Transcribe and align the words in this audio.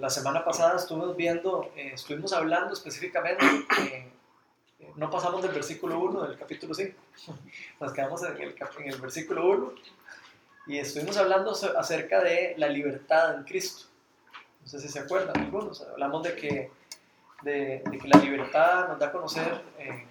la 0.00 0.10
semana 0.10 0.44
pasada 0.44 0.76
estuvimos 0.76 1.16
viendo, 1.16 1.70
eh, 1.76 1.92
estuvimos 1.94 2.32
hablando 2.32 2.72
específicamente, 2.72 3.44
eh, 3.80 4.10
no 4.96 5.10
pasamos 5.10 5.42
del 5.42 5.52
versículo 5.52 5.98
1 5.98 6.22
del 6.28 6.38
capítulo 6.38 6.74
5, 6.74 6.98
nos 7.80 7.92
quedamos 7.92 8.22
en 8.22 8.36
el, 8.36 8.54
en 8.78 8.92
el 8.92 9.00
versículo 9.00 9.48
1 9.48 9.72
y 10.68 10.78
estuvimos 10.78 11.16
hablando 11.16 11.52
acerca 11.52 12.22
de 12.22 12.54
la 12.58 12.68
libertad 12.68 13.36
en 13.36 13.44
Cristo. 13.44 13.86
No 14.62 14.68
sé 14.68 14.80
si 14.80 14.88
se 14.88 14.98
acuerdan 14.98 15.36
algunos, 15.40 15.80
hablamos 15.82 16.22
de 16.22 16.34
que, 16.36 16.70
de, 17.42 17.82
que 17.90 18.08
la 18.08 18.18
libertad 18.18 18.88
nos 18.88 18.98
da 18.98 19.06
a 19.06 19.12
conocer 19.12 19.62
eh, 19.78 20.06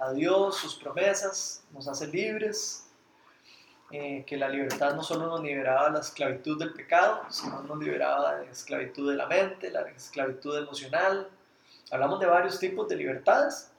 a 0.00 0.12
Dios, 0.12 0.56
sus 0.56 0.76
promesas, 0.76 1.62
nos 1.72 1.86
hace 1.86 2.06
libres, 2.06 2.83
eh, 3.90 4.24
que 4.26 4.36
la 4.36 4.48
libertad 4.48 4.94
no 4.94 5.02
solo 5.02 5.26
nos 5.26 5.42
liberaba 5.42 5.86
de 5.86 5.92
la 5.92 6.00
esclavitud 6.00 6.58
del 6.58 6.72
pecado, 6.72 7.22
sino 7.28 7.62
nos 7.62 7.78
liberaba 7.78 8.36
de 8.36 8.46
la 8.46 8.50
esclavitud 8.50 9.10
de 9.10 9.16
la 9.16 9.26
mente, 9.26 9.70
la 9.70 9.82
esclavitud 9.82 10.58
emocional. 10.58 11.28
Hablamos 11.90 12.18
de 12.18 12.26
varios 12.26 12.58
tipos 12.58 12.88
de 12.88 12.96
libertades. 12.96 13.70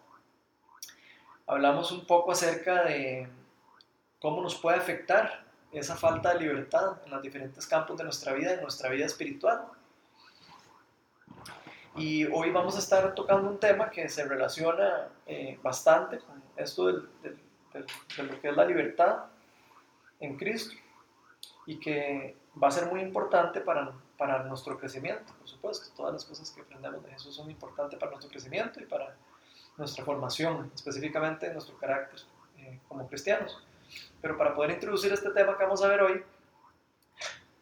Hablamos 1.47 1.91
un 1.91 2.05
poco 2.05 2.31
acerca 2.31 2.83
de 2.83 3.27
cómo 4.19 4.41
nos 4.41 4.55
puede 4.55 4.77
afectar 4.77 5.43
esa 5.71 5.95
falta 5.95 6.33
de 6.33 6.39
libertad 6.39 6.97
en 7.03 7.11
los 7.11 7.21
diferentes 7.21 7.65
campos 7.67 7.97
de 7.97 8.03
nuestra 8.03 8.33
vida, 8.33 8.53
en 8.53 8.61
nuestra 8.61 8.89
vida 8.89 9.05
espiritual. 9.05 9.65
Y 11.95 12.25
hoy 12.25 12.51
vamos 12.51 12.75
a 12.75 12.79
estar 12.79 13.15
tocando 13.15 13.49
un 13.49 13.59
tema 13.59 13.89
que 13.89 14.07
se 14.07 14.23
relaciona 14.25 15.09
eh, 15.25 15.59
bastante 15.63 16.19
con 16.19 16.41
esto 16.55 16.87
de 16.87 16.93
lo 16.93 18.41
que 18.41 18.49
es 18.49 18.55
la 18.55 18.65
libertad 18.65 19.34
en 20.19 20.37
Cristo 20.37 20.75
y 21.65 21.79
que 21.79 22.37
va 22.61 22.67
a 22.67 22.71
ser 22.71 22.87
muy 22.87 23.01
importante 23.01 23.61
para, 23.61 23.93
para 24.17 24.43
nuestro 24.43 24.77
crecimiento, 24.77 25.33
por 25.33 25.47
supuesto. 25.47 25.89
Todas 25.95 26.13
las 26.13 26.25
cosas 26.25 26.51
que 26.51 26.61
aprendemos 26.61 27.03
de 27.03 27.11
Jesús 27.11 27.35
son 27.35 27.49
importantes 27.49 27.99
para 27.99 28.11
nuestro 28.11 28.29
crecimiento 28.29 28.79
y 28.79 28.85
para 28.85 29.15
nuestra 29.77 30.05
formación, 30.05 30.71
específicamente 30.73 31.51
nuestro 31.51 31.77
carácter 31.77 32.21
eh, 32.57 32.79
como 32.87 33.07
cristianos. 33.07 33.61
Pero 34.21 34.37
para 34.37 34.53
poder 34.55 34.71
introducir 34.71 35.11
este 35.11 35.29
tema 35.31 35.57
que 35.57 35.63
vamos 35.63 35.83
a 35.83 35.87
ver 35.87 36.01
hoy, 36.01 36.23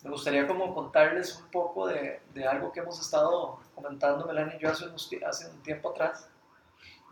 me 0.03 0.09
gustaría 0.09 0.45
como 0.45 0.73
contarles 0.73 1.37
un 1.37 1.49
poco 1.49 1.87
de, 1.87 2.21
de 2.33 2.45
algo 2.45 2.71
que 2.71 2.81
hemos 2.81 2.99
estado 2.99 3.59
comentando 3.73 4.25
Melania 4.25 4.57
y 4.57 4.59
yo 4.59 4.69
hace 4.69 5.49
un 5.49 5.63
tiempo 5.63 5.91
atrás, 5.91 6.29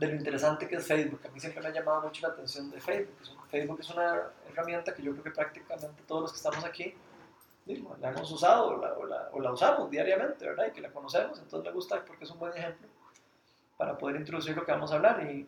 de 0.02 0.08
lo 0.08 0.16
interesante 0.16 0.68
que 0.68 0.78
es 0.78 0.88
Facebook. 0.88 1.22
A 1.28 1.30
mí 1.30 1.40
siempre 1.40 1.62
me 1.62 1.70
ha 1.70 1.72
llamado 1.72 2.02
mucho 2.02 2.28
la 2.28 2.34
atención 2.34 2.72
de 2.72 2.82
Facebook. 2.82 3.16
Facebook 3.48 3.80
es 3.82 3.90
una 3.92 4.32
herramienta 4.50 4.96
que 4.96 5.04
yo 5.04 5.12
creo 5.12 5.24
que 5.24 5.30
prácticamente 5.30 6.02
todos 6.08 6.24
los 6.24 6.32
que 6.32 6.38
estamos 6.38 6.66
aquí 6.66 6.96
la 8.00 8.10
hemos 8.10 8.32
usado 8.32 8.82
o 9.32 9.40
la, 9.40 9.52
usamos 9.52 9.92
diariamente, 9.92 10.44
¿verdad? 10.44 10.66
Y 10.70 10.72
que 10.72 10.82
la 10.82 10.90
conocemos, 10.90 11.38
entonces 11.38 11.64
me 11.64 11.72
gusta 11.72 12.04
porque 12.04 12.24
es 12.24 12.32
un 12.32 12.40
buen 12.40 12.52
ejemplo 12.58 12.88
para 13.78 13.96
poder 13.96 14.16
introducir 14.16 14.56
lo 14.56 14.66
que 14.66 14.72
vamos 14.72 14.92
a 14.92 14.96
hablar. 14.96 15.24
Y 15.24 15.48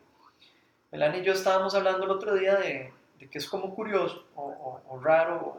Melanie 0.91 1.21
y 1.21 1.25
yo 1.25 1.33
estábamos 1.33 1.73
hablando 1.73 2.03
el 2.03 2.11
otro 2.11 2.35
día 2.35 2.55
de, 2.55 2.93
que 3.17 3.39
es 3.39 3.49
como 3.49 3.73
curioso 3.73 4.27
o, 4.35 4.99
raro 5.01 5.57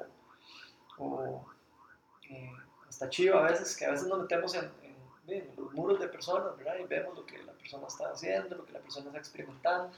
o, 0.99 1.45
eh, 2.31 2.53
hasta 2.89 3.11
chivo 3.11 3.39
a 3.39 3.43
veces, 3.43 3.77
que 3.77 3.87
a 3.87 3.91
veces 3.91 4.07
nos 4.07 4.21
metemos 4.21 4.55
en, 4.55 4.71
los 5.57 5.73
muros 5.73 6.01
de 6.01 6.09
personas, 6.09 6.57
¿verdad? 6.57 6.77
Y 6.81 6.85
vemos 6.85 7.17
lo 7.17 7.25
que 7.25 7.43
la 7.43 7.53
persona 7.53 7.87
está 7.87 8.11
haciendo, 8.11 8.57
lo 8.57 8.65
que 8.65 8.73
la 8.73 8.81
persona 8.81 9.07
está 9.07 9.19
experimentando. 9.19 9.91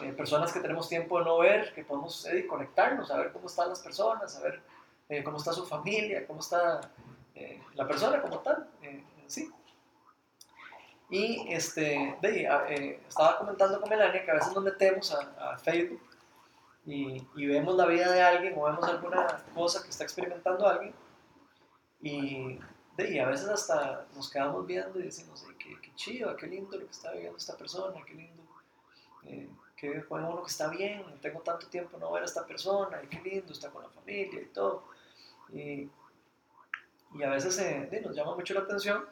Eh, 0.00 0.12
personas 0.12 0.52
que 0.52 0.60
tenemos 0.60 0.88
tiempo 0.88 1.18
de 1.18 1.24
no 1.24 1.38
ver, 1.38 1.72
que 1.74 1.84
podemos 1.84 2.26
eh, 2.26 2.46
conectarnos, 2.46 3.10
a 3.10 3.18
ver 3.18 3.32
cómo 3.32 3.46
están 3.46 3.68
las 3.68 3.80
personas, 3.80 4.36
a 4.36 4.42
ver 4.42 4.60
eh, 5.08 5.22
cómo 5.22 5.36
está 5.36 5.52
su 5.52 5.66
familia, 5.66 6.26
cómo 6.26 6.40
está 6.40 6.80
la 7.74 7.88
persona 7.88 8.20
como 8.20 8.38
tal, 8.38 8.68
sí. 9.26 9.50
Y 11.10 11.52
este, 11.52 12.16
estaba 13.08 13.38
comentando 13.38 13.80
con 13.80 13.90
Melania 13.90 14.24
que 14.24 14.30
a 14.30 14.34
veces 14.34 14.52
nos 14.52 14.62
metemos 14.62 15.12
a, 15.12 15.58
Facebook 15.58 16.00
y, 16.86 17.26
y, 17.34 17.46
vemos 17.46 17.74
la 17.74 17.86
vida 17.86 18.12
de 18.12 18.22
alguien 18.22 18.54
o 18.56 18.64
vemos 18.64 18.84
alguna 18.84 19.42
cosa 19.54 19.82
que 19.82 19.90
está 19.90 20.04
experimentando 20.04 20.66
alguien 20.66 20.94
y, 22.00 22.58
y 22.98 23.18
a 23.18 23.26
veces 23.26 23.48
hasta 23.48 24.06
nos 24.14 24.30
quedamos 24.30 24.66
viendo 24.66 24.98
y 25.00 25.04
decimos, 25.04 25.44
qué, 25.58 25.80
qué 25.80 25.94
chido, 25.94 26.36
qué 26.36 26.46
lindo 26.46 26.76
lo 26.76 26.86
que 26.86 26.92
está 26.92 27.12
viviendo 27.12 27.38
esta 27.38 27.56
persona, 27.56 27.98
qué 28.06 28.14
lindo 28.14 28.42
que 29.82 29.98
bueno, 30.08 30.30
uno 30.30 30.42
que 30.44 30.50
está 30.50 30.68
bien, 30.68 31.02
tengo 31.20 31.40
tanto 31.40 31.66
tiempo 31.66 31.98
no 31.98 32.12
ver 32.12 32.22
a 32.22 32.26
esta 32.26 32.46
persona, 32.46 33.02
y 33.02 33.08
qué 33.08 33.20
lindo, 33.20 33.52
está 33.52 33.68
con 33.68 33.82
la 33.82 33.88
familia 33.88 34.40
y 34.40 34.46
todo. 34.46 34.84
Y, 35.52 35.90
y 37.14 37.22
a 37.24 37.30
veces 37.30 37.58
eh, 37.58 38.00
nos 38.04 38.14
llama 38.14 38.36
mucho 38.36 38.54
la 38.54 38.60
atención, 38.60 39.04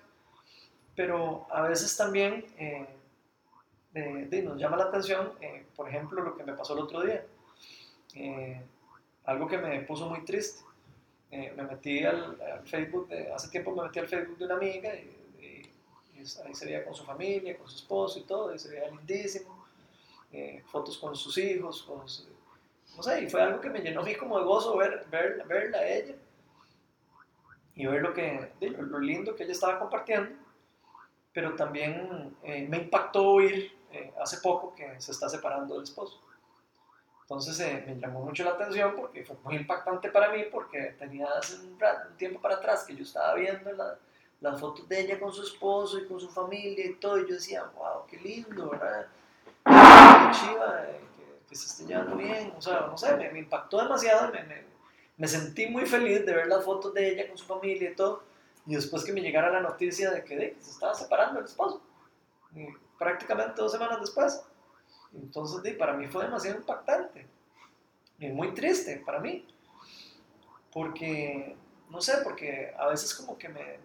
pero 0.95 1.45
a 1.51 1.63
veces 1.63 1.97
también 1.97 2.47
eh, 2.57 4.43
nos 4.45 4.59
llama 4.61 4.77
la 4.77 4.85
atención, 4.85 5.33
eh, 5.41 5.67
por 5.75 5.89
ejemplo, 5.89 6.23
lo 6.23 6.37
que 6.37 6.45
me 6.45 6.53
pasó 6.53 6.75
el 6.75 6.85
otro 6.85 7.03
día, 7.03 7.27
algo 9.25 9.49
que 9.49 9.59
me 9.59 9.81
puso 9.81 10.09
muy 10.09 10.25
triste. 10.25 10.65
Me 11.31 11.63
metí 11.63 12.05
al, 12.05 12.37
Facebook, 12.65 13.09
hace 13.35 13.49
tiempo 13.49 13.75
me 13.75 13.85
metí 13.85 13.99
al 13.99 14.09
Facebook 14.09 14.39
de 14.39 14.45
una 14.47 14.55
amiga 14.57 14.95
y, 14.95 15.17
ahí 16.45 16.55
se 16.55 16.67
veía 16.67 16.85
con 16.85 16.95
su 16.95 17.05
familia, 17.05 17.57
con 17.57 17.69
su 17.69 17.77
esposo 17.77 18.19
y 18.19 18.23
todo, 18.23 18.55
y 18.55 18.59
se 18.59 18.69
veía 18.69 18.91
lindísimo 18.91 19.67
eh, 20.33 20.63
fotos 20.71 20.99
con 20.99 21.17
sus 21.17 21.37
hijos, 21.39 21.83
con 21.83 22.05
no 22.97 23.03
sé, 23.03 23.23
y 23.23 23.31
fue 23.31 23.41
algo 23.41 23.61
que 23.61 23.71
me 23.71 23.81
llenó 23.81 24.01
a 24.01 24.05
mí 24.05 24.15
como 24.15 24.39
de 24.39 24.45
gozo 24.45 24.77
ver, 24.77 25.07
ver, 25.11 25.45
verla 25.47 25.79
a 25.79 25.89
ella 25.89 26.15
y 27.75 27.87
ver 27.87 28.03
lo, 28.03 28.13
que, 28.13 28.53
lo, 28.61 28.99
lindo 28.99 29.35
que 29.35 29.45
ella 29.45 29.53
estaba 29.53 29.79
compartiendo, 29.79 30.31
pero 31.33 31.55
también 31.55 32.37
eh, 32.43 32.67
me 32.69 32.79
impactó 32.79 33.27
oír 33.27 33.73
eh, 33.93 34.13
hace 34.21 34.39
poco 34.39 34.75
que 34.75 35.01
se 35.01 35.13
está 35.13 35.29
separando 35.29 35.75
del 35.75 35.85
esposo. 35.85 36.21
Entonces 37.31 37.87
me 37.87 37.95
llamó 37.95 38.25
mucho 38.25 38.43
la 38.43 38.51
atención 38.51 38.93
porque 38.97 39.25
fue 39.25 39.37
muy 39.45 39.55
impactante 39.55 40.11
para 40.11 40.33
mí 40.33 40.47
porque 40.51 40.97
tenía 40.99 41.29
hace 41.29 41.61
un, 41.61 41.79
tiempo 42.17 42.41
para 42.41 42.57
atrás 42.57 42.83
que 42.83 42.97
yo 42.97 43.05
estaba 43.05 43.35
viendo 43.35 43.71
las 44.41 44.61
fotos 44.61 44.89
de 44.89 45.01
ella 45.01 45.21
con 45.21 45.33
su 45.33 45.45
esposo 45.45 46.01
y 46.01 46.09
con 46.09 46.19
su 46.19 46.29
familia 46.29 46.85
y 46.85 46.95
todo, 46.95 47.21
y 47.21 47.29
yo 47.29 47.35
decía, 47.35 47.71
wow, 47.77 48.05
qué 48.09 48.17
lindo, 48.17 48.71
¿verdad? 48.71 49.07
chiva, 50.33 50.85
eh, 50.89 51.01
que, 51.49 51.55
se 51.55 51.67
esté 51.67 51.87
llevando 51.87 52.17
bien, 52.17 52.53
o 52.59 52.61
sea, 52.61 52.89
no 52.89 52.99
sé, 52.99 53.15
me, 53.15 53.39
impactó 53.39 53.81
demasiado, 53.81 54.33
me, 54.33 54.65
me, 55.17 55.29
sentí 55.29 55.69
muy 55.69 55.87
feliz 55.87 56.27
de 56.27 56.35
ver 56.35 56.49
las 56.49 56.65
fotos 56.65 56.93
de 56.95 57.11
ella 57.11 57.29
con 57.29 57.39
su 57.39 57.47
familia 57.47 57.91
y 57.91 57.95
todo, 57.95 58.25
y 58.67 58.75
después 58.75 59.05
que 59.05 59.13
me 59.13 59.21
llegara 59.21 59.51
la 59.51 59.61
noticia 59.61 60.11
de 60.11 60.25
que, 60.25 60.57
se 60.59 60.71
estaba 60.71 60.95
separando 60.95 61.39
el 61.39 61.45
esposo, 61.45 61.81
prácticamente 62.99 63.63
dos 63.63 63.71
semanas 63.71 64.01
después. 64.01 64.43
Entonces, 65.15 65.77
para 65.77 65.95
mí 65.95 66.07
fue 66.07 66.25
demasiado 66.25 66.59
impactante. 66.59 67.27
Y 68.19 68.29
muy 68.29 68.53
triste 68.53 69.03
para 69.05 69.19
mí, 69.19 69.47
porque, 70.73 71.57
no 71.89 72.01
sé, 72.01 72.19
porque 72.23 72.73
a 72.79 72.87
veces 72.87 73.15
como 73.15 73.39
que 73.39 73.49
me, 73.49 73.79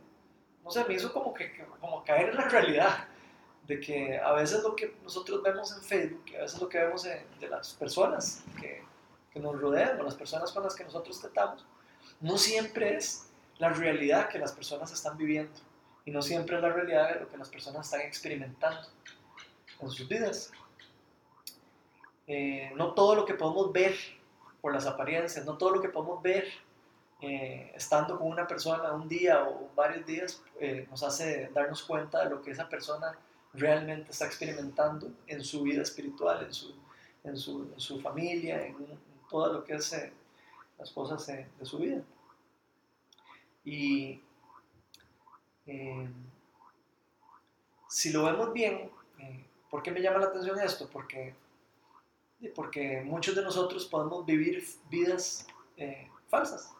no 0.64 0.72
sé, 0.72 0.84
me 0.85 0.94
hizo 0.94 1.12
como 1.14 1.34
que 1.34 1.66
como 1.80 2.03
caer 2.03 2.30
en 2.30 2.35
la 2.35 2.50
realidad 2.50 3.08
de 3.66 3.80
que 3.80 4.18
a 4.18 4.34
veces 4.34 4.62
lo 4.62 4.75
que 4.75 4.96
nosotros 5.03 5.41
vemos 5.41 5.72
en 5.75 5.81
Facebook, 5.81 6.25
a 6.38 6.41
veces 6.41 6.62
lo 6.62 6.69
que 6.69 6.78
vemos 6.78 7.03
de, 7.03 7.25
las 7.50 7.74
personas 7.74 8.44
que, 8.59 8.84
que, 9.31 9.40
nos 9.40 9.59
rodean 9.59 10.00
o 10.00 10.03
las 10.03 10.16
personas 10.16 10.52
con 10.52 10.64
las 10.64 10.75
que 10.75 10.84
nosotros 10.84 11.19
tratamos, 11.19 11.66
no 12.19 12.38
siempre 12.38 12.96
es 12.96 13.30
la 13.58 13.69
realidad 13.69 14.30
que 14.30 14.38
las 14.38 14.52
personas 14.52 14.91
están 14.91 15.18
viviendo. 15.18 15.53
Y 16.06 16.12
no 16.12 16.22
siempre 16.22 16.58
es 16.58 16.62
la 16.62 16.69
realidad 16.69 17.14
de 17.14 17.19
lo 17.22 17.30
que 17.30 17.38
las 17.38 17.50
personas 17.50 17.88
están 17.88 18.02
experimentando 18.02 18.88
en 19.80 19.90
sus 19.90 20.08
vidas. 20.08 20.52
Eh, 22.28 22.72
no 22.75 22.94
todo 22.94 23.16
lo 23.16 23.25
que 23.25 23.34
podemos 23.34 23.72
ver 23.72 23.96
por 24.62 24.74
las 24.74 24.86
apariencias, 24.86 25.46
no 25.46 25.58
todo 25.58 25.72
lo 25.72 25.81
que 25.81 25.90
podemos 25.90 26.22
ver 26.22 26.47
eh, 27.22 27.72
estando 27.75 28.18
con 28.18 28.28
una 28.28 28.47
persona 28.47 28.91
un 28.94 29.08
día 29.08 29.47
o 29.47 29.69
varios 29.75 30.06
días 30.06 30.44
eh, 30.59 30.85
nos 30.90 31.03
hace 31.03 31.49
darnos 31.53 31.84
cuenta 31.84 32.23
de 32.23 32.29
lo 32.29 32.41
que 32.41 32.52
esa 32.52 32.67
persona 32.67 33.17
realmente 33.53 34.11
está 34.11 34.26
experimentando 34.26 35.11
en 35.28 35.44
su 35.44 35.64
vida 35.64 35.82
espiritual, 35.82 36.44
en 36.44 36.53
su, 36.53 36.76
en 37.23 37.38
su, 37.38 37.72
en 37.73 37.79
su 37.79 38.02
familia, 38.02 38.66
en, 38.66 38.76
todo 39.29 39.53
lo 39.53 39.64
que 39.64 39.76
es 39.76 39.94
eh, 39.94 40.14
las 40.78 40.91
cosas 40.91 41.26
de 41.26 41.66
su 41.66 41.79
vida. 41.79 42.02
Y 43.64 44.22
eh, 45.66 46.08
si 47.90 48.11
lo 48.11 48.23
vemos 48.26 48.53
bien, 48.53 48.91
eh, 49.20 49.46
¿por 49.70 49.82
qué 49.82 49.91
me 49.91 50.02
llama 50.02 50.20
la 50.20 50.28
atención 50.28 50.59
esto? 50.59 50.88
Porque, 50.91 51.34
porque 52.55 53.02
muchos 53.03 53.35
de 53.35 53.41
nosotros 53.41 53.85
podemos 53.85 54.26
vivir 54.26 54.64
vidas 54.90 55.47
falsas, 56.28 56.73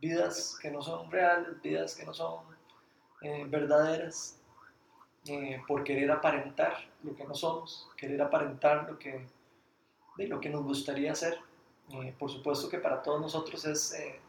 vidas 0.00 0.58
que 0.60 0.70
no 0.70 0.82
son 0.82 1.10
reales, 1.10 1.60
vidas 1.62 1.94
que 1.94 2.04
no 2.04 2.12
son 2.12 2.44
verdaderas, 3.48 4.38
eh, 5.28 5.60
por 5.66 5.82
querer 5.82 6.08
aparentar 6.12 6.88
lo 7.02 7.16
que 7.16 7.24
no 7.24 7.34
somos, 7.34 7.88
querer 7.96 8.22
aparentar 8.22 8.88
lo 8.88 8.96
que, 8.96 9.26
de 10.16 10.28
lo 10.28 10.38
que 10.40 10.48
nos 10.48 10.62
gustaría 10.62 11.12
hacer. 11.12 11.40
Eh, 11.90 12.14
por 12.16 12.30
supuesto 12.30 12.68
que 12.68 12.78
para 12.78 13.02
todos 13.02 13.20
nosotros 13.20 13.64
es, 13.64 13.92
eh, 13.94 14.20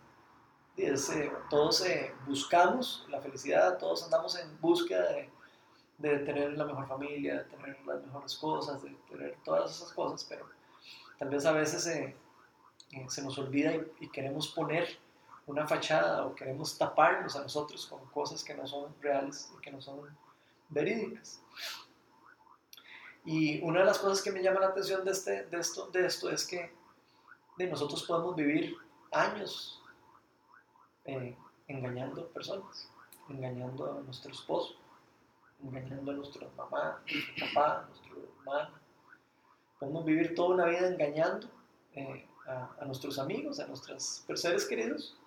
todos 1.52 1.84
buscamos 2.26 3.06
la 3.10 3.22
felicidad, 3.22 3.78
todos 3.78 4.04
andamos 4.04 4.40
en 4.40 4.60
búsqueda 4.60 5.12
de, 5.12 5.30
de 5.98 6.20
tener 6.20 6.58
la 6.58 6.66
mejor 6.66 6.88
familia, 6.88 7.38
de 7.38 7.44
tener 7.46 7.86
las 7.86 8.04
mejores 8.06 8.36
cosas, 8.36 8.84
de 8.84 8.92
tener 9.10 9.36
todas 9.44 9.76
esas 9.76 9.92
cosas, 9.94 10.26
pero 10.30 10.48
tal 11.18 11.30
vez 11.30 11.46
a 11.46 11.52
veces 11.52 11.88
eh, 11.88 12.16
se 13.08 13.24
nos 13.24 13.38
olvida 13.40 13.74
y, 14.00 14.10
queremos 14.10 14.50
poner 14.50 14.88
una 15.48 15.66
fachada 15.66 16.26
o 16.26 16.36
queremos 16.36 16.78
taparnos 16.78 17.36
a 17.36 17.42
nosotros 17.42 17.88
con 17.88 18.06
cosas 18.08 18.44
que 18.44 18.54
no 18.54 18.68
son 18.68 18.94
reales 19.02 19.52
y 19.58 19.62
que 19.62 19.72
no 19.72 19.82
son 19.82 20.02
verídicas. 20.70 21.42
Y 23.26 23.62
una 23.62 23.80
de 23.80 23.86
las 23.86 24.00
cosas 24.00 24.22
que 24.22 24.32
me 24.32 24.42
llama 24.42 24.60
la 24.60 24.68
atención 24.68 25.04
de, 25.04 25.12
este, 25.12 25.46
de, 25.46 25.60
esto, 25.60 25.88
de 25.88 26.06
esto 26.06 26.30
es 26.30 26.46
que 26.46 26.72
nosotros 27.58 28.04
podemos 28.04 28.36
vivir 28.36 28.76
años 29.12 29.82
eh, 31.06 31.36
engañando 31.68 32.28
personas, 32.28 32.90
engañando 33.30 33.92
a 33.92 34.02
nuestro 34.02 34.32
esposo, 34.32 34.76
engañando 35.64 36.12
a 36.12 36.16
nuestra 36.16 36.48
mamá, 36.56 37.02
nuestro 37.12 37.48
papá, 37.48 37.86
nuestro 37.88 38.16
hermano. 38.40 38.76
Podemos 39.80 40.06
vivir 40.06 40.36
toda 40.36 40.56
una 40.56 40.66
vida 40.66 40.88
engañando 40.88 41.48
eh, 41.94 42.26
a, 42.48 42.86
nuestros 42.86 43.20
amigos, 43.20 43.60
a 43.60 43.68
nuestros 43.68 44.24
seres 44.36 44.66
queridos, 44.66 45.18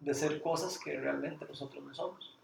de 0.00 0.14
ser 0.14 0.40
cosas 0.40 0.78
que 0.78 0.98
realmente 0.98 1.44
nosotros 1.46 1.84
no 1.84 1.94
somos. 1.94 2.38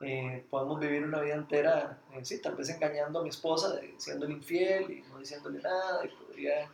Eh, 0.00 0.46
podemos 0.48 0.78
vivir 0.78 1.04
una 1.04 1.20
vida 1.20 1.34
entera, 1.34 1.98
eh, 2.12 2.24
sí, 2.24 2.40
tal 2.40 2.54
vez 2.54 2.68
engañando 2.68 3.18
a 3.18 3.22
mi 3.22 3.30
esposa, 3.30 3.80
siendo 3.96 4.28
infiel 4.28 4.90
y 4.90 5.02
no 5.02 5.18
diciéndole 5.18 5.60
nada, 5.60 6.04
y 6.04 6.08
podría 6.08 6.70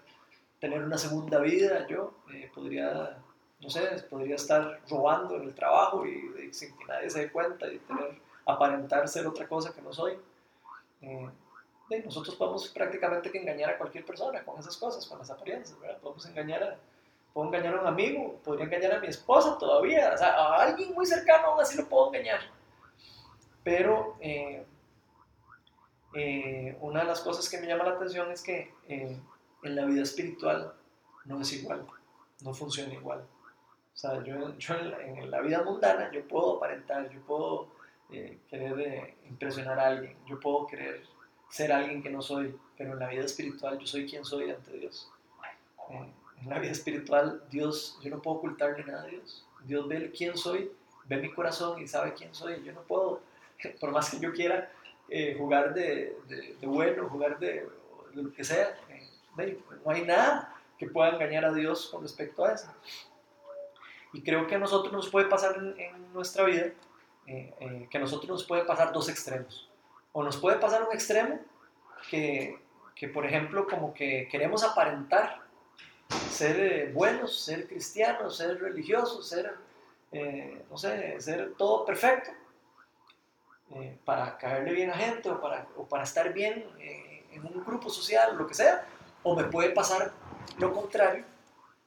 tener 0.60 0.82
una 0.82 0.98
segunda 0.98 1.40
vida, 1.40 1.87
yo 1.88 2.14
podría, 2.54 3.19
no 3.60 3.70
sé, 3.70 3.82
podría 4.08 4.37
estar 4.37 4.80
robando 4.88 5.37
en 5.37 5.44
el 5.44 5.54
trabajo 5.54 6.06
y, 6.06 6.52
sin 6.52 6.76
que 6.76 6.84
nadie 6.84 7.10
se 7.10 7.20
dé 7.20 7.32
cuenta 7.32 7.66
y 7.70 7.78
tener 7.80 8.19
aparentar 8.46 9.08
ser 9.08 9.26
otra 9.26 9.49
cosa 9.49 9.73
que 9.73 9.82
no 9.82 9.93
soy. 9.93 10.19
Eh, 11.02 11.31
nosotros 12.05 12.35
podemos 12.35 12.69
prácticamente 12.69 13.31
que 13.31 13.38
engañar 13.38 13.70
a 13.70 13.79
cualquier 13.79 14.05
persona 14.05 14.43
con 14.44 14.58
esas 14.58 14.76
cosas, 14.76 15.06
con 15.06 15.19
las 15.19 15.31
apariencias, 15.31 15.79
¿verdad? 15.79 15.99
Podemos 15.99 16.26
engañar 16.26 16.62
a, 16.62 16.79
puedo 17.32 17.49
engañar 17.49 17.75
a 17.75 17.81
un 17.82 17.87
amigo, 17.87 18.41
podría 18.43 18.64
engañar 18.64 18.94
a 18.94 19.00
mi 19.00 19.08
esposa 19.08 19.58
todavía, 19.58 20.12
o 20.14 20.19
sea, 20.19 20.35
a 20.35 20.62
alguien 20.62 20.93
muy 20.94 21.06
cercano 21.06 21.49
aún 21.49 21.61
así 21.61 21.76
lo 21.76 21.88
puedo 21.88 22.08
engañar. 22.08 22.41
Pero 23.62 24.17
eh, 24.20 24.64
eh, 26.14 26.76
una 26.81 27.00
de 27.00 27.06
las 27.06 27.20
cosas 27.20 27.49
que 27.49 27.58
me 27.58 27.67
llama 27.67 27.85
la 27.85 27.93
atención 27.93 28.31
es 28.31 28.43
que 28.43 28.73
en 28.88 29.76
la 29.76 29.85
vida 29.85 30.02
espiritual 30.02 30.75
no 31.25 31.40
es 31.40 31.52
igual, 31.52 31.87
no 32.43 32.55
funciona 32.55 32.93
igual. 32.93 33.20
O 33.20 33.97
sea, 33.97 34.23
yo, 34.25 34.56
yo 34.58 34.75
en, 34.75 35.19
en, 35.19 35.31
la 35.31 35.40
vida 35.40 35.62
mundana 35.62 36.11
yo 36.12 36.26
puedo 36.26 36.56
aparentar, 36.56 37.08
yo 37.11 37.20
puedo 37.23 37.69
eh, 38.10 38.38
querer 38.48 38.80
eh, 38.80 39.14
impresionar 39.28 39.78
a 39.78 39.86
alguien, 39.88 40.16
yo 40.26 40.38
puedo 40.38 40.66
querer 40.66 41.02
ser 41.48 41.72
alguien 41.72 42.02
que 42.02 42.10
no 42.10 42.20
soy, 42.20 42.54
pero 42.76 42.92
en 42.92 42.98
la 42.98 43.08
vida 43.08 43.24
espiritual 43.24 43.78
yo 43.78 43.86
soy 43.86 44.06
quien 44.06 44.24
soy 44.24 44.50
ante 44.50 44.72
Dios. 44.72 45.10
Eh, 45.90 46.12
en 46.42 46.50
la 46.50 46.58
vida 46.58 46.72
espiritual 46.72 47.42
Dios, 47.50 47.98
yo 48.02 48.10
no 48.10 48.20
puedo 48.20 48.36
ocultarle 48.36 48.84
nada 48.84 49.04
a 49.04 49.06
Dios. 49.06 49.46
Dios 49.64 49.88
ve 49.88 50.12
quién 50.16 50.36
soy, 50.36 50.70
ve 51.06 51.16
mi 51.16 51.32
corazón 51.32 51.80
y 51.80 51.88
sabe 51.88 52.14
quién 52.14 52.34
soy. 52.34 52.62
Yo 52.62 52.72
no 52.72 52.82
puedo, 52.82 53.22
por 53.80 53.90
más 53.90 54.10
que 54.10 54.20
yo 54.20 54.32
quiera 54.32 54.70
jugar 55.38 55.74
de, 55.74 56.16
de, 56.28 56.66
bueno, 56.66 57.08
jugar 57.08 57.38
de, 57.38 57.68
lo 58.14 58.32
que 58.32 58.42
sea, 58.42 58.76
no 59.84 59.90
hay 59.90 60.02
nada 60.02 60.54
que 60.78 60.86
pueda 60.86 61.10
engañar 61.10 61.44
a 61.44 61.52
Dios 61.52 61.88
con 61.88 62.02
respecto 62.02 62.44
a 62.44 62.52
eso. 62.52 62.68
Y 64.12 64.22
creo 64.22 64.46
que 64.46 64.54
a 64.54 64.58
nosotros 64.58 64.92
nos 64.92 65.08
puede 65.08 65.26
pasar 65.26 65.56
en 65.56 66.12
nuestra 66.12 66.44
vida 66.44 66.72
eh, 67.26 67.55
eh, 67.59 67.88
que 67.91 67.99
a 67.99 68.00
nosotros 68.00 68.29
nos 68.29 68.44
puede 68.44 68.65
pasar 68.65 68.93
dos 68.93 69.09
extremos. 69.09 69.69
O 70.12 70.23
nos 70.23 70.37
puede 70.37 70.59
pasar 70.59 70.82
un 70.82 70.93
extremo 70.93 71.41
que, 72.11 72.59
que 72.94 73.09
por 73.09 73.25
ejemplo, 73.25 73.67
como 73.67 73.94
que 73.94 74.29
queremos 74.31 74.62
aparentar 74.62 75.43
ser 76.31 76.61
eh, 76.61 76.93
buenos, 76.93 77.41
ser 77.41 77.67
cristianos, 77.67 78.37
ser 78.37 78.61
religiosos, 78.61 79.29
ser, 79.29 79.55
no 80.71 80.79
sé, 80.79 81.21
ser 81.21 81.55
todo 81.55 81.85
perfecto, 81.85 82.31
para 84.05 84.38
caerle 84.38 84.73
bien 84.73 84.91
a 84.91 84.94
gente 84.94 85.29
o 85.29 85.41
para, 85.41 85.67
o 85.76 85.85
para 85.85 86.05
estar 86.05 86.32
bien 86.32 86.65
en 87.32 87.44
un 87.44 87.65
grupo 87.65 87.91
social, 87.91 88.37
lo 88.37 88.47
que 88.47 88.55
sea. 88.55 88.87
O 89.25 89.35
me 89.35 89.44
puede 89.44 89.71
pasar 89.71 90.12
lo 90.59 90.73
contrario, 90.73 91.25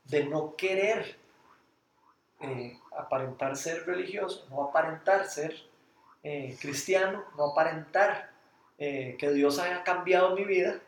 de 0.03 0.25
no 0.25 0.55
querer 0.57 1.17
aparentar 2.97 3.55
ser 3.55 3.85
religioso, 3.85 4.45
no 4.49 4.63
aparentar 4.63 5.25
ser 5.25 5.55
eh, 6.23 6.57
cristiano, 6.59 7.23
no 7.37 7.51
aparentar 7.51 8.31
eh, 8.77 9.15
que 9.19 9.31
Dios 9.31 9.59
haya 9.59 9.83
cambiado 9.83 10.35
mi 10.35 10.43
vida 10.43 10.79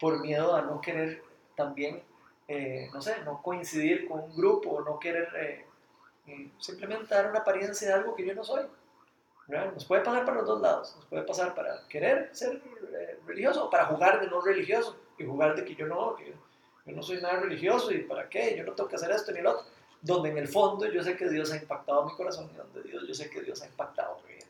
por 0.00 0.20
miedo 0.20 0.54
a 0.56 0.62
no 0.62 0.80
querer 0.80 1.22
también, 1.56 2.02
no 2.92 3.00
sé, 3.00 3.22
no 3.24 3.40
coincidir 3.40 4.06
con 4.06 4.20
un 4.20 4.36
grupo, 4.36 4.82
no 4.82 4.98
querer 4.98 5.64
simplemente 6.58 7.14
dar 7.14 7.30
una 7.30 7.38
apariencia 7.38 7.88
de 7.88 7.94
algo 7.94 8.14
que 8.14 8.26
yo 8.26 8.34
no 8.34 8.44
soy. 8.44 8.66
Nos 9.46 9.84
puede 9.84 10.02
pasar 10.02 10.24
para 10.24 10.38
los 10.38 10.46
dos 10.46 10.60
lados, 10.60 10.96
nos 10.96 11.06
puede 11.06 11.22
pasar 11.22 11.54
para 11.54 11.86
querer 11.88 12.28
ser 12.32 12.60
religioso 13.26 13.66
o 13.66 13.70
para 13.70 13.86
jugar 13.86 14.20
de 14.20 14.26
no 14.26 14.40
religioso 14.40 14.98
y 15.18 15.24
jugar 15.24 15.54
de 15.54 15.64
que 15.64 15.76
yo 15.76 15.86
no, 15.86 16.16
que 16.16 16.34
yo 16.84 16.96
no 16.96 17.02
soy 17.02 17.20
nada 17.22 17.40
religioso 17.40 17.92
y 17.92 17.98
para 17.98 18.28
qué, 18.28 18.56
yo 18.56 18.64
no 18.64 18.72
tengo 18.72 18.88
que 18.88 18.96
hacer 18.96 19.12
esto 19.12 19.32
ni 19.32 19.40
lo 19.40 19.52
otro 19.52 19.66
donde 20.02 20.30
en 20.30 20.38
el 20.38 20.48
fondo 20.48 20.86
yo 20.86 21.02
sé 21.02 21.16
que 21.16 21.28
Dios 21.28 21.52
ha 21.52 21.56
impactado 21.56 22.04
mi 22.04 22.12
corazón 22.12 22.50
y 22.52 22.56
donde 22.56 22.82
Dios, 22.82 23.06
yo 23.06 23.14
sé 23.14 23.30
que 23.30 23.40
Dios 23.40 23.62
ha 23.62 23.66
impactado 23.66 24.20
mi 24.26 24.34
vida. 24.34 24.46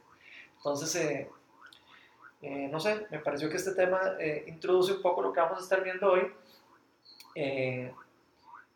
Entonces, 0.57 0.95
eh, 0.97 1.31
eh, 2.41 2.69
no 2.73 2.81
sé, 2.81 3.07
me 3.11 3.19
pareció 3.19 3.51
que 3.51 3.57
este 3.57 3.73
tema 3.73 4.17
eh, 4.19 4.45
introduce 4.49 4.93
un 4.93 5.03
poco 5.03 5.23
lo 5.23 5.33
que 5.33 5.41
vamos 5.41 5.59
a 5.59 5.63
estar 5.63 5.85
viendo 5.85 6.11
hoy, 6.11 6.33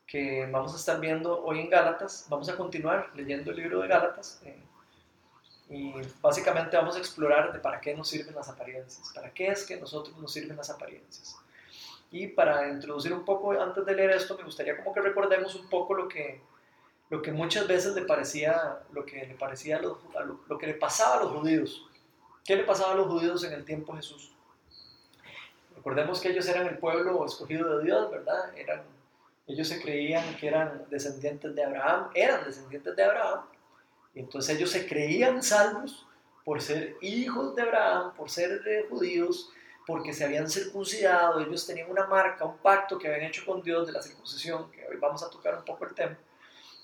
que 0.06 0.48
vamos 0.50 0.72
a 0.72 0.76
estar 0.76 1.00
viendo 1.00 1.42
hoy 1.44 1.60
en 1.60 1.70
Gálatas. 1.70 2.26
Vamos 2.28 2.48
a 2.48 2.56
continuar 2.56 3.10
leyendo 3.14 3.50
el 3.50 3.56
libro 3.56 3.80
de 3.80 3.88
Gálatas 3.88 4.40
y 5.68 5.92
básicamente 6.20 6.76
vamos 6.76 6.94
a 6.96 6.98
explorar 6.98 7.52
de 7.52 7.58
para 7.58 7.80
qué 7.80 7.94
nos 7.94 8.08
sirven 8.08 8.34
las 8.34 8.48
apariencias, 8.48 9.12
para 9.14 9.32
qué 9.32 9.48
es 9.48 9.64
que 9.64 9.76
nosotros 9.76 10.16
nos 10.18 10.32
sirven 10.32 10.56
las 10.56 10.70
apariencias. 10.70 11.36
Y 12.10 12.28
para 12.28 12.68
introducir 12.68 13.12
un 13.12 13.24
poco, 13.24 13.50
antes 13.52 13.84
de 13.84 13.94
leer 13.94 14.10
esto, 14.10 14.36
me 14.36 14.44
gustaría 14.44 14.76
como 14.76 14.94
que 14.94 15.00
recordemos 15.00 15.54
un 15.56 15.68
poco 15.68 15.94
lo 15.94 16.06
que 16.06 16.40
lo 17.08 17.22
que 17.22 17.32
muchas 17.32 17.68
veces 17.68 17.94
le 17.94 18.02
parecía, 18.02 18.80
lo 18.92 19.04
que 19.04 19.26
le 19.26 19.34
parecía 19.34 19.80
lo, 19.80 19.98
lo, 20.48 20.58
que 20.58 20.66
le 20.66 20.74
pasaba 20.74 21.16
a 21.16 21.22
los 21.24 21.32
judíos. 21.32 21.86
¿Qué 22.44 22.56
le 22.56 22.64
pasaba 22.64 22.92
a 22.92 22.96
los 22.96 23.06
judíos 23.06 23.44
en 23.44 23.52
el 23.52 23.64
tiempo 23.64 23.94
Jesús? 23.94 24.32
Recordemos 25.74 26.20
que 26.20 26.30
ellos 26.30 26.48
eran 26.48 26.66
el 26.66 26.78
pueblo 26.78 27.24
escogido 27.24 27.78
de 27.78 27.84
Dios, 27.84 28.10
¿verdad? 28.10 28.52
Eran, 28.56 28.82
ellos 29.46 29.68
se 29.68 29.80
creían 29.80 30.36
que 30.36 30.48
eran 30.48 30.84
descendientes 30.90 31.54
de 31.54 31.64
Abraham, 31.64 32.10
eran 32.14 32.44
descendientes 32.44 32.96
de 32.96 33.04
Abraham, 33.04 33.42
y 34.14 34.20
entonces 34.20 34.56
ellos 34.56 34.70
se 34.70 34.86
creían 34.88 35.42
salvos 35.42 36.06
por 36.44 36.60
ser 36.60 36.96
hijos 37.02 37.54
de 37.54 37.62
Abraham, 37.62 38.14
por 38.16 38.30
ser 38.30 38.60
judíos, 38.88 39.50
porque 39.86 40.12
se 40.12 40.24
habían 40.24 40.50
circuncidado, 40.50 41.40
ellos 41.40 41.64
tenían 41.64 41.88
una 41.88 42.06
marca, 42.06 42.44
un 42.44 42.58
pacto 42.58 42.98
que 42.98 43.06
habían 43.06 43.28
hecho 43.28 43.44
con 43.46 43.62
Dios 43.62 43.86
de 43.86 43.92
la 43.92 44.02
circuncisión, 44.02 44.70
que 44.72 44.84
hoy 44.88 44.96
vamos 44.96 45.22
a 45.22 45.30
tocar 45.30 45.56
un 45.56 45.64
poco 45.64 45.84
el 45.84 45.94
tema. 45.94 46.18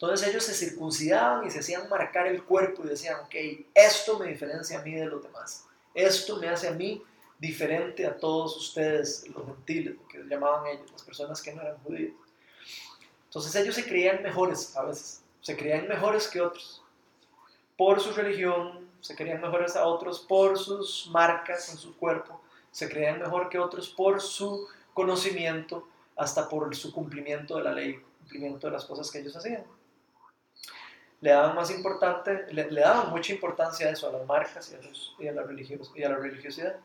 Entonces 0.03 0.29
ellos 0.29 0.43
se 0.43 0.55
circuncidaban 0.55 1.47
y 1.47 1.51
se 1.53 1.61
hacían 1.61 1.89
marcar 1.89 2.27
el 2.27 2.43
cuerpo 2.43 2.83
y 2.85 2.89
decían, 2.89 3.21
ok, 3.21 3.37
esto 3.73 4.19
me 4.19 4.27
diferencia 4.27 4.81
a 4.81 4.83
mí 4.83 4.97
de 4.97 5.07
los 5.07 5.23
demás. 5.23 5.69
Esto 5.95 6.39
me 6.39 6.49
hace 6.49 6.67
a 6.67 6.73
mí 6.73 7.01
diferente 7.39 8.05
a 8.05 8.17
todos 8.17 8.57
ustedes, 8.57 9.29
los 9.29 9.47
gentiles, 9.47 9.95
que 10.11 10.25
llamaban 10.25 10.67
ellos, 10.67 10.91
las 10.91 11.05
personas 11.05 11.41
que 11.41 11.55
no 11.55 11.63
eran 11.63 11.79
judíos. 11.85 12.15
Entonces 13.27 13.55
ellos 13.55 13.77
se 13.77 13.85
creían 13.85 14.25
mejores 14.25 14.77
a 14.77 14.83
veces, 14.83 15.23
se 15.41 15.57
creían 15.57 15.87
mejores 15.87 16.27
que 16.27 16.41
otros. 16.41 16.83
Por 17.77 18.01
su 18.01 18.11
religión, 18.11 18.91
se 19.01 19.15
creían 19.15 19.41
mejores 19.41 19.77
a 19.77 19.87
otros 19.87 20.19
por 20.19 20.59
sus 20.59 21.09
marcas 21.13 21.69
en 21.69 21.77
su 21.77 21.97
cuerpo, 21.97 22.43
se 22.73 22.89
creían 22.89 23.21
mejor 23.21 23.49
que 23.49 23.61
otros 23.61 23.89
por 23.89 24.21
su 24.21 24.67
conocimiento, 24.95 25.87
hasta 26.17 26.49
por 26.49 26.75
su 26.75 26.93
cumplimiento 26.93 27.57
de 27.57 27.63
la 27.63 27.73
ley, 27.73 28.03
cumplimiento 28.19 28.67
de 28.67 28.73
las 28.73 28.85
cosas 28.85 29.09
que 29.09 29.21
ellos 29.21 29.37
hacían 29.37 29.65
le 31.23 31.31
daban 31.31 31.55
más 31.55 31.71
importante, 31.71 32.47
le, 32.53 32.69
daban 32.69 33.11
mucha 33.11 33.33
importancia 33.33 33.87
a 33.87 33.91
eso, 33.91 34.09
a 34.09 34.13
las 34.13 34.27
marcas 34.27 34.73
y 34.73 34.75
a, 34.75 34.83
los, 34.83 35.17
y, 35.21 35.29
a 35.29 35.33
la 35.33 35.45
y 35.95 36.03
a 36.03 36.09
la 36.09 36.17
religiosidad. 36.17 36.77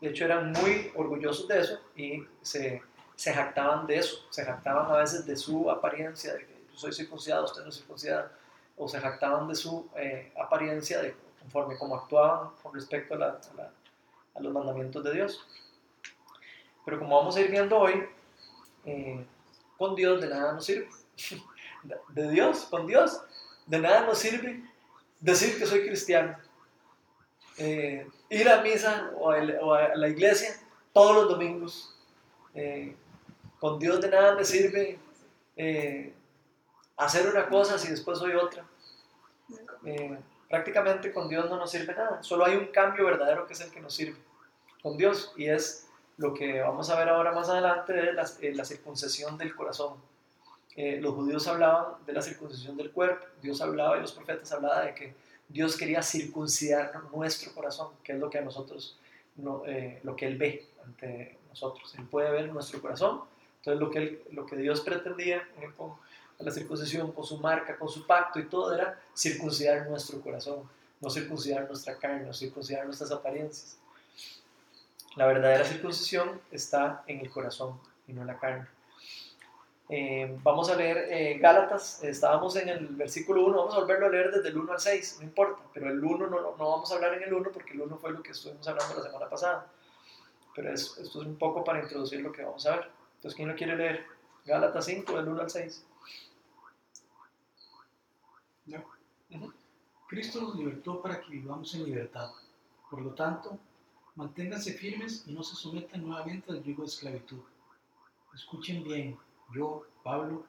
De 0.00 0.08
hecho, 0.08 0.24
eran 0.24 0.52
muy 0.52 0.92
orgullosos 0.94 1.48
de 1.48 1.60
eso 1.60 1.80
y 1.96 2.24
se, 2.42 2.80
se 3.16 3.32
jactaban 3.34 3.88
de 3.88 3.96
eso, 3.96 4.24
se 4.30 4.44
jactaban 4.44 4.88
a 4.92 4.98
veces 4.98 5.26
de 5.26 5.36
su 5.36 5.68
apariencia, 5.68 6.32
de 6.34 6.46
que 6.46 6.64
yo 6.72 6.78
soy 6.78 6.92
circuncidado, 6.92 7.44
usted 7.44 7.62
no 7.62 7.70
es 7.70 7.76
circuncidado, 7.76 8.30
o 8.76 8.88
se 8.88 9.00
jactaban 9.00 9.48
de 9.48 9.56
su 9.56 9.90
eh, 9.96 10.32
apariencia, 10.40 11.02
de 11.02 11.16
conforme 11.40 11.76
como 11.76 11.96
actuaban 11.96 12.50
con 12.62 12.72
respecto 12.72 13.14
a, 13.14 13.18
la, 13.18 13.40
a, 14.36 14.40
los 14.40 14.52
mandamientos 14.52 15.02
de 15.02 15.12
Dios. 15.12 15.44
Pero 16.84 17.00
como 17.00 17.16
vamos 17.16 17.36
a 17.36 17.40
ir 17.40 17.50
viendo 17.50 17.76
hoy, 17.76 18.08
eh, 18.84 19.26
con 19.76 19.96
Dios 19.96 20.20
de 20.20 20.28
nada 20.28 20.52
nos 20.52 20.64
sirve. 20.64 20.88
de 22.10 22.30
Dios, 22.30 22.68
con 22.70 22.86
Dios. 22.86 23.20
De 23.70 23.78
nada 23.78 24.00
nos 24.00 24.18
sirve 24.18 24.60
decir 25.20 25.56
que 25.56 25.64
soy 25.64 25.86
cristiano. 25.86 26.36
Eh, 27.56 28.04
ir 28.28 28.48
a 28.48 28.62
misa 28.62 29.12
o 29.16 29.30
a, 29.30 29.94
la 29.94 30.08
iglesia 30.08 30.56
todos 30.92 31.14
los 31.14 31.28
domingos. 31.28 31.96
Eh, 32.52 32.96
con 33.60 33.78
Dios 33.78 34.00
de 34.00 34.08
nada 34.08 34.34
me 34.34 34.44
sirve 34.44 34.98
eh, 35.56 36.12
hacer 36.96 37.28
una 37.28 37.48
cosa 37.48 37.78
si 37.78 37.88
después 37.92 38.18
soy 38.18 38.32
otra. 38.32 38.64
prácticamente 40.48 41.12
con 41.12 41.28
Dios 41.28 41.48
no 41.48 41.56
nos 41.56 41.70
sirve 41.70 41.94
nada. 41.94 42.24
Solo 42.24 42.46
hay 42.46 42.56
un 42.56 42.66
cambio 42.72 43.04
verdadero 43.04 43.46
que 43.46 43.52
es 43.52 43.60
el 43.60 43.70
que 43.70 43.80
nos 43.80 43.94
sirve 43.94 44.18
con 44.82 44.96
Dios 44.96 45.32
y 45.36 45.46
es 45.46 45.86
lo 46.16 46.34
que 46.34 46.60
vamos 46.60 46.90
a 46.90 46.98
ver 46.98 47.08
ahora 47.08 47.30
más 47.30 47.48
adelante 47.48 47.92
de 47.92 48.14
la, 48.14 48.28
la 48.40 48.64
circuncisión 48.64 49.38
del 49.38 49.54
corazón. 49.54 50.09
Los 51.00 51.14
judíos 51.14 51.46
hablaban 51.46 51.94
de 52.06 52.12
la 52.12 52.22
circuncisión 52.22 52.76
del 52.76 52.90
cuerpo, 52.90 53.26
Dios 53.42 53.60
hablaba 53.60 53.98
y 53.98 54.00
los 54.00 54.12
profetas 54.12 54.52
hablaban 54.52 54.86
de 54.86 54.94
que 54.94 55.14
Dios 55.48 55.76
quería 55.76 56.02
circuncidar 56.02 56.92
nuestro 57.12 57.52
corazón, 57.52 57.88
que 58.04 58.12
es 58.12 58.18
lo 58.18 58.30
que 58.30 58.38
a 58.38 58.42
nosotros, 58.42 58.98
no, 59.36 59.64
eh, 59.66 59.98
lo 60.04 60.14
que 60.14 60.26
Él 60.26 60.38
ve 60.38 60.66
ante 60.84 61.38
nosotros. 61.48 61.94
Él 61.98 62.06
puede 62.06 62.30
ver 62.30 62.52
nuestro 62.52 62.80
corazón. 62.80 63.22
Entonces 63.58 63.80
lo 63.80 63.90
que, 63.90 64.24
lo 64.30 64.46
que 64.46 64.56
Dios 64.56 64.80
pretendía 64.80 65.38
eh, 65.60 65.70
con 65.76 65.94
la 66.38 66.50
circuncisión, 66.50 67.12
con 67.12 67.24
su 67.24 67.38
marca, 67.38 67.76
con 67.76 67.88
su 67.88 68.06
pacto 68.06 68.38
y 68.38 68.46
todo, 68.46 68.72
era 68.74 68.98
circuncidar 69.14 69.88
nuestro 69.88 70.20
corazón, 70.20 70.62
no 71.00 71.10
circuncidar 71.10 71.66
nuestra 71.66 71.98
carne, 71.98 72.26
no 72.26 72.32
circuncidar 72.32 72.86
nuestras 72.86 73.10
apariencias. 73.10 73.76
La 75.16 75.26
verdadera 75.26 75.64
circuncisión 75.64 76.40
está 76.50 77.02
en 77.06 77.20
el 77.20 77.30
corazón 77.30 77.78
y 78.06 78.12
no 78.12 78.22
en 78.22 78.28
la 78.28 78.38
carne. 78.38 78.66
Eh, 79.92 80.38
vamos 80.44 80.70
a 80.70 80.76
leer 80.76 81.08
eh, 81.10 81.38
Gálatas, 81.40 82.04
estábamos 82.04 82.54
en 82.54 82.68
el 82.68 82.86
versículo 82.94 83.44
1, 83.44 83.56
vamos 83.56 83.74
a 83.74 83.80
volverlo 83.80 84.06
a 84.06 84.10
leer 84.10 84.30
desde 84.30 84.50
el 84.50 84.58
1 84.58 84.72
al 84.72 84.78
6, 84.78 85.16
no 85.18 85.24
importa, 85.24 85.64
pero 85.74 85.90
el 85.90 86.04
1 86.04 86.28
no, 86.28 86.40
no 86.40 86.52
vamos 86.56 86.92
a 86.92 86.94
hablar 86.94 87.14
en 87.14 87.24
el 87.24 87.34
1 87.34 87.50
porque 87.50 87.72
el 87.72 87.80
1 87.80 87.98
fue 87.98 88.12
lo 88.12 88.22
que 88.22 88.30
estuvimos 88.30 88.68
hablando 88.68 88.94
la 88.94 89.02
semana 89.02 89.28
pasada. 89.28 89.66
Pero 90.54 90.72
esto 90.72 91.02
es 91.02 91.12
un 91.16 91.34
poco 91.36 91.64
para 91.64 91.80
introducir 91.80 92.20
lo 92.20 92.30
que 92.30 92.44
vamos 92.44 92.64
a 92.66 92.76
ver. 92.76 92.90
Entonces, 93.16 93.34
¿quién 93.34 93.48
lo 93.48 93.56
quiere 93.56 93.74
leer? 93.74 94.06
Gálatas 94.46 94.84
5, 94.84 95.12
del 95.16 95.28
1 95.28 95.40
al 95.40 95.50
6. 95.50 95.84
Ya. 98.66 98.84
Cristo 100.06 100.40
nos 100.40 100.54
libertó 100.54 101.02
para 101.02 101.20
que 101.20 101.30
vivamos 101.30 101.74
en 101.74 101.84
libertad. 101.86 102.30
Por 102.88 103.02
lo 103.02 103.10
tanto, 103.14 103.58
manténganse 104.14 104.72
firmes 104.72 105.24
y 105.26 105.32
no 105.32 105.42
se 105.42 105.56
sometan 105.56 106.06
nuevamente 106.06 106.52
al 106.52 106.62
yugo 106.62 106.82
de 106.82 106.88
esclavitud. 106.88 107.40
Escuchen 108.32 108.84
bien 108.84 109.18
yo, 109.54 109.84
Pablo, 110.02 110.44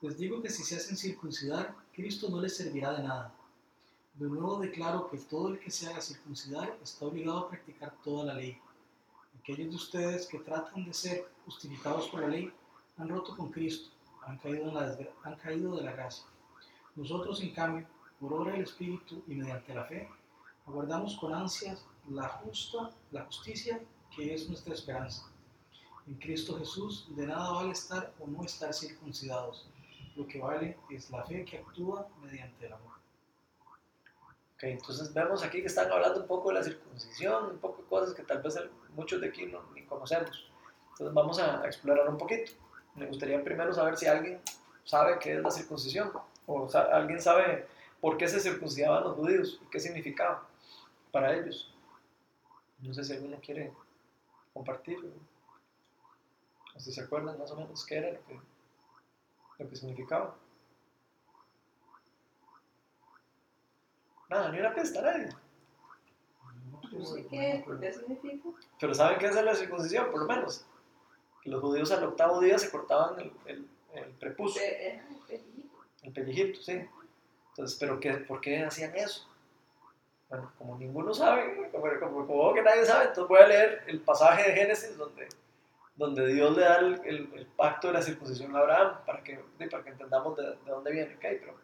les 0.00 0.16
digo 0.18 0.42
que 0.42 0.50
si 0.50 0.62
se 0.62 0.76
hacen 0.76 0.96
circuncidar, 0.96 1.74
Cristo 1.92 2.28
no 2.28 2.40
les 2.40 2.56
servirá 2.56 2.92
de 2.92 3.02
nada. 3.02 3.34
De 4.14 4.28
nuevo 4.28 4.58
declaro 4.58 5.08
que 5.08 5.18
todo 5.18 5.48
el 5.48 5.58
que 5.58 5.70
se 5.70 5.88
haga 5.88 6.00
circuncidar 6.00 6.78
está 6.82 7.06
obligado 7.06 7.38
a 7.38 7.48
practicar 7.48 7.94
toda 8.02 8.26
la 8.26 8.34
ley. 8.34 8.58
Aquellos 9.40 9.70
de 9.70 9.76
ustedes 9.76 10.26
que 10.26 10.38
tratan 10.38 10.84
de 10.84 10.94
ser 10.94 11.28
justificados 11.44 12.08
por 12.08 12.20
la 12.20 12.28
ley 12.28 12.52
han 12.96 13.08
roto 13.08 13.36
con 13.36 13.50
Cristo, 13.50 13.90
han 14.26 14.38
caído, 14.38 14.72
han 15.24 15.36
caído 15.36 15.76
de 15.76 15.82
la 15.82 15.92
gracia. 15.92 16.24
Nosotros, 16.94 17.42
en 17.42 17.52
cambio, 17.52 17.86
por 18.20 18.32
obra 18.32 18.52
del 18.52 18.62
Espíritu 18.62 19.22
y 19.26 19.34
mediante 19.34 19.74
la 19.74 19.84
fe, 19.84 20.08
aguardamos 20.66 21.16
con 21.16 21.34
ansias 21.34 21.84
la 22.08 22.28
justa, 22.28 22.90
la 23.10 23.24
justicia 23.24 23.82
que 24.14 24.34
es 24.34 24.48
nuestra 24.48 24.74
esperanza. 24.74 25.26
En 26.06 26.14
Cristo 26.16 26.58
Jesús 26.58 27.06
de 27.16 27.26
nada 27.26 27.50
vale 27.52 27.72
estar 27.72 28.12
o 28.20 28.26
no 28.26 28.44
estar 28.44 28.74
circuncidados. 28.74 29.66
Lo 30.16 30.26
que 30.26 30.38
vale 30.38 30.76
es 30.90 31.10
la 31.10 31.24
fe 31.24 31.44
que 31.44 31.58
actúa 31.58 32.06
mediante 32.22 32.66
el 32.66 32.72
amor. 32.72 32.92
Ok, 34.54 34.64
entonces 34.64 35.12
vemos 35.12 35.42
aquí 35.42 35.60
que 35.60 35.66
están 35.66 35.90
hablando 35.90 36.20
un 36.20 36.26
poco 36.26 36.50
de 36.50 36.56
la 36.56 36.62
circuncisión, 36.62 37.52
un 37.52 37.58
poco 37.58 37.82
de 37.82 37.88
cosas 37.88 38.14
que 38.14 38.22
tal 38.22 38.42
vez 38.42 38.58
muchos 38.94 39.20
de 39.20 39.28
aquí 39.28 39.46
no, 39.46 39.62
ni 39.74 39.82
conocemos. 39.84 40.50
Entonces 40.90 41.14
vamos 41.14 41.38
a 41.38 41.64
explorar 41.66 42.08
un 42.08 42.18
poquito. 42.18 42.52
Me 42.94 43.06
gustaría 43.06 43.42
primero 43.42 43.72
saber 43.72 43.96
si 43.96 44.06
alguien 44.06 44.40
sabe 44.84 45.18
qué 45.18 45.36
es 45.36 45.42
la 45.42 45.50
circuncisión, 45.50 46.12
o 46.46 46.68
alguien 46.92 47.20
sabe 47.20 47.66
por 48.00 48.16
qué 48.18 48.28
se 48.28 48.38
circuncidaban 48.38 49.02
los 49.02 49.16
judíos 49.16 49.58
y 49.64 49.70
qué 49.70 49.80
significaba 49.80 50.46
para 51.10 51.34
ellos. 51.34 51.74
No 52.80 52.92
sé 52.92 53.02
si 53.02 53.14
alguno 53.14 53.38
quiere 53.40 53.72
compartir. 54.52 54.98
No 56.74 56.80
sé 56.80 56.86
si 56.86 56.92
se 56.92 57.02
acuerdan 57.02 57.38
más 57.38 57.50
o 57.52 57.56
menos 57.56 57.84
qué 57.86 57.96
era 57.96 58.10
lo 58.10 58.24
que, 58.26 58.40
lo 59.58 59.68
que 59.68 59.76
significaba. 59.76 60.34
Nada, 64.28 64.50
ni 64.50 64.58
una 64.58 64.74
pista, 64.74 65.00
nadie. 65.00 65.28
No 66.90 67.04
sé 67.04 67.26
qué, 67.26 67.64
qué 67.80 67.92
significa. 67.92 68.48
Pero 68.80 68.94
¿saben 68.94 69.18
qué 69.18 69.26
es 69.26 69.34
la 69.34 69.54
circuncisión? 69.54 70.10
Por 70.10 70.20
lo 70.20 70.26
menos. 70.26 70.64
Que 71.42 71.50
los 71.50 71.60
judíos 71.60 71.90
al 71.92 72.04
octavo 72.04 72.40
día 72.40 72.58
se 72.58 72.70
cortaban 72.70 73.20
el, 73.20 73.32
el, 73.46 73.68
el 73.94 74.10
prepucio. 74.12 74.60
El 74.62 75.00
pellejito. 75.28 75.78
El 76.02 76.12
pellejito, 76.12 76.60
sí. 76.60 76.88
Entonces, 77.50 77.78
¿pero 77.78 78.00
qué, 78.00 78.14
por 78.14 78.40
qué 78.40 78.64
hacían 78.64 78.96
eso? 78.96 79.28
Bueno, 80.28 80.50
como 80.58 80.76
ninguno 80.78 81.14
sabe, 81.14 81.70
como, 81.70 81.84
como, 82.00 82.26
como 82.26 82.54
que 82.54 82.62
nadie 82.62 82.84
sabe, 82.84 83.04
entonces 83.04 83.28
voy 83.28 83.40
a 83.40 83.46
leer 83.46 83.84
el 83.86 84.00
pasaje 84.00 84.50
de 84.50 84.56
Génesis 84.56 84.96
donde 84.96 85.28
donde 85.96 86.26
Dios 86.32 86.56
le 86.56 86.62
da 86.62 86.78
el, 86.78 87.00
el, 87.04 87.46
pacto 87.56 87.88
de 87.88 87.94
la 87.94 88.02
circuncisión 88.02 88.54
a 88.56 88.60
Abraham, 88.60 88.96
para 89.06 89.22
que, 89.22 89.38
para 89.70 89.84
que 89.84 89.90
entendamos 89.90 90.36
de, 90.36 90.42
de 90.42 90.70
dónde 90.70 90.90
viene. 90.90 91.14
Okay, 91.16 91.38
pero 91.38 91.54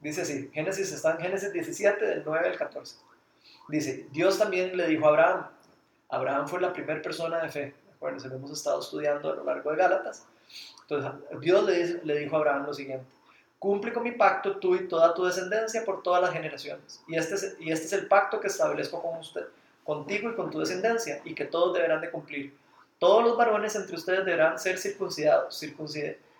dice 0.00 0.22
así, 0.22 0.50
Génesis 0.52 0.92
está 0.92 1.12
en 1.12 1.18
Génesis 1.18 1.52
17, 1.52 2.04
del 2.04 2.22
9 2.24 2.48
al 2.48 2.56
14. 2.56 2.96
Dice, 3.68 4.06
Dios 4.12 4.38
también 4.38 4.76
le 4.76 4.86
dijo 4.86 5.06
a 5.06 5.08
Abraham, 5.08 5.46
Abraham 6.08 6.48
fue 6.48 6.60
la 6.60 6.72
primera 6.72 7.02
persona 7.02 7.38
de 7.42 7.48
fe, 7.48 7.74
bueno, 8.00 8.18
se 8.18 8.28
lo 8.28 8.36
hemos 8.36 8.50
estado 8.52 8.80
estudiando 8.80 9.32
a 9.32 9.36
lo 9.36 9.44
largo 9.44 9.70
de 9.70 9.76
Gálatas. 9.76 10.26
Entonces, 10.82 11.10
Dios 11.40 11.64
le, 11.64 12.04
le 12.04 12.18
dijo 12.18 12.36
a 12.36 12.38
Abraham 12.38 12.66
lo 12.66 12.72
siguiente, 12.72 13.04
cumple 13.58 13.92
con 13.92 14.04
mi 14.04 14.12
pacto 14.12 14.56
tú 14.58 14.74
y 14.76 14.86
toda 14.86 15.12
tu 15.14 15.24
descendencia 15.24 15.84
por 15.84 16.02
todas 16.02 16.22
las 16.22 16.32
generaciones. 16.32 17.02
Y 17.08 17.16
este 17.16 17.34
es, 17.34 17.56
y 17.58 17.72
este 17.72 17.86
es 17.86 17.92
el 17.92 18.06
pacto 18.06 18.40
que 18.40 18.46
establezco 18.46 19.02
con 19.02 19.18
usted, 19.18 19.46
contigo 19.84 20.30
y 20.30 20.34
con 20.34 20.50
tu 20.50 20.60
descendencia, 20.60 21.20
y 21.24 21.34
que 21.34 21.44
todos 21.44 21.74
deberán 21.74 22.00
de 22.00 22.10
cumplir 22.10 22.56
todos 22.98 23.24
los 23.24 23.36
varones 23.36 23.76
entre 23.76 23.96
ustedes 23.96 24.24
deberán 24.24 24.58
ser 24.58 24.78
circuncidados, 24.78 25.62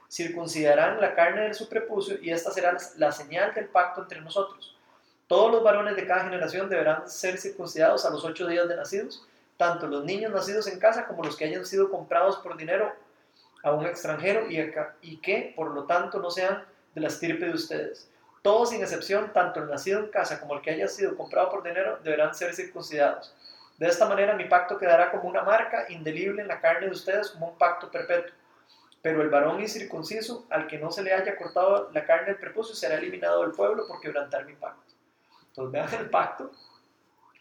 circuncidarán 0.09 1.01
la 1.01 1.15
carne 1.15 1.43
de 1.43 1.55
su 1.55 1.69
prepucio 1.69 2.19
y 2.21 2.31
esta 2.31 2.51
será 2.51 2.77
la 2.97 3.13
señal 3.13 3.55
del 3.55 3.67
pacto 3.67 4.03
entre 4.03 4.21
nosotros. 4.21 4.77
Todos 5.29 5.53
los 5.53 5.63
varones 5.63 5.95
de 5.95 6.07
cada 6.07 6.25
generación 6.25 6.69
deberán 6.69 7.09
ser 7.09 7.39
circuncidados 7.39 8.05
a 8.05 8.11
los 8.11 8.25
ocho 8.25 8.47
días 8.47 8.67
de 8.67 8.77
nacidos, 8.77 9.27
tanto 9.57 9.87
los 9.87 10.05
niños 10.05 10.33
nacidos 10.33 10.67
en 10.67 10.79
casa 10.79 11.07
como 11.07 11.23
los 11.23 11.37
que 11.37 11.45
hayan 11.45 11.67
sido 11.67 11.91
comprados 11.91 12.39
por 12.39 12.57
dinero 12.57 12.93
a 13.63 13.73
un 13.73 13.87
extranjero 13.87 14.51
y, 14.51 14.59
y 15.03 15.19
que, 15.19 15.53
por 15.55 15.73
lo 15.73 15.85
tanto, 15.85 16.19
no 16.19 16.31
sean 16.31 16.65
de 16.95 17.01
la 17.01 17.09
estirpe 17.09 17.47
de 17.47 17.53
ustedes. 17.53 18.09
Todos 18.43 18.71
sin 18.71 18.81
excepción, 18.81 19.33
tanto 19.33 19.61
el 19.61 19.69
nacido 19.69 20.01
en 20.01 20.09
casa 20.09 20.41
como 20.41 20.55
el 20.55 20.63
que 20.63 20.71
haya 20.71 20.89
sido 20.89 21.17
comprado 21.17 21.51
por 21.51 21.63
dinero, 21.63 21.99
deberán 22.03 22.35
ser 22.35 22.55
circuncidados. 22.55 23.35
De 23.79 23.87
esta 23.87 24.09
manera 24.09 24.35
mi 24.35 24.45
pacto 24.45 24.77
quedará 24.77 25.11
como 25.11 25.29
una 25.29 25.43
marca 25.43 25.87
indelible 25.89 26.43
en 26.43 26.49
la 26.49 26.61
carne 26.61 26.87
de 26.87 26.93
ustedes 26.93 27.31
como 27.31 27.51
un 27.51 27.59
pacto 27.59 27.91
perpetuo. 27.91 28.35
Pero 29.01 29.23
el 29.23 29.31
varón 29.31 29.61
incircunciso, 29.61 30.47
al 30.51 30.67
que 30.67 30.79
no 30.79 30.91
se 30.91 31.03
le 31.03 31.13
haya 31.13 31.37
cortado 31.37 31.89
la 31.93 32.05
carne 32.05 32.27
del 32.27 32.39
prepucio, 32.39 32.75
será 32.75 32.97
eliminado 32.97 33.43
del 33.43 33.53
pueblo 33.53 33.87
por 33.87 34.01
quebrantar 34.01 34.45
mi 34.45 34.55
pacto. 34.55 34.93
Entonces 35.47 35.73
vean 35.73 36.05
el 36.05 36.11
pacto 36.11 36.51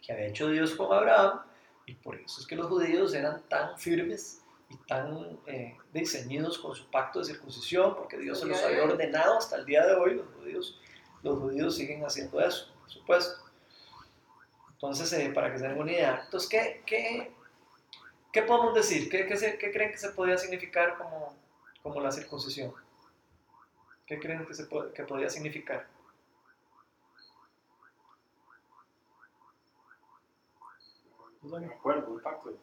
que 0.00 0.12
había 0.12 0.26
hecho 0.26 0.48
Dios 0.48 0.74
con 0.76 0.96
Abraham, 0.96 1.40
y 1.86 1.94
por 1.94 2.14
eso 2.16 2.40
es 2.40 2.46
que 2.46 2.54
los 2.54 2.68
judíos 2.68 3.14
eran 3.14 3.42
tan 3.48 3.76
firmes 3.76 4.42
y 4.70 4.76
tan 4.86 5.38
eh, 5.46 5.76
diseñados 5.92 6.58
con 6.58 6.74
su 6.74 6.88
pacto 6.90 7.18
de 7.18 7.24
circuncisión, 7.24 7.96
porque 7.96 8.16
Dios 8.16 8.38
se 8.38 8.46
los 8.46 8.62
había 8.62 8.84
ordenado 8.84 9.38
hasta 9.38 9.56
el 9.56 9.64
día 9.64 9.84
de 9.84 9.94
hoy, 9.94 10.14
los 10.14 10.26
judíos, 10.36 10.80
los 11.22 11.38
judíos 11.38 11.74
siguen 11.74 12.04
haciendo 12.04 12.40
eso, 12.40 12.72
por 12.78 12.90
supuesto. 12.90 13.47
Entonces, 14.78 15.12
eh, 15.12 15.30
para 15.34 15.50
que 15.50 15.58
se 15.58 15.66
den 15.66 15.76
una 15.76 15.90
idea. 15.90 16.20
Entonces, 16.24 16.48
¿qué, 16.48 16.82
qué, 16.86 17.32
qué 18.32 18.42
podemos 18.42 18.74
decir? 18.74 19.10
¿Qué, 19.10 19.26
qué, 19.26 19.58
¿Qué, 19.58 19.72
creen 19.72 19.90
que 19.90 19.98
se 19.98 20.10
podría 20.10 20.38
significar 20.38 20.96
como, 20.96 21.34
como 21.82 22.00
la 22.00 22.12
circuncisión? 22.12 22.72
¿Qué 24.06 24.20
creen 24.20 24.46
que, 24.46 24.54
se 24.54 24.68
que 24.94 25.02
podría 25.02 25.28
significar? 25.28 25.84
Un 31.42 31.64
acuerdo, 31.64 32.12
un 32.12 32.20
pacto. 32.20 32.54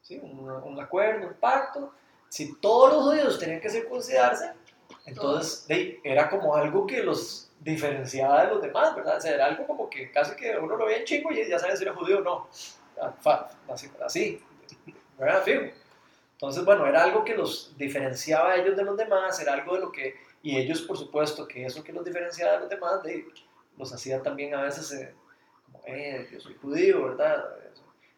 Sí, 0.00 0.18
un, 0.18 0.50
un, 0.50 0.80
acuerdo, 0.80 1.26
un 1.26 1.34
pacto. 1.34 1.92
Si 2.30 2.54
todos 2.54 2.94
los 2.94 3.02
judíos 3.04 3.38
tenían 3.38 3.60
que 3.60 3.68
circuncidarse, 3.68 4.54
entonces 5.10 5.66
era 6.02 6.28
como 6.30 6.54
algo 6.54 6.86
que 6.86 7.02
los 7.02 7.50
diferenciada 7.60 8.44
de 8.44 8.54
los 8.54 8.62
demás, 8.62 8.94
¿verdad? 8.94 9.18
O 9.18 9.20
sea, 9.20 9.34
era 9.34 9.46
algo 9.46 9.66
como 9.66 9.90
que 9.90 10.10
casi 10.10 10.34
que 10.34 10.56
uno 10.56 10.76
lo 10.76 10.86
veía 10.86 10.98
en 10.98 11.04
chingo 11.04 11.30
y 11.30 11.48
ya 11.48 11.58
sabía 11.58 11.76
si 11.76 11.82
era 11.82 11.94
judío 11.94 12.18
o 12.18 12.22
no. 12.22 12.48
Así, 13.68 13.90
así 14.04 14.42
¿verdad? 15.18 15.44
Entonces, 16.32 16.64
bueno, 16.64 16.86
era 16.86 17.02
algo 17.04 17.24
que 17.24 17.34
los 17.34 17.74
diferenciaba 17.76 18.52
a 18.52 18.56
ellos 18.56 18.76
de 18.76 18.84
los 18.84 18.96
demás, 18.96 19.38
era 19.40 19.54
algo 19.54 19.74
de 19.74 19.80
lo 19.80 19.92
que 19.92 20.14
Y 20.42 20.56
ellos, 20.56 20.80
por 20.82 20.96
supuesto, 20.96 21.46
que 21.46 21.66
eso 21.66 21.84
que 21.84 21.92
los 21.92 22.04
diferenciaba 22.04 22.54
de 22.54 22.60
los 22.60 22.68
demás, 22.70 23.02
de, 23.02 23.26
los 23.76 23.92
hacía 23.92 24.22
también 24.22 24.54
a 24.54 24.62
veces 24.62 24.90
eh, 24.92 25.14
como, 25.66 25.84
eh, 25.86 26.28
yo 26.32 26.40
soy 26.40 26.54
judío, 26.54 27.04
¿verdad? 27.04 27.44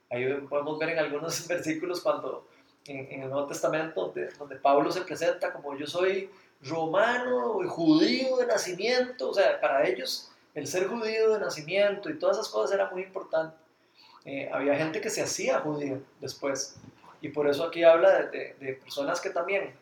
Ahí 0.08 0.32
podemos 0.48 0.78
ver 0.78 0.90
en 0.90 0.98
algunos 1.00 1.48
versículos 1.48 2.00
cuando 2.00 2.46
en, 2.86 3.22
el 3.22 3.30
Nuevo 3.30 3.46
Testamento 3.46 4.12
donde, 4.38 4.56
Pablo 4.56 4.90
se 4.92 5.00
presenta 5.02 5.52
como 5.52 5.76
yo 5.76 5.86
soy 5.86 6.30
romano 6.62 7.58
judío 7.68 8.36
de 8.36 8.46
nacimiento, 8.46 9.30
o 9.30 9.34
sea, 9.34 9.60
para 9.60 9.86
ellos 9.86 10.30
el 10.54 10.66
ser 10.66 10.86
judío 10.86 11.32
de 11.32 11.40
nacimiento 11.40 12.10
y 12.10 12.18
todas 12.18 12.38
esas 12.38 12.48
cosas 12.48 12.74
era 12.74 12.90
muy 12.90 13.02
importante. 13.02 13.56
Eh, 14.24 14.48
había 14.52 14.76
gente 14.76 15.00
que 15.00 15.10
se 15.10 15.22
hacía 15.22 15.60
judía 15.60 15.98
después, 16.20 16.76
y 17.20 17.28
por 17.28 17.48
eso 17.48 17.64
aquí 17.64 17.82
habla 17.82 18.26
de, 18.26 18.80
personas 18.82 19.20
que 19.20 19.30
también, 19.30 19.74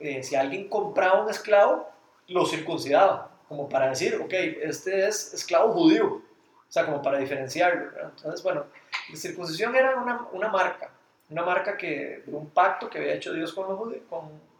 eh, 0.00 0.22
si 0.22 0.36
alguien 0.36 0.68
compraba 0.68 1.22
un 1.22 1.30
esclavo, 1.30 1.88
lo 2.26 2.44
circuncidaba, 2.44 3.30
como 3.48 3.68
para 3.68 3.88
decir, 3.88 4.16
ok, 4.16 4.32
este 4.32 5.06
es 5.06 5.32
esclavo 5.32 5.72
judío, 5.72 6.06
o 6.06 6.70
sea, 6.72 6.84
como 6.84 7.00
para 7.00 7.18
diferenciarlo. 7.18 7.90
Entonces, 8.02 8.42
bueno, 8.42 8.66
la 9.08 9.16
circuncisión 9.16 9.74
era 9.74 9.96
una, 9.96 10.48
marca, 10.48 10.90
una 11.30 11.42
marca 11.42 11.76
que, 11.76 12.22
de 12.26 12.36
un 12.36 12.50
pacto 12.50 12.90
que 12.90 12.98
había 12.98 13.14
hecho 13.14 13.32
Dios 13.32 13.54
con, 13.54 13.68
los 13.68 13.78
judíos, 13.78 14.02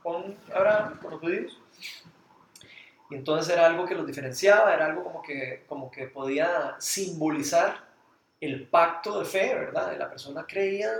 con 0.09 0.39
Abraham, 0.55 0.99
con 1.03 1.11
los 1.11 1.21
judíos. 1.21 1.61
Y 3.11 3.15
entonces 3.15 3.53
era 3.53 3.67
algo 3.67 3.85
que 3.85 3.95
los 3.95 4.07
diferenciaba, 4.07 4.73
era 4.73 4.87
algo 4.87 5.05
como 5.05 5.21
que, 5.23 5.65
como 5.69 5.91
que 5.91 6.07
podía 6.07 6.77
simbolizar 6.79 7.85
el 8.41 8.67
pacto 8.69 9.19
de 9.19 9.27
fe, 9.27 9.55
¿verdad? 9.55 9.95
La 9.99 10.09
persona 10.09 10.47
creía 10.47 10.91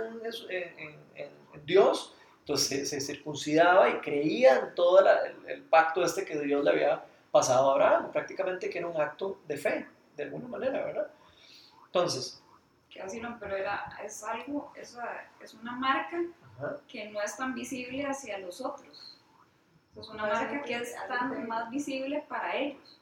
en, 0.49 0.95
en, 1.15 1.39
Dios, 1.65 2.15
entonces 2.41 2.89
se, 2.89 3.01
circuncidaba 3.01 3.89
y 3.89 3.93
creía 3.99 4.59
en 4.59 4.75
todo 4.75 5.03
el, 5.47 5.63
pacto 5.63 6.03
este 6.03 6.23
que 6.25 6.39
Dios 6.39 6.63
le 6.63 6.71
había 6.71 7.03
pasado 7.31 7.69
a 7.69 7.73
Abraham, 7.73 8.11
prácticamente 8.11 8.69
que 8.69 8.77
era 8.77 8.87
un 8.87 8.99
acto 8.99 9.39
de 9.47 9.57
fe, 9.57 9.87
de 10.15 10.23
alguna 10.23 10.47
manera, 10.47 10.85
¿verdad? 10.85 11.07
Entonces... 11.87 12.43
Así 13.03 13.19
no, 13.19 13.37
pero 13.39 13.55
era, 13.55 13.97
es 14.03 14.23
algo, 14.23 14.73
es, 14.75 14.97
es 15.41 15.53
una 15.53 15.73
marca 15.73 16.17
que 16.87 17.09
no 17.09 17.21
es 17.21 17.37
tan 17.37 17.53
visible 17.53 18.05
hacia 18.05 18.37
los 18.39 18.61
otros. 18.61 19.17
Es 19.95 20.07
una 20.09 20.27
marca 20.27 20.61
que 20.61 20.75
es 20.75 20.95
tan 21.07 21.47
más 21.47 21.69
visible 21.69 22.23
para 22.27 22.55
ellos. 22.55 22.99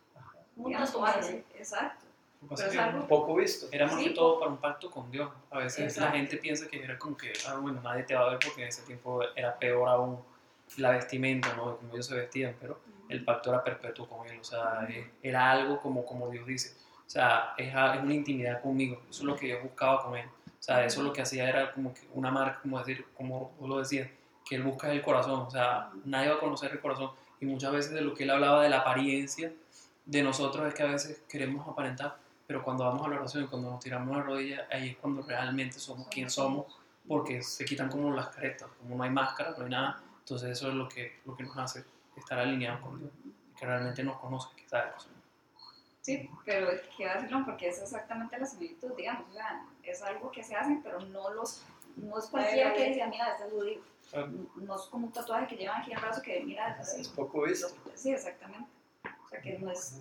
Un 0.55 0.73
tatuaje. 0.73 1.43
Exacto. 1.55 2.05
Pero 2.55 2.69
es 2.69 2.77
algo 2.77 3.07
poco 3.07 3.35
visto. 3.35 3.67
Era 3.71 3.87
más 3.87 4.01
que 4.01 4.11
todo 4.11 4.39
para 4.39 4.51
un 4.51 4.57
pacto 4.57 4.89
con 4.91 5.11
Dios. 5.11 5.29
A 5.49 5.59
veces 5.59 5.97
la 5.97 6.11
gente 6.11 6.37
piensa 6.37 6.67
que 6.67 6.83
era 6.83 6.97
como 6.97 7.17
que, 7.17 7.33
ah, 7.47 7.57
bueno, 7.59 7.81
nadie 7.81 8.03
te 8.03 8.15
va 8.15 8.27
a 8.27 8.29
ver 8.29 8.39
porque 8.43 8.61
en 8.61 8.67
ese 8.67 8.83
tiempo 8.83 9.21
era 9.35 9.57
peor 9.57 9.89
aún 9.89 10.19
la 10.77 10.91
vestimenta, 10.91 11.53
¿no? 11.55 11.77
Como 11.77 11.93
ellos 11.93 12.05
se 12.05 12.15
vestían, 12.15 12.55
pero 12.59 12.79
el 13.09 13.23
pacto 13.23 13.49
era 13.49 13.63
perpetuo 13.63 14.07
con 14.07 14.27
él. 14.27 14.39
O 14.39 14.43
sea, 14.43 14.87
eh, 14.89 15.11
era 15.23 15.51
algo 15.51 15.79
como, 15.81 16.05
como 16.05 16.29
Dios 16.29 16.45
dice. 16.45 16.75
O 17.05 17.09
sea, 17.09 17.53
es, 17.57 17.69
es 17.69 18.03
una 18.03 18.13
intimidad 18.13 18.61
conmigo. 18.61 19.01
Eso 19.09 19.21
es 19.21 19.25
lo 19.25 19.35
que 19.35 19.49
yo 19.49 19.61
buscaba 19.61 20.03
con 20.03 20.15
él. 20.15 20.29
O 20.67 20.73
sea, 20.73 20.85
eso 20.85 21.01
lo 21.01 21.13
que 21.13 21.21
hacía 21.21 21.47
era 21.47 21.71
como 21.71 21.93
que 21.93 22.01
una 22.13 22.29
marca, 22.29 22.59
como 22.61 22.77
decir, 22.79 23.05
como 23.15 23.53
lo 23.61 23.79
decías, 23.79 24.09
que 24.45 24.55
él 24.55 24.63
busca 24.63 24.91
el 24.91 25.01
corazón. 25.01 25.41
O 25.41 25.49
sea, 25.49 25.91
nadie 26.03 26.29
va 26.29 26.35
a 26.35 26.39
conocer 26.39 26.71
el 26.71 26.81
corazón. 26.81 27.11
Y 27.39 27.45
muchas 27.45 27.71
veces 27.71 27.93
de 27.93 28.01
lo 28.01 28.13
que 28.13 28.23
él 28.23 28.31
hablaba 28.31 28.63
de 28.63 28.69
la 28.69 28.79
apariencia 28.79 29.53
de 30.05 30.23
nosotros 30.23 30.67
es 30.67 30.73
que 30.73 30.83
a 30.83 30.87
veces 30.87 31.23
queremos 31.29 31.67
aparentar 31.67 32.17
pero 32.47 32.63
cuando 32.63 32.85
vamos 32.85 33.05
a 33.05 33.09
la 33.09 33.17
oración 33.17 33.45
cuando 33.47 33.71
nos 33.71 33.81
tiramos 33.81 34.15
la 34.15 34.23
rodilla, 34.23 34.67
ahí 34.71 34.91
es 34.91 34.97
cuando 34.97 35.21
realmente 35.21 35.79
somos 35.79 36.07
quien 36.07 36.29
somos, 36.29 36.65
porque 37.05 37.43
se 37.43 37.65
quitan 37.65 37.89
como 37.89 38.15
las 38.15 38.29
caretas, 38.29 38.69
como 38.79 38.95
no 38.95 39.03
hay 39.03 39.09
máscara, 39.09 39.53
no 39.57 39.65
hay 39.65 39.69
nada, 39.69 40.01
entonces 40.19 40.51
eso 40.51 40.69
es 40.69 40.73
lo 40.73 40.87
que, 40.87 41.19
lo 41.25 41.35
que 41.35 41.43
nos 41.43 41.57
hace 41.57 41.83
estar 42.15 42.39
alineados 42.39 42.79
con 42.79 42.99
Dios, 42.99 43.11
que 43.59 43.65
realmente 43.65 44.01
nos 44.01 44.17
conoce, 44.17 44.47
que 44.55 44.67
sabe. 44.67 44.91
Sí, 46.07 46.29
pero 46.45 46.69
quiero 46.95 47.15
decirlo 47.15 47.43
porque 47.43 47.67
es 47.67 47.81
exactamente 47.81 48.37
la 48.37 48.45
similitud, 48.45 48.93
digamos, 48.95 49.29
o 49.29 49.33
sea, 49.33 49.65
es 49.83 50.01
algo 50.01 50.31
que 50.31 50.41
se 50.41 50.55
hace, 50.55 50.79
pero 50.81 51.01
no 51.01 51.33
los 51.33 51.65
no 51.97 52.17
es 52.17 52.27
cualquiera 52.27 52.73
que 52.73 52.87
dice, 52.87 53.05
mira, 53.07 53.33
este 53.33 53.47
es 53.47 53.51
judío. 53.51 53.81
No 54.55 54.75
es 54.77 54.81
como 54.83 55.07
un 55.07 55.11
tatuaje 55.11 55.47
que 55.47 55.57
llevan 55.57 55.81
aquí 55.81 55.91
en 55.91 55.97
el 55.97 56.03
brazo 56.05 56.21
que 56.21 56.39
mira, 56.45 56.79
es 56.79 57.09
poco 57.09 57.41
visto. 57.41 57.67
Sí, 57.93 58.13
exactamente. 58.13 58.69
O 59.03 59.27
sea, 59.27 59.41
que 59.41 59.59
no 59.59 59.69
es, 59.69 59.99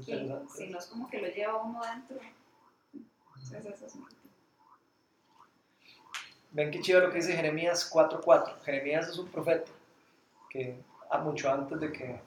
sino 0.56 0.78
es 0.78 0.86
como 0.86 1.10
que 1.10 1.20
lo 1.20 1.26
lleva 1.26 1.60
uno 1.60 1.80
dentro. 1.84 2.18
Ven 6.52 6.70
qué 6.70 6.80
chido 6.82 7.00
lo 7.00 7.10
que 7.10 7.16
dice 7.16 7.32
Jeremías 7.34 7.92
4.4. 7.92 8.60
Jeremías 8.62 9.08
es 9.08 9.18
un 9.18 9.26
profeta 9.26 9.72
que 10.50 10.78
a 11.10 11.18
mucho 11.18 11.50
antes 11.50 11.80
de 11.80 11.90
que... 11.90 12.20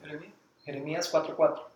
Jeremías 0.64 1.10
4.4. 1.10 1.69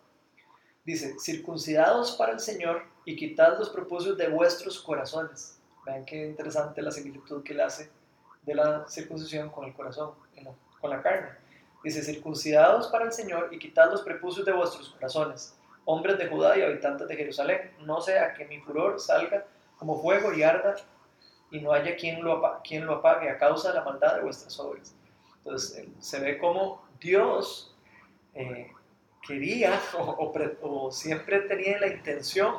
Dice, 0.85 1.17
circuncidados 1.19 2.13
para 2.13 2.33
el 2.33 2.41
Señor 2.41 2.85
y 3.05 3.17
quitad 3.17 3.59
los 3.59 3.71
propósitos 3.71 4.19
de 4.19 4.29
vuestros 4.29 4.81
corazones. 4.81 5.59
Vean 5.87 6.05
qué 6.05 6.27
interesante 6.27 6.83
la 6.83 6.91
similitud 6.91 7.43
que 7.43 7.53
él 7.55 7.61
hace 7.61 7.91
de 8.43 8.55
la 8.55 8.87
circuncisión 8.89 9.51
con 9.51 9.65
el 9.65 9.73
corazón, 9.73 10.13
con 10.81 10.91
la 10.91 11.03
carne. 11.03 11.31
Dice, 11.83 12.03
circuncidados 12.03 12.89
para 12.89 13.05
el 13.05 13.13
Señor 13.13 13.49
y 13.53 13.59
quitad 13.59 13.91
los 13.91 14.03
prepucios 14.03 14.45
de 14.45 14.53
vuestros 14.53 14.91
corazones, 14.91 15.55
hombres 15.85 16.19
de 16.19 16.29
Judá 16.29 16.57
y 16.59 16.63
habitantes 16.63 17.09
de 17.09 17.17
Jerusalén, 17.17 17.73
no 17.81 18.01
sea 18.01 18.35
que 18.35 18.45
mi 18.47 18.61
furor 18.61 19.01
salga 19.01 19.47
como 19.79 20.01
fuego 20.01 20.33
y 20.33 20.43
arda 20.43 20.77
y 21.51 21.61
no 21.61 21.73
haya 21.73 21.97
quien 21.97 22.23
lo, 22.23 22.35
apague, 22.35 22.61
quien 22.67 22.87
lo 22.87 22.95
apague 22.97 23.29
a 23.31 23.39
causa 23.39 23.69
de 23.69 23.75
la 23.75 23.85
maldad 23.85 24.17
de 24.17 24.23
vuestras 24.23 24.59
obras. 24.59 24.95
Entonces 25.39 25.87
se 26.01 26.21
ve 26.21 26.39
como 26.39 26.83
Dios 27.01 27.75
eh, 28.35 28.73
quería 29.27 29.81
o, 29.99 30.91
siempre 30.91 31.41
tenía 31.41 31.79
la 31.79 31.89
intención 31.89 32.57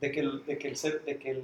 de 0.00 0.12
que, 0.12 0.22
de 0.22 0.58
que, 0.58 0.68
el, 0.68 1.04
de 1.04 1.18
que 1.18 1.42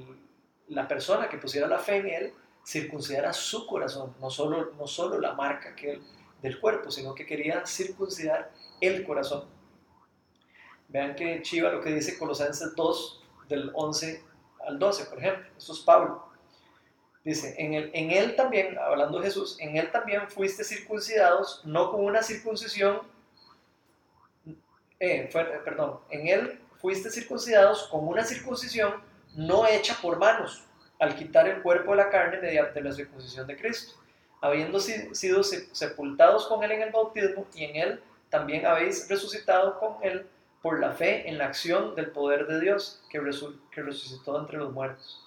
la 0.68 0.86
persona 0.86 1.28
que 1.28 1.38
pusiera 1.38 1.66
la 1.66 1.78
fe 1.78 1.96
en 1.96 2.08
Él 2.08 2.32
circuncidara 2.64 3.32
su 3.32 3.66
corazón, 3.66 4.14
no 4.20 4.30
solo, 4.30 4.72
no 4.78 4.86
solo 4.86 5.18
la 5.18 5.34
marca 5.34 5.74
que 5.74 5.92
él 5.92 6.02
del 6.42 6.58
cuerpo, 6.60 6.90
sino 6.90 7.14
que 7.14 7.24
quería 7.24 7.64
circuncidar 7.66 8.50
el 8.80 9.04
corazón. 9.04 9.44
Vean 10.88 11.14
que 11.14 11.40
chiva 11.42 11.70
lo 11.70 11.80
que 11.80 11.94
dice 11.94 12.18
Colosenses 12.18 12.74
2, 12.74 13.22
del 13.48 13.70
11 13.72 14.22
al 14.66 14.78
12, 14.78 15.04
por 15.06 15.18
ejemplo. 15.18 15.46
Eso 15.56 15.72
es 15.72 15.80
Pablo. 15.80 16.26
Dice, 17.24 17.54
en, 17.58 17.74
el, 17.74 17.90
en 17.94 18.10
él 18.10 18.34
también, 18.34 18.76
hablando 18.76 19.22
Jesús, 19.22 19.56
en 19.60 19.76
él 19.76 19.90
también 19.92 20.28
fuiste 20.28 20.64
circuncidados, 20.64 21.62
no 21.64 21.92
con 21.92 22.04
una 22.04 22.22
circuncisión, 22.22 23.00
eh, 25.02 25.30
perdón, 25.64 26.00
en 26.10 26.28
él 26.28 26.60
fuiste 26.80 27.10
circuncidados 27.10 27.88
con 27.88 28.06
una 28.06 28.24
circuncisión 28.24 28.94
no 29.34 29.66
hecha 29.66 29.96
por 30.00 30.18
manos, 30.18 30.64
al 30.98 31.14
quitar 31.16 31.48
el 31.48 31.62
cuerpo 31.62 31.92
de 31.92 31.98
la 31.98 32.10
carne 32.10 32.38
mediante 32.38 32.80
la 32.80 32.92
circuncisión 32.92 33.46
de 33.46 33.56
Cristo 33.56 34.02
habiendo 34.42 34.80
sido 34.80 35.44
sepultados 35.44 36.46
con 36.46 36.62
Él 36.64 36.72
en 36.72 36.82
el 36.82 36.90
bautismo 36.90 37.46
y 37.54 37.64
en 37.64 37.76
Él 37.76 38.02
también 38.28 38.66
habéis 38.66 39.08
resucitado 39.08 39.78
con 39.78 39.96
Él 40.02 40.26
por 40.60 40.80
la 40.80 40.92
fe 40.92 41.28
en 41.28 41.38
la 41.38 41.46
acción 41.46 41.94
del 41.94 42.10
poder 42.10 42.46
de 42.46 42.60
Dios 42.60 43.02
que, 43.08 43.20
resucitó 43.20 44.38
entre 44.38 44.58
los 44.58 44.72
muertos. 44.72 45.24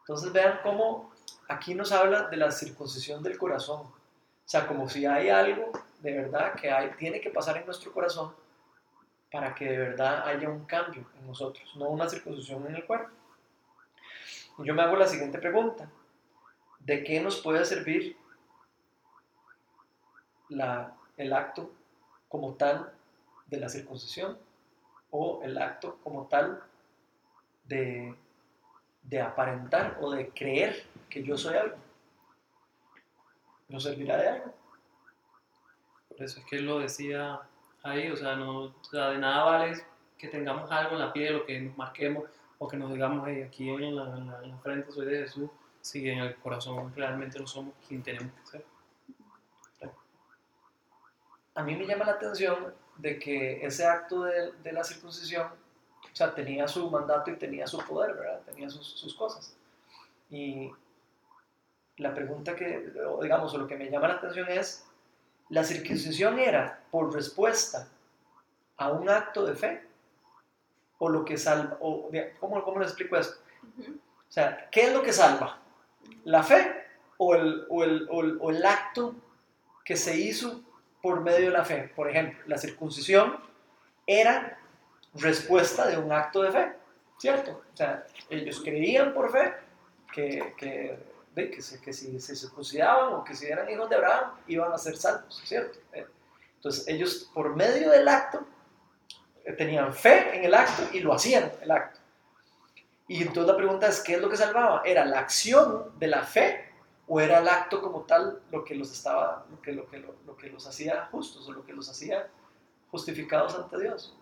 Entonces 0.00 0.32
vean 0.32 0.58
cómo 0.62 1.12
aquí 1.48 1.74
nos 1.74 1.92
habla 1.92 2.24
de 2.24 2.36
la 2.36 2.50
circuncisión 2.50 3.22
del 3.22 3.38
corazón. 3.38 3.82
O 3.82 3.92
sea, 4.44 4.66
como 4.66 4.88
si 4.88 5.06
hay 5.06 5.28
algo 5.28 5.70
de 6.00 6.12
verdad 6.12 6.54
que 6.54 6.70
hay, 6.70 6.90
tiene 6.98 7.20
que 7.20 7.30
pasar 7.30 7.58
en 7.58 7.66
nuestro 7.66 7.92
corazón 7.92 8.34
para 9.30 9.54
que 9.54 9.64
de 9.64 9.78
verdad 9.78 10.26
haya 10.26 10.48
un 10.48 10.64
cambio 10.64 11.06
en 11.18 11.26
nosotros, 11.26 11.74
no 11.76 11.88
una 11.88 12.08
circuncisión 12.08 12.66
en 12.66 12.76
el 12.76 12.84
cuerpo. 12.84 13.10
Y 14.58 14.64
yo 14.64 14.74
me 14.74 14.82
hago 14.82 14.96
la 14.96 15.06
siguiente 15.06 15.38
pregunta. 15.38 15.88
¿de 16.80 17.04
qué 17.04 17.20
nos 17.20 17.40
puede 17.40 17.64
servir 17.64 18.16
el 21.16 21.32
acto 21.32 21.70
como 22.28 22.54
tal 22.54 22.92
de 23.46 23.60
la 23.60 23.68
circuncisión 23.68 24.38
o 25.10 25.40
el 25.44 25.58
acto 25.58 25.98
como 26.02 26.26
tal 26.26 26.62
de, 27.64 28.16
aparentar 29.22 29.98
o 30.00 30.10
de 30.10 30.30
creer 30.30 30.84
que 31.08 31.22
yo 31.22 31.36
soy 31.36 31.56
algo? 31.56 31.76
¿Nos 33.68 33.84
servirá 33.84 34.16
de 34.16 34.28
algo? 34.28 34.54
Por 36.08 36.22
eso 36.22 36.40
es 36.40 36.46
que 36.46 36.56
él 36.56 36.66
lo 36.66 36.80
decía 36.80 37.40
ahí, 37.82 38.10
o 38.10 38.16
sea, 38.16 38.36
no, 38.36 38.68
de 38.68 39.18
nada 39.18 39.44
vale 39.44 39.84
que 40.18 40.28
tengamos 40.28 40.70
algo 40.70 40.92
en 40.92 41.00
la 41.00 41.12
piel 41.12 41.36
o 41.36 41.46
que 41.46 41.60
nos 41.60 41.76
marquemos 41.76 42.24
o 42.58 42.68
que 42.68 42.76
nos 42.76 42.92
digamos, 42.92 43.26
aquí 43.26 43.70
en 43.70 43.96
la, 43.96 44.16
en 44.42 44.50
la 44.50 44.58
frente 44.58 44.92
soy 44.92 45.06
de 45.06 45.22
Jesús, 45.22 45.50
si 45.80 46.08
en 46.08 46.18
el 46.18 46.36
corazón 46.36 46.92
realmente 46.94 47.38
no 47.38 47.46
somos 47.46 47.74
quien 47.88 48.02
tenemos 48.02 48.32
que 48.34 48.46
ser. 48.46 48.64
A 51.54 51.62
mí 51.62 51.74
me 51.74 51.86
llama 51.86 52.04
la 52.04 52.12
atención 52.12 52.74
de 52.98 53.18
que 53.18 53.64
ese 53.64 53.86
acto 53.86 54.24
de, 54.24 54.52
de 54.52 54.72
la 54.72 54.84
circuncisión, 54.84 55.46
o 55.46 56.16
sea, 56.16 56.34
tenía 56.34 56.68
su 56.68 56.90
mandato 56.90 57.30
y 57.30 57.36
tenía 57.36 57.66
su 57.66 57.78
poder, 57.78 58.14
¿verdad? 58.14 58.40
Tenía 58.44 58.68
sus, 58.68 58.86
sus 58.86 59.14
cosas. 59.14 59.56
Y 60.30 60.70
la 61.96 62.14
pregunta 62.14 62.54
que, 62.54 62.92
digamos, 63.22 63.54
lo 63.54 63.66
que 63.66 63.76
me 63.76 63.90
llama 63.90 64.08
la 64.08 64.14
atención 64.14 64.48
es, 64.48 64.86
¿la 65.50 65.64
circuncisión 65.64 66.38
era 66.38 66.80
por 66.90 67.12
respuesta 67.12 67.88
a 68.76 68.90
un 68.90 69.08
acto 69.08 69.44
de 69.44 69.54
fe? 69.54 69.84
¿O 70.98 71.08
lo 71.08 71.24
que 71.24 71.36
salva? 71.36 71.76
O, 71.80 72.10
¿cómo, 72.38 72.62
¿Cómo 72.62 72.78
le 72.80 72.86
explico 72.86 73.16
esto? 73.16 73.40
O 73.78 74.32
sea, 74.32 74.68
¿qué 74.70 74.82
es 74.82 74.92
lo 74.92 75.02
que 75.02 75.12
salva? 75.12 75.58
¿La 76.24 76.42
fe 76.42 76.86
o 77.18 77.34
el, 77.34 77.66
o 77.68 77.84
el, 77.84 78.06
o 78.10 78.50
el 78.50 78.64
acto 78.64 79.14
que 79.84 79.96
se 79.96 80.16
hizo 80.16 80.62
por 81.02 81.20
medio 81.20 81.46
de 81.46 81.50
la 81.50 81.64
fe? 81.64 81.90
Por 81.94 82.08
ejemplo, 82.08 82.38
la 82.46 82.58
circuncisión 82.58 83.36
era 84.06 84.58
respuesta 85.14 85.86
de 85.86 85.98
un 85.98 86.12
acto 86.12 86.42
de 86.42 86.52
fe, 86.52 86.72
¿cierto? 87.18 87.62
O 87.72 87.76
sea, 87.76 88.06
ellos 88.28 88.60
creían 88.62 89.12
por 89.12 89.32
fe 89.32 89.54
que, 90.12 90.54
que, 90.56 90.98
que, 91.34 91.92
si 91.92 92.20
se 92.20 92.36
circuncidaban 92.36 93.14
o 93.14 93.24
que 93.24 93.34
si 93.34 93.46
eran 93.46 93.68
hijos 93.70 93.88
de 93.88 93.96
Abraham 93.96 94.32
iban 94.46 94.72
a 94.72 94.78
ser 94.78 94.96
salvos, 94.96 95.40
¿cierto? 95.44 95.78
Entonces 96.56 96.86
ellos 96.88 97.30
por 97.32 97.56
medio 97.56 97.90
del 97.90 98.06
acto 98.08 98.46
eh, 99.44 99.52
tenían 99.52 99.94
fe 99.94 100.36
en 100.36 100.44
el 100.44 100.54
acto 100.54 100.82
y 100.92 101.00
lo 101.00 101.14
hacían 101.14 101.50
el 101.62 101.70
acto. 101.70 102.00
Y 103.08 103.22
entonces 103.22 103.46
la 103.46 103.56
pregunta 103.56 103.88
es, 103.88 104.00
¿qué 104.00 104.14
es 104.14 104.20
lo 104.20 104.28
que 104.28 104.36
salvaba? 104.36 104.82
¿Era 104.84 105.04
la 105.04 105.20
acción 105.20 105.98
de 105.98 106.06
la 106.06 106.22
fe 106.22 106.72
o 107.08 107.20
era 107.20 107.38
el 107.38 107.48
acto 107.48 107.80
como 107.82 108.02
tal 108.02 108.40
lo 108.50 108.64
que 108.64 108.74
los 108.74 108.92
estaba, 108.92 109.46
lo 109.50 109.60
que, 109.60 109.72
lo 109.72 109.88
que, 109.88 109.98
lo 109.98 110.36
que 110.36 110.48
los 110.48 110.66
hacía 110.66 111.08
justos 111.10 111.48
o 111.48 111.52
lo 111.52 111.64
que 111.64 111.72
los 111.72 111.88
hacía 111.88 112.28
justificados 112.90 113.54
ante 113.54 113.80
Dios? 113.80 114.16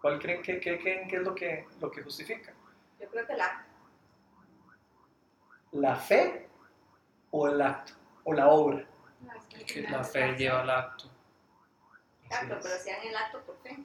¿Cuál 0.00 0.18
creen 0.18 0.42
que, 0.42 0.58
es 0.58 1.22
lo 1.22 1.34
que, 1.34 1.66
lo 1.80 1.90
que 1.90 2.02
justifica? 2.02 2.52
Yo 3.00 3.08
creo 3.08 3.26
que 3.26 3.34
la 3.34 3.66
¿La 5.74 5.96
fe 5.96 6.46
o 7.32 7.48
el 7.48 7.60
acto? 7.60 7.94
¿O 8.24 8.32
la 8.32 8.48
obra? 8.48 8.86
la 9.90 10.04
fe 10.04 10.36
lleva 10.36 10.60
al 10.60 10.70
acto. 10.70 11.04
Exacto, 12.24 12.58
pero 12.62 12.74
hacían 12.74 13.06
el 13.06 13.16
acto 13.16 13.40
por 13.42 13.56
fe. 13.58 13.78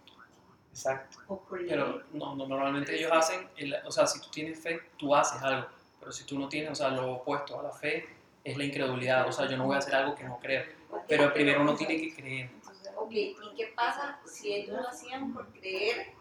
Exacto. 0.72 1.44
Pero 1.68 2.04
no, 2.14 2.36
normalmente 2.36 2.96
ellos 2.96 3.12
hacen, 3.12 3.50
o 3.86 3.92
sea, 3.92 4.06
si 4.06 4.22
tú 4.22 4.30
tienes 4.30 4.60
fe, 4.60 4.80
tú 4.98 5.16
haces 5.16 5.42
algo. 5.42 5.68
Pero 6.00 6.12
si 6.12 6.26
tú 6.26 6.38
no 6.38 6.48
tienes, 6.48 6.72
o 6.72 6.76
sea, 6.76 6.90
lo 6.90 7.14
opuesto 7.16 7.60
a 7.60 7.64
la 7.64 7.72
fe 7.72 8.08
es 8.44 8.56
la 8.56 8.64
incredulidad. 8.64 9.28
O 9.28 9.32
sea, 9.32 9.48
yo 9.48 9.58
no 9.58 9.66
voy 9.66 9.76
a 9.76 9.80
hacer 9.80 9.96
algo 9.96 10.16
que 10.16 10.24
no 10.24 10.38
creo. 10.40 10.64
Pero 11.08 11.34
primero 11.34 11.62
uno 11.62 11.76
tiene 11.76 11.98
que 11.98 12.16
creer. 12.16 12.52
Ok, 12.98 13.12
¿y 13.12 13.36
qué 13.58 13.74
pasa 13.76 14.20
si 14.26 14.54
ellos 14.54 14.80
lo 14.80 14.88
hacían 14.88 15.34
por 15.34 15.48
creer 15.54 16.14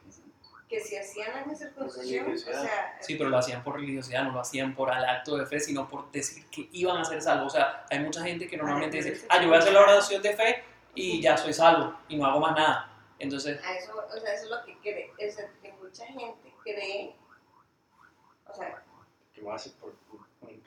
que 0.68 0.80
si 0.80 0.96
hacían 0.96 1.30
la 1.48 1.54
circuncisión, 1.54 2.32
o 2.32 2.36
sea... 2.36 2.98
Sí, 3.00 3.14
pero 3.16 3.30
lo 3.30 3.38
hacían 3.38 3.64
por 3.64 3.76
religiosidad, 3.76 4.24
no 4.24 4.32
lo 4.32 4.40
hacían 4.40 4.74
por 4.74 4.94
el 4.94 5.04
acto 5.04 5.36
de 5.36 5.46
fe, 5.46 5.60
sino 5.60 5.88
por 5.88 6.10
decir 6.12 6.44
que 6.50 6.68
iban 6.72 6.98
a 6.98 7.04
ser 7.04 7.22
salvos. 7.22 7.54
O 7.54 7.56
sea, 7.56 7.86
hay 7.90 8.00
mucha 8.00 8.22
gente 8.22 8.46
que 8.46 8.56
normalmente 8.56 8.98
dice, 8.98 9.26
ah, 9.30 9.40
yo 9.40 9.48
voy 9.48 9.56
a 9.56 9.60
hacer 9.60 9.72
la 9.72 9.80
oración 9.80 10.22
de 10.22 10.36
fe 10.36 10.64
y 10.94 11.22
ya 11.22 11.36
soy 11.36 11.52
salvo 11.54 11.98
y 12.08 12.16
no 12.16 12.26
hago 12.26 12.40
más 12.40 12.54
nada. 12.54 12.92
Entonces... 13.18 13.64
A 13.64 13.74
eso, 13.74 13.94
o 13.96 14.20
sea, 14.20 14.34
eso 14.34 14.44
es 14.44 14.50
lo 14.50 14.64
que 14.64 14.78
cree, 14.78 15.12
es 15.18 15.36
que 15.62 15.72
mucha 15.72 16.04
gente 16.06 16.52
cree, 16.62 17.16
o 18.46 18.54
sea... 18.54 18.84
Que 19.32 19.40
lo 19.40 19.52
hace 19.52 19.70
por 19.70 19.94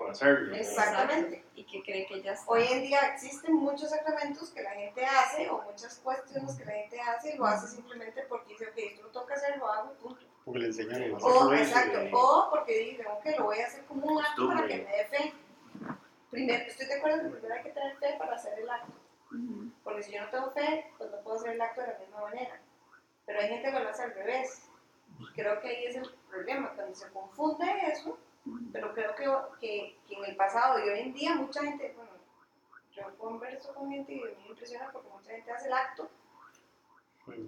por 0.01 0.11
hacerlo. 0.11 0.55
Exactamente. 0.55 1.43
Y 1.55 1.63
que 1.63 1.83
cree 1.83 2.05
que 2.07 2.21
ya 2.21 2.35
Hoy 2.47 2.63
en 2.69 2.81
día 2.81 2.99
existen 3.13 3.53
muchos 3.53 3.89
sacramentos 3.89 4.49
que 4.49 4.63
la 4.63 4.71
gente 4.71 5.05
hace 5.05 5.49
o 5.49 5.61
muchas 5.61 5.99
cuestiones 5.99 6.55
que 6.55 6.65
la 6.65 6.71
gente 6.71 6.99
hace 6.99 7.35
y 7.35 7.37
lo 7.37 7.45
hace 7.45 7.67
simplemente 7.67 8.23
porque 8.27 8.53
dice, 8.53 8.67
ok, 8.67 8.77
esto 8.77 9.03
lo 9.03 9.09
toca 9.09 9.35
hacer, 9.35 9.57
lo 9.57 9.71
hago, 9.71 9.93
punto. 9.93 10.25
Porque 10.43 10.59
le 10.59 10.65
enseñan 10.67 11.03
el 11.03 11.13
O, 11.21 11.53
exacto, 11.53 11.99
o 12.13 12.49
porque 12.49 12.79
dice, 12.79 13.05
ok, 13.05 13.25
lo 13.37 13.45
voy 13.45 13.59
a 13.59 13.67
hacer 13.67 13.85
como 13.85 14.07
un 14.07 14.25
acto 14.25 14.47
para 14.47 14.67
que 14.67 14.77
me 14.77 14.91
dé 14.91 15.05
fe. 15.05 15.33
Primero, 16.31 16.63
estoy 16.65 16.87
de 16.87 16.93
acuerdo 16.95 17.23
que 17.23 17.29
primero 17.29 17.53
hay 17.53 17.63
que 17.63 17.69
tener 17.69 17.95
fe 17.97 18.15
para 18.17 18.35
hacer 18.35 18.57
el 18.57 18.69
acto. 18.69 18.93
Porque 19.83 20.03
si 20.03 20.13
yo 20.13 20.21
no 20.21 20.29
tengo 20.29 20.51
fe, 20.51 20.91
pues 20.97 21.11
no 21.11 21.17
puedo 21.21 21.37
hacer 21.37 21.51
el 21.51 21.61
acto 21.61 21.81
de 21.81 21.87
la 21.87 21.99
misma 21.99 22.21
manera. 22.21 22.59
Pero 23.25 23.39
hay 23.39 23.49
gente 23.49 23.71
que 23.71 23.79
lo 23.79 23.89
hace 23.89 24.03
al 24.03 24.15
revés. 24.15 24.63
Creo 25.35 25.61
que 25.61 25.67
ahí 25.67 25.85
es 25.85 25.95
el 25.97 26.09
problema, 26.27 26.73
cuando 26.73 26.95
se 26.95 27.07
confunde 27.11 27.65
eso, 27.85 28.17
pero 28.71 28.93
creo 28.93 29.15
que, 29.15 29.25
que, 29.59 29.97
que, 30.07 30.15
en 30.15 30.25
el 30.25 30.35
pasado 30.35 30.79
y 30.79 30.89
hoy 30.89 30.99
en 30.99 31.13
día 31.13 31.35
mucha 31.35 31.61
gente, 31.61 31.93
bueno, 31.95 32.11
yo 32.91 33.17
converso 33.17 33.73
con 33.73 33.89
gente 33.89 34.13
y 34.13 34.19
me 34.19 34.49
impresiona 34.49 34.89
porque 34.91 35.09
mucha 35.09 35.31
gente 35.31 35.51
hace 35.51 35.67
el 35.67 35.73
acto 35.73 36.09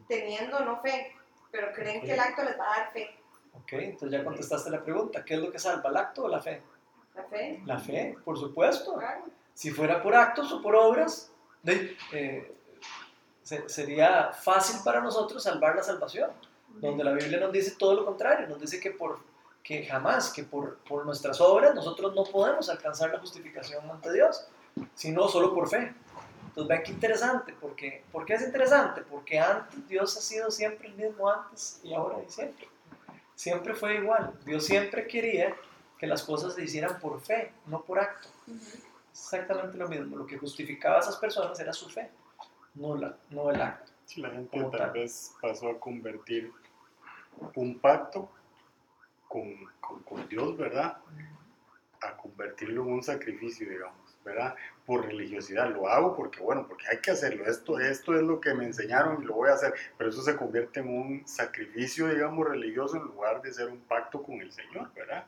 teniendo 0.08 0.60
no 0.62 0.82
fe, 0.82 1.16
pero 1.52 1.72
creen 1.74 2.02
que 2.02 2.14
el 2.14 2.20
acto 2.20 2.44
les 2.44 2.60
va 2.60 2.74
a 2.74 2.80
dar 2.80 2.94
fe. 2.94 3.10
Ok, 3.54 3.74
entonces 3.74 4.12
ya 4.12 4.24
contestaste 4.24 4.70
la 4.70 4.84
pregunta, 4.84 5.24
¿qué 5.24 5.36
es 5.36 5.40
lo 5.40 5.52
que 5.52 5.60
salva, 5.60 5.90
el 5.90 5.98
acto 5.98 6.24
o 6.24 6.28
la 6.28 6.42
fe? 6.42 6.62
La 7.16 7.24
fe. 7.24 7.62
La 7.66 7.80
fe, 7.80 8.18
por 8.24 8.38
supuesto. 8.38 9.00
Si 9.54 9.70
fuera 9.72 10.02
por 10.02 10.16
actos 10.16 10.52
o 10.52 10.62
por 10.62 10.76
obras, 10.76 11.32
eh, 11.66 12.56
sería 13.68 14.32
fácil 14.32 14.82
para 14.84 15.02
nosotros 15.02 15.44
salvar 15.44 15.76
la 15.76 15.84
salvación, 15.84 16.32
donde 16.70 17.04
la 17.04 17.14
Biblia 17.14 17.40
nos 17.40 17.52
dice 17.52 17.76
todo 17.78 17.94
lo 17.94 18.06
contrario, 18.06 18.48
nos 18.48 18.60
dice 18.60 18.80
que 18.80 18.92
por 18.92 19.20
que 19.64 19.86
jamás, 19.86 20.32
que 20.32 20.44
por, 20.44 20.78
por 20.80 21.06
nuestras 21.06 21.40
obras 21.40 21.74
nosotros 21.74 22.14
no 22.14 22.26
podemos 22.26 22.70
alcanzar 22.70 23.12
la 23.12 23.20
justificación 23.20 23.90
ante 23.90 24.12
Dios, 24.12 24.46
sino 24.94 25.28
solo 25.30 25.54
por 25.54 25.70
fe. 25.70 25.94
Entonces 26.48 26.68
vean 26.68 26.84
qué 26.84 26.92
interesante, 26.92 27.56
porque, 27.60 28.04
¿por 28.12 28.26
qué 28.26 28.34
es 28.34 28.44
interesante? 28.44 29.02
Porque 29.02 29.40
antes 29.40 29.88
Dios 29.88 30.16
ha 30.18 30.22
sido 30.22 30.52
siempre 30.52 30.90
el 30.90 30.96
mismo 30.96 31.30
antes 31.30 31.80
y 31.82 31.94
ahora 31.94 32.18
y 32.28 32.30
siempre. 32.30 32.68
Siempre 33.36 33.74
fue 33.74 33.96
igual. 33.96 34.38
Dios 34.46 34.66
siempre 34.66 35.08
quería 35.08 35.56
que 35.98 36.06
las 36.06 36.22
cosas 36.22 36.54
se 36.54 36.64
hicieran 36.64 37.00
por 37.00 37.22
fe, 37.22 37.52
no 37.66 37.82
por 37.82 38.00
acto. 38.00 38.28
Exactamente 39.12 39.78
lo 39.78 39.88
mismo. 39.88 40.18
Lo 40.18 40.28
que 40.28 40.38
justificaba 40.38 40.98
a 40.98 41.00
esas 41.00 41.16
personas 41.16 41.60
era 41.60 41.74
su 41.74 41.90
fe, 41.90 42.12
no, 42.76 42.96
la, 42.96 43.18
no 43.30 43.50
el 43.50 43.62
acto. 43.62 43.92
Si 44.06 44.22
la 44.22 44.30
gente 44.30 44.64
tal 44.78 44.92
vez 44.92 45.34
pasó 45.42 45.70
a 45.70 45.80
convertir 45.80 46.52
un 47.56 47.80
pacto 47.80 48.30
con, 49.34 50.04
con, 50.04 50.30
Dios, 50.30 50.56
¿verdad? 50.56 50.98
A 52.02 52.16
convertirlo 52.18 52.84
en 52.84 52.92
un 52.94 53.04
sacrificio, 53.04 53.68
digamos, 53.68 54.16
¿verdad? 54.24 54.56
Por 54.86 55.08
religiosidad. 55.08 55.72
Lo 55.72 55.88
hago 55.88 56.16
porque, 56.16 56.40
bueno, 56.40 56.68
porque 56.68 56.86
hay 56.88 57.00
que 57.00 57.10
hacerlo. 57.10 57.44
Esto, 57.48 57.80
esto 57.80 58.14
es 58.14 58.22
lo 58.22 58.40
que 58.40 58.54
me 58.54 58.66
enseñaron 58.66 59.24
y 59.24 59.26
lo 59.26 59.34
voy 59.34 59.50
a 59.50 59.54
hacer. 59.54 59.74
Pero 59.98 60.12
eso 60.12 60.22
se 60.22 60.36
convierte 60.36 60.82
en 60.82 60.90
un 60.90 61.28
sacrificio, 61.28 62.10
digamos, 62.10 62.48
religioso 62.48 62.98
en 62.98 63.06
lugar 63.06 63.42
de 63.42 63.52
ser 63.52 63.70
un 63.70 63.80
pacto 63.80 64.22
con 64.22 64.40
el 64.40 64.52
Señor, 64.52 64.94
¿verdad? 64.94 65.26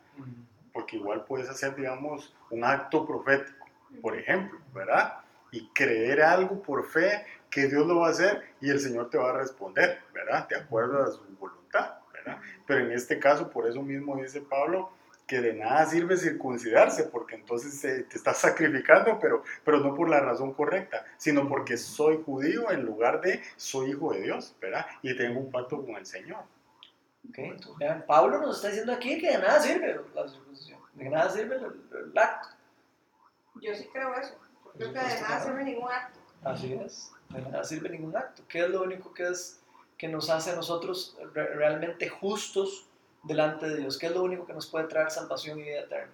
Porque 0.71 0.97
igual 0.97 1.25
puedes 1.25 1.49
hacer, 1.49 1.75
digamos, 1.75 2.35
un 2.51 2.63
acto 2.63 3.07
profético, 3.07 3.65
por 4.03 4.15
ejemplo, 4.15 4.59
¿verdad? 4.71 5.15
Y 5.51 5.67
creer 5.69 6.21
algo 6.21 6.61
por 6.61 6.85
fe 6.85 7.25
que 7.49 7.67
Dios 7.67 7.87
lo 7.87 8.01
va 8.01 8.09
a 8.09 8.11
hacer 8.11 8.53
y 8.61 8.69
el 8.69 8.79
Señor 8.79 9.09
te 9.09 9.17
va 9.17 9.31
a 9.31 9.37
responder, 9.37 9.99
¿verdad? 10.13 10.47
De 10.47 10.57
acuerdo 10.57 11.01
a 11.01 11.07
su 11.07 11.23
voluntad. 11.39 12.04
Pero 12.65 12.85
en 12.85 12.91
este 12.91 13.19
caso, 13.19 13.49
por 13.49 13.67
eso 13.67 13.81
mismo 13.81 14.15
dice 14.17 14.41
Pablo, 14.41 14.91
que 15.27 15.41
de 15.41 15.53
nada 15.53 15.85
sirve 15.85 16.17
circuncidarse, 16.17 17.05
porque 17.05 17.35
entonces 17.35 17.81
te 17.81 18.15
estás 18.15 18.37
sacrificando, 18.37 19.19
pero, 19.19 19.43
pero 19.63 19.79
no 19.79 19.95
por 19.95 20.09
la 20.09 20.19
razón 20.19 20.53
correcta, 20.53 21.03
sino 21.17 21.47
porque 21.47 21.77
soy 21.77 22.21
judío 22.23 22.71
en 22.71 22.83
lugar 22.83 23.21
de 23.21 23.41
soy 23.55 23.91
hijo 23.91 24.13
de 24.13 24.21
Dios, 24.21 24.55
¿verdad? 24.61 24.85
Y 25.01 25.15
tengo 25.15 25.39
un 25.39 25.51
pacto 25.51 25.83
con 25.83 25.95
el 25.95 26.05
Señor. 26.05 26.43
Okay, 27.29 27.57
vean, 27.79 28.05
Pablo 28.05 28.39
nos 28.39 28.57
está 28.57 28.67
diciendo 28.67 28.93
aquí 28.93 29.19
que 29.19 29.31
de 29.31 29.37
nada 29.39 29.59
sirve 29.59 29.99
la 30.13 30.27
circuncisión, 30.27 30.79
de 30.93 31.09
nada 31.09 31.29
sirve 31.31 31.55
el, 31.55 32.17
acto. 32.17 32.49
Yo 33.61 33.73
sí 33.73 33.89
creo 33.91 34.13
eso, 34.13 34.37
creo 34.77 34.93
que 34.93 34.99
de 34.99 35.21
nada 35.21 35.39
sirve 35.39 35.63
ningún 35.63 35.91
acto. 35.91 36.19
Así 36.43 36.73
es, 36.73 37.11
de 37.29 37.41
nada 37.41 37.63
sirve 37.63 37.89
ningún 37.89 38.15
acto. 38.15 38.43
¿Qué 38.47 38.59
es 38.59 38.69
lo 38.69 38.83
único 38.83 39.11
que 39.11 39.27
es 39.27 39.64
que 40.05 40.11
nos 40.11 40.29
hace 40.29 40.51
a 40.51 40.55
nosotros 40.55 41.17
realmente 41.33 42.07
justos 42.09 42.85
delante 43.23 43.67
de 43.67 43.77
Dios. 43.77 43.97
¿Qué 43.97 44.05
es 44.05 44.11
lo 44.11 44.21
único 44.21 44.45
que 44.45 44.53
nos 44.53 44.67
puede 44.67 44.85
traer 44.85 45.09
salvación 45.09 45.57
y 45.59 45.63
vida 45.63 45.79
eterna? 45.79 46.13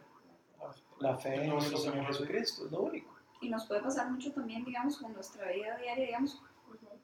La 1.00 1.18
fe 1.18 1.44
en 1.44 1.50
nuestro 1.50 1.78
Señor 1.78 2.06
Jesucristo, 2.08 2.66
es 2.68 2.72
lo 2.72 2.84
único. 2.84 3.14
Y 3.42 3.50
nos 3.50 3.66
puede 3.66 3.82
pasar 3.82 4.10
mucho 4.10 4.32
también, 4.32 4.64
digamos, 4.64 4.98
con 4.98 5.12
nuestra 5.14 5.52
vida 5.52 5.76
diaria, 5.78 6.06
digamos, 6.06 6.42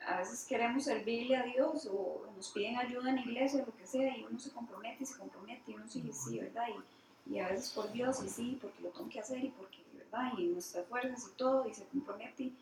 a 0.07 0.19
veces 0.19 0.45
queremos 0.47 0.85
servirle 0.85 1.35
a 1.35 1.43
Dios 1.43 1.89
o 1.91 2.25
nos 2.37 2.51
piden 2.51 2.77
ayuda 2.77 3.09
en 3.09 3.17
iglesia 3.17 3.63
o 3.63 3.65
lo 3.65 3.75
que 3.75 3.85
sea 3.85 4.15
y 4.15 4.23
uno 4.23 4.39
se 4.39 4.51
compromete 4.51 5.03
y 5.03 5.05
se 5.07 5.17
compromete 5.17 5.71
y 5.71 5.73
uno 5.73 5.89
sigue 5.89 6.13
sí, 6.13 6.39
¿verdad? 6.39 6.67
Y, 7.25 7.33
y, 7.33 7.39
a 7.39 7.49
veces 7.49 7.71
por 7.71 7.91
Dios 7.91 8.23
y 8.23 8.29
sí, 8.29 8.59
porque 8.61 8.81
lo 8.81 8.89
tengo 8.89 9.09
que 9.09 9.19
hacer 9.19 9.43
y 9.43 9.49
porque, 9.49 9.79
¿verdad? 9.93 10.31
Y 10.37 10.45
nuestras 10.45 10.85
fuerzas 10.85 11.27
y 11.33 11.35
todo 11.35 11.67
y 11.67 11.73
se 11.73 11.85
compromete, 11.87 12.53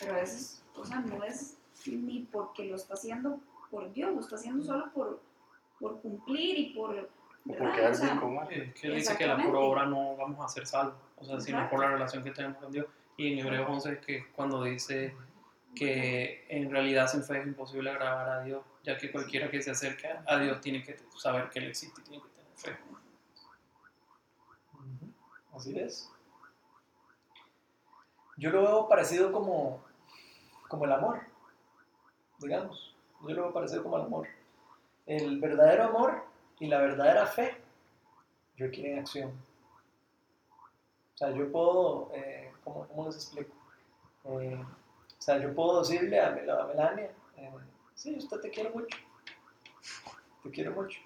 pero 0.00 0.14
a 0.14 0.16
veces, 0.16 0.62
o 0.74 0.84
sea, 0.84 1.00
no 1.00 1.22
es 1.22 1.56
ni 1.86 2.20
porque 2.30 2.64
lo 2.64 2.76
está 2.76 2.94
haciendo 2.94 3.40
por 3.70 3.92
Dios, 3.92 4.14
lo 4.14 4.20
está 4.20 4.36
haciendo 4.36 4.64
solo 4.64 4.92
por, 4.92 5.20
por 5.78 6.00
cumplir 6.00 6.58
y 6.58 6.74
por... 6.74 7.10
O 7.48 7.54
sea, 7.94 8.20
es 8.50 8.74
que 8.74 8.90
dice 8.90 9.16
que 9.16 9.26
la 9.26 9.36
por 9.36 9.54
obra 9.54 9.86
no 9.86 10.16
vamos 10.16 10.44
a 10.44 10.48
ser 10.48 10.66
salvos, 10.66 10.96
o 11.16 11.24
sea, 11.24 11.40
sino 11.40 11.70
por 11.70 11.80
la 11.80 11.90
relación 11.90 12.24
que 12.24 12.32
tenemos 12.32 12.58
con 12.58 12.72
Dios. 12.72 12.86
Y 13.16 13.32
en 13.32 13.38
Hebreos 13.38 13.68
11 13.68 13.92
es 13.92 13.98
que 14.00 14.26
cuando 14.32 14.64
dice 14.64 15.14
que 15.76 16.44
en 16.48 16.70
realidad 16.70 17.06
sin 17.06 17.22
fe 17.22 17.40
es 17.40 17.46
imposible 17.46 17.90
agradar 17.90 18.28
a 18.28 18.42
Dios, 18.42 18.64
ya 18.82 18.96
que 18.96 19.12
cualquiera 19.12 19.48
que 19.48 19.62
se 19.62 19.70
acerque 19.70 20.08
a 20.26 20.38
Dios 20.38 20.60
tiene 20.60 20.82
que 20.82 20.98
saber 21.16 21.48
que 21.48 21.60
Él 21.60 21.66
existe 21.66 22.00
y 22.00 22.04
tiene 22.04 22.22
que 22.24 22.30
tener 22.30 22.76
fe. 22.76 22.82
Así 25.54 25.78
es. 25.78 26.10
Yo 28.36 28.50
lo 28.50 28.62
veo 28.62 28.88
parecido 28.88 29.30
como, 29.30 29.84
como 30.68 30.84
el 30.84 30.92
amor 30.92 31.20
digamos. 32.38 32.94
yo 33.22 33.34
lo 33.34 33.42
veo 33.42 33.52
parecido 33.52 33.82
como 33.82 33.96
al 33.96 34.02
amor. 34.02 34.26
El 35.06 35.40
verdadero 35.40 35.84
amor 35.84 36.24
y 36.58 36.66
la 36.66 36.78
verdadera 36.78 37.26
fe 37.26 37.56
requieren 38.56 38.98
acción. 38.98 39.32
O 41.14 41.18
sea, 41.18 41.30
yo 41.30 41.50
puedo, 41.50 42.10
eh, 42.14 42.52
¿cómo, 42.64 42.86
¿cómo, 42.88 43.06
les 43.06 43.16
explico? 43.16 43.54
Eh, 44.24 44.62
o 45.18 45.22
sea, 45.22 45.38
yo 45.38 45.54
puedo 45.54 45.80
decirle 45.80 46.20
a, 46.20 46.28
a 46.28 46.66
Melania, 46.66 47.10
eh, 47.36 47.50
sí, 47.94 48.16
usted 48.18 48.40
te 48.40 48.50
quiere 48.50 48.70
mucho, 48.70 48.98
te 50.42 50.50
quiero 50.50 50.72
mucho. 50.72 51.00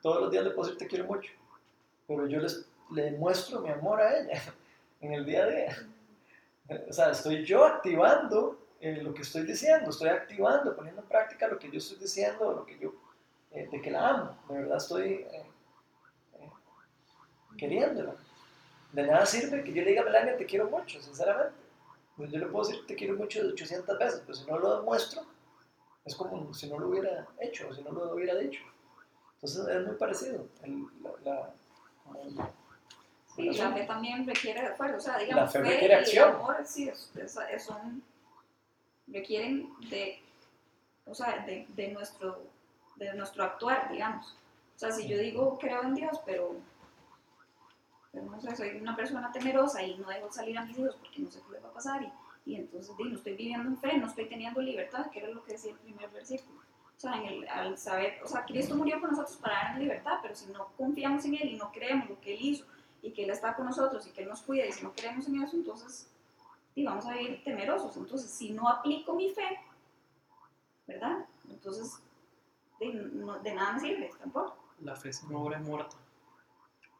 Todos 0.00 0.22
los 0.22 0.30
días 0.32 0.44
le 0.44 0.50
puedo 0.50 0.68
decir 0.68 0.78
te 0.78 0.88
quiero 0.88 1.04
mucho, 1.04 1.30
pero 2.08 2.26
yo 2.26 2.40
les, 2.40 2.68
le 2.90 3.12
muestro 3.12 3.60
mi 3.60 3.70
amor 3.70 4.00
a 4.00 4.18
ella 4.18 4.42
en 5.00 5.12
el 5.12 5.24
día 5.24 5.44
a 5.44 5.46
día. 5.46 5.76
O 6.88 6.92
sea, 6.92 7.10
estoy 7.10 7.44
yo 7.44 7.64
activando 7.64 8.58
lo 8.82 9.14
que 9.14 9.22
estoy 9.22 9.44
diciendo, 9.44 9.90
estoy 9.90 10.08
activando, 10.08 10.74
poniendo 10.74 11.02
en 11.02 11.08
práctica 11.08 11.46
lo 11.46 11.58
que 11.58 11.70
yo 11.70 11.78
estoy 11.78 11.98
diciendo, 11.98 12.52
lo 12.52 12.66
que 12.66 12.78
yo, 12.78 12.92
de 13.50 13.80
que 13.80 13.90
la 13.90 14.08
amo, 14.08 14.38
de 14.48 14.58
verdad 14.58 14.76
estoy 14.76 15.26
queriéndola. 17.56 18.14
De 18.92 19.06
nada 19.06 19.24
sirve 19.24 19.64
que 19.64 19.72
yo 19.72 19.82
le 19.82 19.90
diga 19.90 20.02
a 20.02 20.04
Melania 20.04 20.36
te 20.36 20.46
quiero 20.46 20.68
mucho, 20.68 21.00
sinceramente. 21.00 21.54
Pues 22.16 22.30
yo 22.30 22.38
le 22.38 22.46
puedo 22.46 22.66
decir 22.66 22.86
te 22.86 22.94
quiero 22.94 23.16
mucho 23.16 23.42
de 23.42 23.52
800 23.52 23.98
veces, 23.98 24.22
pero 24.26 24.34
si 24.34 24.46
no 24.46 24.58
lo 24.58 24.78
demuestro, 24.78 25.22
es 26.04 26.14
como 26.14 26.52
si 26.52 26.68
no 26.68 26.78
lo 26.78 26.88
hubiera 26.88 27.26
hecho, 27.40 27.68
o 27.68 27.74
si 27.74 27.82
no 27.82 27.92
lo 27.92 28.14
hubiera 28.14 28.34
dicho. 28.34 28.62
Entonces 29.36 29.66
es 29.66 29.86
muy 29.86 29.96
parecido. 29.96 30.46
El, 30.62 30.86
la, 31.24 31.54
la, 32.34 32.50
sí, 33.34 33.50
la 33.50 33.72
fe 33.72 33.84
también 33.84 34.26
requiere 34.26 34.60
de 34.60 34.66
acuerdo, 34.68 34.98
o 34.98 35.00
sea, 35.00 35.18
digamos, 35.18 35.44
la 35.44 35.50
fe, 35.50 35.58
requiere 35.60 35.94
acción. 35.94 36.34
amor, 36.34 36.56
sí, 36.64 36.88
es, 36.88 37.10
es, 37.16 37.64
son, 37.64 38.02
requieren 39.12 39.68
de, 39.88 40.20
o 41.06 41.14
sea, 41.14 41.44
de, 41.44 41.66
de, 41.68 41.88
nuestro, 41.88 42.42
de 42.96 43.12
nuestro 43.14 43.44
actuar, 43.44 43.90
digamos. 43.90 44.36
O 44.76 44.78
sea, 44.78 44.90
si 44.90 45.06
yo 45.06 45.18
digo 45.18 45.58
creo 45.58 45.82
en 45.82 45.94
Dios, 45.94 46.20
pero 46.24 46.56
no 48.12 48.40
sé, 48.40 48.54
soy 48.54 48.70
una 48.80 48.94
persona 48.94 49.32
temerosa 49.32 49.82
y 49.82 49.96
no 49.96 50.08
dejo 50.08 50.30
salir 50.30 50.58
a 50.58 50.64
mis 50.64 50.78
hijos 50.78 50.96
porque 50.96 51.20
no 51.20 51.30
sé 51.30 51.40
qué 51.46 51.52
les 51.52 51.64
va 51.64 51.68
a 51.68 51.72
pasar 51.72 52.02
y, 52.02 52.52
y 52.52 52.56
entonces 52.56 52.94
no 52.98 53.16
estoy 53.16 53.34
viviendo 53.34 53.68
en 53.68 53.78
fe, 53.78 53.96
no 53.96 54.06
estoy 54.06 54.26
teniendo 54.26 54.60
libertad, 54.60 55.10
que 55.10 55.20
era 55.20 55.28
lo 55.28 55.42
que 55.44 55.52
decía 55.52 55.72
el 55.72 55.78
primer 55.78 56.10
versículo. 56.10 56.60
O 56.96 57.00
sea, 57.00 57.16
en 57.16 57.26
el, 57.26 57.48
al 57.48 57.78
saber, 57.78 58.20
o 58.22 58.28
sea, 58.28 58.44
Cristo 58.44 58.76
murió 58.76 59.00
por 59.00 59.10
nosotros 59.10 59.36
para 59.36 59.56
darnos 59.56 59.80
libertad, 59.80 60.18
pero 60.20 60.34
si 60.34 60.46
no 60.52 60.68
confiamos 60.76 61.24
en 61.24 61.34
Él 61.34 61.48
y 61.50 61.56
no 61.56 61.72
creemos 61.72 62.08
lo 62.08 62.20
que 62.20 62.34
Él 62.34 62.40
hizo 62.42 62.66
y 63.00 63.12
que 63.12 63.24
Él 63.24 63.30
está 63.30 63.56
con 63.56 63.66
nosotros 63.66 64.06
y 64.06 64.10
que 64.10 64.22
Él 64.22 64.28
nos 64.28 64.42
cuida 64.42 64.66
y 64.66 64.72
si 64.72 64.84
no 64.84 64.92
creemos 64.92 65.26
en 65.26 65.42
eso, 65.42 65.56
entonces 65.56 66.11
y 66.74 66.84
vamos 66.84 67.06
a 67.06 67.12
vivir 67.12 67.42
temerosos. 67.44 67.96
Entonces, 67.96 68.30
si 68.30 68.50
no 68.50 68.68
aplico 68.68 69.14
mi 69.14 69.30
fe, 69.30 69.60
¿verdad? 70.86 71.26
Entonces, 71.48 72.02
de, 72.80 72.92
no, 72.92 73.38
de 73.38 73.54
nada 73.54 73.72
me 73.74 73.80
sirve 73.80 74.10
tampoco. 74.18 74.56
La 74.80 74.96
fe 74.96 75.12
sin 75.12 75.34
obra 75.34 75.58
es 75.58 75.64
muerta. 75.64 75.96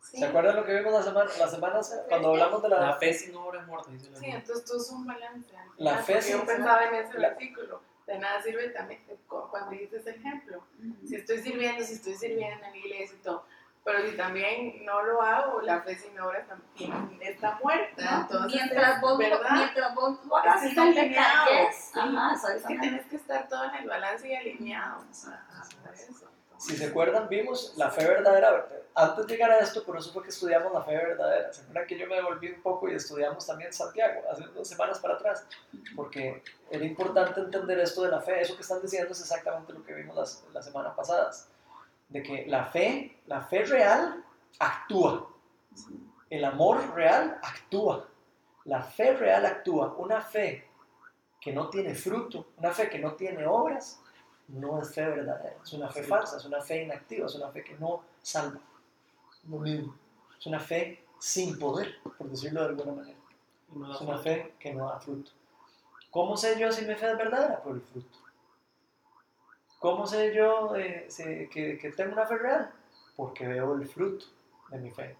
¿Se 0.00 0.24
acuerdan 0.24 0.56
lo 0.56 0.64
que 0.64 0.74
vimos 0.74 0.92
la 0.92 1.02
semana, 1.02 1.30
la 1.38 1.48
semana 1.48 1.80
cuando 2.08 2.30
hablamos 2.30 2.62
de 2.62 2.68
la... 2.68 2.80
La 2.80 2.94
fe 2.96 3.14
sin 3.14 3.34
obra 3.36 3.60
es 3.60 3.66
muerta, 3.66 3.90
dice 3.90 4.10
la 4.10 4.18
Sí, 4.18 4.26
entonces 4.26 4.64
tú 4.64 4.76
es 4.76 4.90
un 4.90 5.06
balance. 5.06 5.48
La 5.76 5.98
fe 5.98 6.20
sin... 6.20 6.38
Yo 6.38 6.46
pensaba 6.46 6.84
en 6.88 6.94
ese 6.96 7.18
versículo. 7.18 7.80
De 8.06 8.18
nada 8.18 8.42
sirve 8.42 8.68
también 8.70 9.00
cuando 9.28 9.70
dices 9.70 10.00
ese 10.00 10.10
ejemplo. 10.16 10.64
Si 11.06 11.14
estoy 11.14 11.38
sirviendo, 11.38 11.84
si 11.84 11.94
estoy 11.94 12.14
sirviendo 12.14 12.64
en 12.66 12.72
la 12.72 12.76
iglesia 12.76 13.16
y 13.16 13.22
todo. 13.22 13.44
Pero 13.84 14.08
si 14.08 14.16
también 14.16 14.84
no 14.84 15.02
lo 15.02 15.20
hago, 15.22 15.60
la 15.62 15.82
fe 15.82 15.96
sin 15.96 16.18
obra 16.20 16.46
también 16.46 17.18
está 17.20 17.58
muerta. 17.62 18.20
Entonces, 18.22 18.60
mientras, 18.60 19.00
vos, 19.00 19.18
¿verdad? 19.18 19.50
mientras 19.54 19.94
vos 19.94 20.24
lo 20.24 20.36
hagas, 20.36 20.62
es 20.62 20.70
que 20.70 20.76
no 20.76 20.94
te 20.94 21.00
alineado. 21.00 21.46
calles. 21.46 21.90
Sí, 21.92 22.00
Ajá, 22.00 22.54
es 22.54 22.62
que 22.64 22.78
tienes 22.78 23.06
que 23.06 23.16
estar 23.16 23.48
todo 23.48 23.64
en 23.64 23.74
el 23.74 23.88
balance 23.88 24.28
y 24.28 24.34
alineado. 24.36 25.04
Ajá, 25.26 25.68
por 25.82 25.94
eso. 25.94 26.28
Si 26.58 26.76
se 26.76 26.86
acuerdan, 26.86 27.28
vimos 27.28 27.74
la 27.76 27.90
fe 27.90 28.06
verdadera. 28.06 28.68
Antes 28.94 29.26
de 29.26 29.32
llegar 29.32 29.50
a 29.50 29.58
esto, 29.58 29.82
por 29.82 29.96
eso 29.96 30.12
fue 30.12 30.22
que 30.22 30.28
estudiamos 30.28 30.72
la 30.72 30.82
fe 30.84 30.92
verdadera. 30.92 31.52
¿Se 31.52 31.62
acuerdan 31.62 31.86
que 31.88 31.98
yo 31.98 32.06
me 32.06 32.14
devolví 32.14 32.52
un 32.52 32.62
poco 32.62 32.88
y 32.88 32.94
estudiamos 32.94 33.44
también 33.44 33.72
Santiago 33.72 34.22
hace 34.30 34.44
dos 34.44 34.68
semanas 34.68 35.00
para 35.00 35.14
atrás? 35.14 35.44
Porque 35.96 36.40
era 36.70 36.84
importante 36.84 37.40
entender 37.40 37.80
esto 37.80 38.04
de 38.04 38.10
la 38.10 38.20
fe. 38.20 38.40
Eso 38.40 38.54
que 38.54 38.62
están 38.62 38.80
diciendo 38.80 39.10
es 39.10 39.20
exactamente 39.20 39.72
lo 39.72 39.82
que 39.82 39.92
vimos 39.92 40.14
las, 40.14 40.44
las 40.52 40.64
semanas 40.64 40.94
pasadas. 40.94 41.48
De 42.12 42.22
que 42.22 42.46
la 42.46 42.66
fe, 42.66 43.20
la 43.26 43.40
fe 43.40 43.64
real, 43.64 44.22
actúa. 44.58 45.28
El 46.28 46.44
amor 46.44 46.94
real 46.94 47.38
actúa. 47.42 48.06
La 48.64 48.82
fe 48.82 49.14
real 49.14 49.46
actúa. 49.46 49.94
Una 49.96 50.20
fe 50.20 50.68
que 51.40 51.52
no 51.52 51.68
tiene 51.68 51.94
fruto, 51.94 52.46
una 52.58 52.70
fe 52.70 52.88
que 52.88 52.98
no 52.98 53.14
tiene 53.14 53.46
obras, 53.46 54.00
no 54.48 54.80
es 54.80 54.94
fe 54.94 55.04
verdadera, 55.04 55.56
es 55.62 55.72
una 55.72 55.88
fe 55.88 56.02
falsa, 56.02 56.36
es 56.36 56.44
una 56.44 56.60
fe 56.60 56.82
inactiva, 56.84 57.26
es 57.26 57.34
una 57.34 57.48
fe 57.48 57.64
que 57.64 57.74
no 57.74 58.02
salva. 58.22 58.60
Lo 59.48 59.58
mismo. 59.58 59.96
Es 60.38 60.46
una 60.46 60.60
fe 60.60 61.04
sin 61.18 61.58
poder, 61.58 62.00
por 62.02 62.28
decirlo 62.28 62.60
de 62.60 62.68
alguna 62.68 62.92
manera. 62.92 63.18
Es 63.92 64.00
una 64.00 64.18
fe 64.18 64.54
que 64.58 64.72
no 64.72 64.88
da 64.88 65.00
fruto. 65.00 65.32
¿Cómo 66.10 66.36
sé 66.36 66.60
yo 66.60 66.70
si 66.70 66.84
mi 66.84 66.94
fe 66.94 67.10
es 67.10 67.18
verdadera? 67.18 67.62
Por 67.62 67.76
el 67.76 67.80
fruto. 67.80 68.18
¿Cómo 69.82 70.06
sé 70.06 70.32
yo 70.32 70.76
eh, 70.76 71.08
que, 71.50 71.76
que 71.76 71.90
tengo 71.90 72.12
una 72.12 72.24
fe 72.24 72.38
real? 72.38 72.70
Porque 73.16 73.48
veo 73.48 73.74
el 73.74 73.88
fruto 73.88 74.26
de 74.70 74.78
mi 74.78 74.92
fe. 74.92 75.16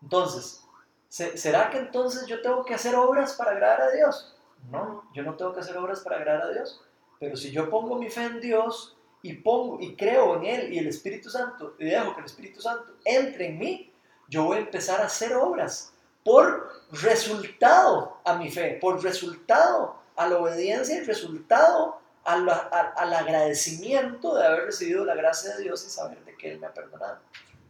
Entonces, 0.00 0.64
¿será 1.08 1.68
que 1.68 1.76
entonces 1.76 2.26
yo 2.26 2.40
tengo 2.40 2.64
que 2.64 2.72
hacer 2.72 2.94
obras 2.94 3.34
para 3.34 3.50
agradar 3.50 3.82
a 3.82 3.90
Dios? 3.90 4.34
No, 4.70 5.04
yo 5.12 5.22
no 5.22 5.34
tengo 5.34 5.52
que 5.52 5.60
hacer 5.60 5.76
obras 5.76 6.00
para 6.00 6.16
agradar 6.16 6.44
a 6.44 6.52
Dios. 6.52 6.82
Pero 7.18 7.36
si 7.36 7.50
yo 7.50 7.68
pongo 7.68 7.96
mi 7.96 8.08
fe 8.08 8.24
en 8.24 8.40
Dios 8.40 8.96
y 9.20 9.34
pongo 9.34 9.78
y 9.78 9.94
creo 9.94 10.36
en 10.36 10.46
Él 10.46 10.72
y 10.72 10.78
el 10.78 10.86
Espíritu 10.86 11.28
Santo, 11.28 11.74
y 11.78 11.84
dejo 11.84 12.14
que 12.14 12.20
el 12.20 12.26
Espíritu 12.26 12.62
Santo 12.62 12.94
entre 13.04 13.48
en 13.48 13.58
mí, 13.58 13.92
yo 14.28 14.44
voy 14.44 14.56
a 14.56 14.60
empezar 14.60 15.02
a 15.02 15.06
hacer 15.06 15.34
obras 15.34 15.92
por 16.24 16.72
resultado 16.90 18.16
a 18.24 18.34
mi 18.36 18.50
fe, 18.50 18.78
por 18.80 19.02
resultado 19.02 19.96
a 20.16 20.26
la 20.26 20.38
obediencia 20.38 20.96
y 20.96 21.04
resultado 21.04 21.99
al, 22.24 22.48
al 22.48 23.12
agradecimiento 23.12 24.34
de 24.34 24.46
haber 24.46 24.66
recibido 24.66 25.04
la 25.04 25.14
gracia 25.14 25.56
de 25.56 25.62
Dios 25.62 25.84
y 25.86 25.90
saber 25.90 26.24
de 26.24 26.36
que 26.36 26.52
Él 26.52 26.60
me 26.60 26.66
ha 26.66 26.74
perdonado. 26.74 27.18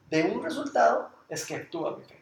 De 0.09 0.23
un 0.25 0.43
resultado 0.43 1.11
es 1.29 1.47
que 1.47 1.57
actúa 1.57 1.97
mi 1.97 2.05
fe. 2.05 2.21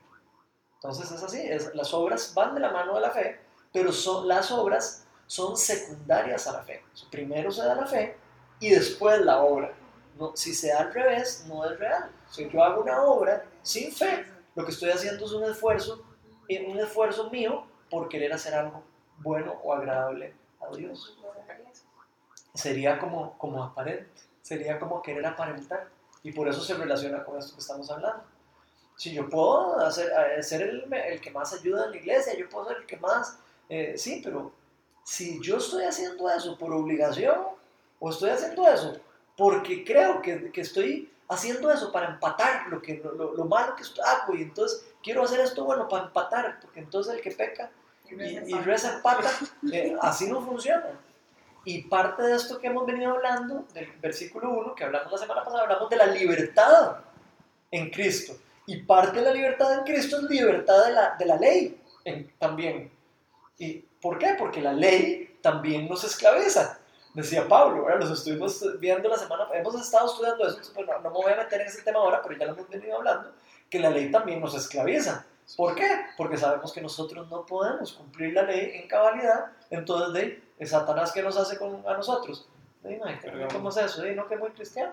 Entonces 0.75 1.11
es 1.11 1.23
así, 1.23 1.41
es, 1.41 1.75
las 1.75 1.93
obras 1.93 2.33
van 2.35 2.55
de 2.55 2.61
la 2.61 2.71
mano 2.71 2.95
de 2.95 3.01
la 3.01 3.11
fe, 3.11 3.41
pero 3.73 3.93
son 3.93 4.29
las 4.29 4.53
obras 4.53 5.07
son 5.27 5.57
secundarias 5.57 6.47
a 6.47 6.53
la 6.53 6.63
fe. 6.63 6.83
Primero 7.11 7.51
se 7.53 7.63
da 7.63 7.75
la 7.75 7.87
fe 7.87 8.17
y 8.61 8.71
después 8.71 9.21
la 9.21 9.43
obra. 9.43 9.73
No, 10.19 10.35
si 10.37 10.55
se 10.55 10.69
da 10.69 10.81
al 10.81 10.93
revés, 10.93 11.45
no 11.47 11.65
es 11.65 11.79
real. 11.79 12.11
Si 12.31 12.49
yo 12.49 12.65
hago 12.65 12.83
una 12.83 13.03
obra 13.03 13.45
sin 13.63 13.93
fe, 13.93 14.25
lo 14.55 14.65
que 14.65 14.73
estoy 14.73 14.91
haciendo 14.91 15.25
es 15.25 15.33
un 15.33 15.45
esfuerzo, 15.45 16.05
un 16.49 16.79
esfuerzo 16.79 17.31
mío 17.31 17.67
por 17.91 18.09
querer 18.09 18.33
hacer 18.33 18.55
algo 18.55 18.83
bueno 19.19 19.53
o 19.63 19.73
agradable 19.73 20.35
a 20.61 20.75
Dios. 20.75 21.17
Sería 22.55 22.99
como, 22.99 23.37
como 23.39 23.63
aparente, 23.63 24.09
sería 24.43 24.79
como 24.79 25.03
querer 25.03 25.25
aparentar. 25.27 25.89
Y 26.23 26.33
por 26.33 26.49
eso 26.49 26.61
se 26.61 26.75
relaciona 26.75 27.25
con 27.25 27.39
esto 27.39 27.55
que 27.55 27.61
estamos 27.61 27.91
hablando. 27.91 28.25
Si 28.97 29.13
yo 29.13 29.29
puedo 29.29 29.79
hacer, 29.79 30.11
eh, 30.37 30.43
ser 30.43 30.63
el, 30.63 30.93
el 30.93 31.21
que 31.21 31.31
más 31.31 31.53
ayuda 31.53 31.85
en 31.85 31.93
la 31.93 31.97
iglesia, 31.99 32.37
yo 32.37 32.49
puedo 32.49 32.69
ser 32.69 32.79
el 32.79 32.87
que 32.87 32.97
más, 32.97 33.39
eh, 33.69 33.95
sí, 33.97 34.21
pero 34.25 34.51
si 35.05 35.41
yo 35.41 35.59
estoy 35.59 35.85
haciendo 35.85 36.29
eso 36.29 36.59
por 36.59 36.73
obligación 36.73 37.39
o 38.01 38.11
estoy 38.11 38.31
haciendo 38.31 38.67
eso 38.67 39.01
porque 39.39 39.85
creo 39.85 40.21
que, 40.21 40.51
que 40.51 40.61
estoy 40.61 41.11
haciendo 41.29 41.71
eso 41.71 41.93
para 41.93 42.09
empatar 42.09 42.67
lo, 42.69 42.83
que, 42.83 42.97
lo, 42.97 43.35
lo, 43.35 43.45
malo 43.45 43.77
que 43.77 43.85
hago 44.03 44.35
y 44.35 44.43
entonces 44.43 44.85
quiero 45.03 45.23
hacer 45.23 45.41
esto 45.41 45.65
bueno 45.65 45.89
para 45.89 46.07
empatar, 46.07 46.59
porque 46.61 46.81
entonces 46.81 47.15
el 47.15 47.21
que 47.21 47.31
peca 47.31 47.71
y, 48.11 48.15
y 48.15 48.55
reza 48.59 48.97
empata, 48.97 49.31
eh, 49.73 49.97
así 50.01 50.29
no 50.29 50.43
funciona. 50.43 50.99
Y 51.69 51.83
parte 51.83 52.23
de 52.23 52.35
esto 52.35 52.59
que 52.59 52.69
hemos 52.69 52.87
venido 52.87 53.13
hablando, 53.13 53.67
del 53.75 53.93
versículo 54.01 54.49
1, 54.53 54.75
que 54.75 54.85
hablamos 54.85 55.13
la 55.13 55.19
semana 55.19 55.45
pasada, 55.45 55.65
hablamos 55.65 55.91
de 55.91 55.97
la 55.97 56.07
libertad 56.07 56.97
en 57.71 57.91
Cristo. 57.91 58.39
Y 58.65 58.85
parte 58.85 59.19
de 59.19 59.27
la 59.27 59.35
libertad 59.35 59.75
en 59.75 59.85
Cristo 59.85 60.17
es 60.17 60.23
libertad 60.31 60.87
de 60.87 60.93
la, 60.93 61.17
de 61.19 61.27
la 61.27 61.37
ley 61.37 61.79
en, 62.07 62.33
también. 62.39 62.91
¿Y 63.59 63.81
por 64.01 64.17
qué? 64.17 64.35
Porque 64.39 64.63
la 64.63 64.73
ley 64.73 65.39
también 65.43 65.87
nos 65.87 66.05
esclaviza. 66.05 66.79
Decía 67.13 67.47
Pablo, 67.47 67.85
¿verdad? 67.85 68.01
los 68.01 68.19
estuvimos 68.19 68.65
viendo 68.81 69.07
la 69.11 69.19
semana, 69.19 69.47
hemos 69.53 69.75
estado 69.79 70.07
estudiando 70.07 70.49
eso, 70.49 70.73
pues 70.75 70.87
no, 70.87 70.99
no 71.01 71.11
me 71.11 71.17
voy 71.17 71.33
a 71.35 71.37
meter 71.37 71.61
en 71.61 71.67
ese 71.67 71.83
tema 71.83 71.99
ahora, 71.99 72.23
pero 72.23 72.35
ya 72.35 72.47
lo 72.47 72.53
hemos 72.53 72.69
venido 72.71 72.97
hablando, 72.97 73.35
que 73.69 73.79
la 73.79 73.91
ley 73.91 74.11
también 74.11 74.41
nos 74.41 74.55
esclaviza. 74.55 75.27
¿Por 75.55 75.75
qué? 75.75 75.87
Porque 76.17 76.39
sabemos 76.39 76.73
que 76.73 76.81
nosotros 76.81 77.29
no 77.29 77.45
podemos 77.45 77.93
cumplir 77.93 78.33
la 78.33 78.45
ley 78.45 78.71
en 78.73 78.89
cabalidad, 78.89 79.53
entonces 79.71 80.15
de 80.15 80.48
es 80.59 80.71
Satanás 80.71 81.13
que 81.13 81.23
nos 81.23 81.37
hace 81.37 81.57
con, 81.59 81.83
a 81.87 81.95
nosotros. 81.95 82.49
¿Cómo 83.53 83.69
es 83.71 83.77
eso? 83.77 84.03
¿No 84.15 84.27
que 84.27 84.35
es 84.35 84.41
muy 84.41 84.51
cristiano? 84.51 84.93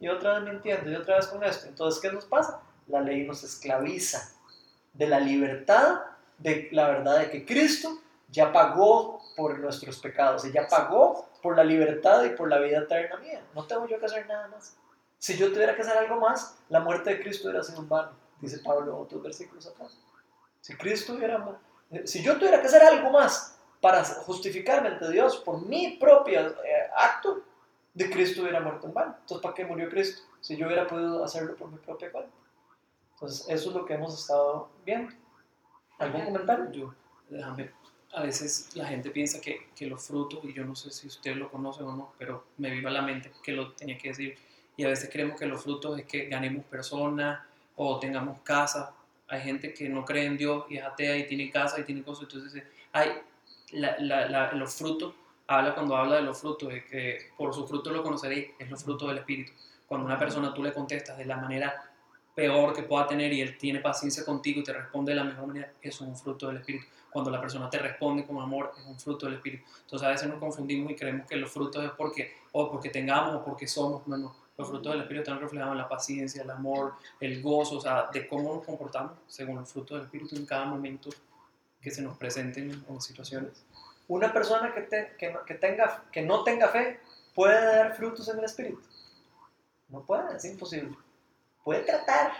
Y 0.00 0.08
otra 0.08 0.38
vez 0.38 0.52
mintiendo, 0.52 0.90
y 0.90 0.94
otra 0.94 1.16
vez 1.16 1.26
con 1.26 1.42
esto. 1.44 1.66
Entonces, 1.66 2.00
¿qué 2.00 2.12
nos 2.12 2.24
pasa? 2.24 2.60
La 2.86 3.00
ley 3.00 3.26
nos 3.26 3.42
esclaviza 3.42 4.32
de 4.92 5.06
la 5.06 5.20
libertad, 5.20 6.00
de 6.38 6.68
la 6.72 6.88
verdad 6.88 7.18
de 7.18 7.30
que 7.30 7.44
Cristo 7.44 7.98
ya 8.30 8.52
pagó 8.52 9.20
por 9.36 9.58
nuestros 9.58 9.98
pecados, 9.98 10.44
y 10.44 10.52
ya 10.52 10.68
pagó 10.68 11.28
por 11.42 11.56
la 11.56 11.64
libertad 11.64 12.24
y 12.24 12.30
por 12.30 12.48
la 12.48 12.58
vida 12.58 12.78
eterna 12.78 13.16
mía. 13.18 13.42
No 13.54 13.64
tengo 13.64 13.86
yo 13.86 13.98
que 13.98 14.06
hacer 14.06 14.26
nada 14.26 14.48
más. 14.48 14.76
Si 15.18 15.36
yo 15.36 15.52
tuviera 15.52 15.74
que 15.74 15.82
hacer 15.82 15.96
algo 15.96 16.20
más, 16.20 16.56
la 16.68 16.80
muerte 16.80 17.10
de 17.10 17.20
Cristo 17.20 17.48
hubiera 17.48 17.64
sido 17.64 17.80
un 17.80 17.88
vano, 17.88 18.12
dice 18.40 18.58
Pablo 18.58 18.92
en 18.92 19.02
otros 19.02 19.22
versículos 19.22 19.66
atrás. 19.66 19.98
Si 20.60 20.76
Cristo 20.76 21.14
hubiera, 21.14 21.44
si 22.04 22.22
yo 22.22 22.36
tuviera 22.36 22.60
que 22.60 22.66
hacer 22.66 22.82
algo 22.82 23.10
más 23.10 23.57
para 23.80 24.04
justificarme 24.04 24.88
ante 24.88 25.10
Dios 25.10 25.36
por 25.38 25.64
mi 25.64 25.96
propio 25.96 26.40
eh, 26.40 26.54
acto, 26.96 27.42
de 27.94 28.10
Cristo 28.10 28.42
hubiera 28.42 28.60
muerto 28.60 28.86
en 28.86 28.94
vano. 28.94 29.16
Entonces, 29.20 29.42
¿para 29.42 29.54
qué 29.54 29.64
murió 29.64 29.88
Cristo? 29.88 30.22
Si 30.40 30.56
yo 30.56 30.66
hubiera 30.66 30.86
podido 30.86 31.24
hacerlo 31.24 31.56
por 31.56 31.70
mi 31.70 31.78
propia 31.78 32.12
cuenta. 32.12 32.30
Entonces, 33.14 33.48
eso 33.48 33.70
es 33.70 33.74
lo 33.74 33.84
que 33.84 33.94
hemos 33.94 34.18
estado 34.18 34.70
viendo. 34.86 35.12
¿Algún 35.98 36.26
comentario? 36.26 36.70
Yo, 36.70 36.94
déjame. 37.28 37.72
A 38.12 38.22
veces 38.22 38.74
la 38.76 38.86
gente 38.86 39.10
piensa 39.10 39.40
que, 39.40 39.68
que 39.74 39.86
los 39.86 40.06
frutos, 40.06 40.40
y 40.44 40.52
yo 40.52 40.64
no 40.64 40.76
sé 40.76 40.90
si 40.90 41.08
usted 41.08 41.34
lo 41.34 41.50
conoce 41.50 41.82
o 41.82 41.92
no, 41.92 42.12
pero 42.16 42.44
me 42.56 42.70
viva 42.70 42.90
la 42.90 43.02
mente 43.02 43.32
que 43.42 43.52
lo 43.52 43.72
tenía 43.72 43.98
que 43.98 44.08
decir. 44.08 44.38
Y 44.76 44.84
a 44.84 44.88
veces 44.88 45.10
creemos 45.12 45.38
que 45.38 45.46
los 45.46 45.62
frutos 45.62 45.98
es 45.98 46.06
que 46.06 46.26
ganemos 46.26 46.64
personas 46.66 47.40
o 47.74 47.98
tengamos 47.98 48.40
casa. 48.42 48.94
Hay 49.26 49.40
gente 49.40 49.74
que 49.74 49.88
no 49.88 50.04
cree 50.04 50.26
en 50.26 50.38
Dios 50.38 50.66
y 50.68 50.76
es 50.76 50.84
atea 50.84 51.16
y 51.16 51.26
tiene 51.26 51.50
casa 51.50 51.80
y 51.80 51.84
tiene 51.84 52.04
cosas. 52.04 52.28
Entonces, 52.32 52.62
hay 52.92 53.10
la, 53.72 53.98
la, 53.98 54.52
los 54.52 54.74
frutos 54.74 55.14
habla 55.46 55.74
cuando 55.74 55.96
habla 55.96 56.16
de 56.16 56.22
los 56.22 56.38
frutos, 56.38 56.68
de 56.68 56.84
que 56.84 57.30
por 57.36 57.54
su 57.54 57.66
fruto 57.66 57.90
lo 57.90 58.02
conoceréis, 58.02 58.48
es 58.58 58.70
los 58.70 58.84
frutos 58.84 59.08
del 59.08 59.18
Espíritu. 59.18 59.52
Cuando 59.86 60.06
una 60.06 60.18
persona 60.18 60.52
tú 60.52 60.62
le 60.62 60.72
contestas 60.72 61.16
de 61.16 61.24
la 61.24 61.36
manera 61.36 61.90
peor 62.34 62.72
que 62.72 62.82
pueda 62.82 63.06
tener 63.06 63.32
y 63.32 63.40
él 63.40 63.56
tiene 63.58 63.80
paciencia 63.80 64.24
contigo 64.24 64.60
y 64.60 64.62
te 64.62 64.72
responde 64.72 65.12
de 65.12 65.16
la 65.16 65.24
mejor 65.24 65.46
manera, 65.46 65.72
eso 65.80 66.04
es 66.04 66.10
un 66.10 66.16
fruto 66.16 66.46
del 66.48 66.58
Espíritu. 66.58 66.86
Cuando 67.10 67.30
la 67.30 67.40
persona 67.40 67.70
te 67.70 67.78
responde 67.78 68.26
con 68.26 68.38
amor, 68.38 68.72
es 68.78 68.86
un 68.86 68.98
fruto 68.98 69.26
del 69.26 69.36
Espíritu. 69.36 69.64
Entonces 69.80 70.06
a 70.06 70.10
veces 70.10 70.28
nos 70.28 70.38
confundimos 70.38 70.92
y 70.92 70.94
creemos 70.94 71.26
que 71.26 71.36
los 71.36 71.50
frutos 71.50 71.82
es 71.82 71.90
porque, 71.92 72.34
o 72.52 72.70
porque 72.70 72.90
tengamos 72.90 73.34
o 73.34 73.44
porque 73.44 73.66
somos. 73.66 74.06
No. 74.06 74.36
Los 74.56 74.68
frutos 74.68 74.92
del 74.92 75.02
Espíritu 75.02 75.22
están 75.22 75.40
reflejados 75.40 75.72
en 75.72 75.78
la 75.78 75.88
paciencia, 75.88 76.42
el 76.42 76.50
amor, 76.50 76.94
el 77.20 77.40
gozo, 77.42 77.78
o 77.78 77.80
sea, 77.80 78.08
de 78.12 78.28
cómo 78.28 78.56
nos 78.56 78.64
comportamos 78.64 79.12
según 79.26 79.56
los 79.56 79.72
frutos 79.72 79.96
del 79.96 80.06
Espíritu 80.06 80.36
en 80.36 80.44
cada 80.44 80.66
momento 80.66 81.10
que 81.80 81.90
se 81.90 82.02
nos 82.02 82.16
presenten 82.16 82.84
en 82.88 83.00
situaciones. 83.00 83.64
Una 84.08 84.32
persona 84.32 84.72
que, 84.74 84.86
que, 85.18 85.54
tenga, 85.54 86.04
que 86.10 86.22
no 86.22 86.42
tenga 86.42 86.68
fe 86.68 87.00
puede 87.34 87.64
dar 87.64 87.94
frutos 87.94 88.28
en 88.28 88.38
el 88.38 88.44
Espíritu. 88.44 88.80
No 89.88 90.02
puede, 90.02 90.36
es 90.36 90.44
imposible. 90.44 90.96
Puede 91.62 91.82
tratar 91.82 92.32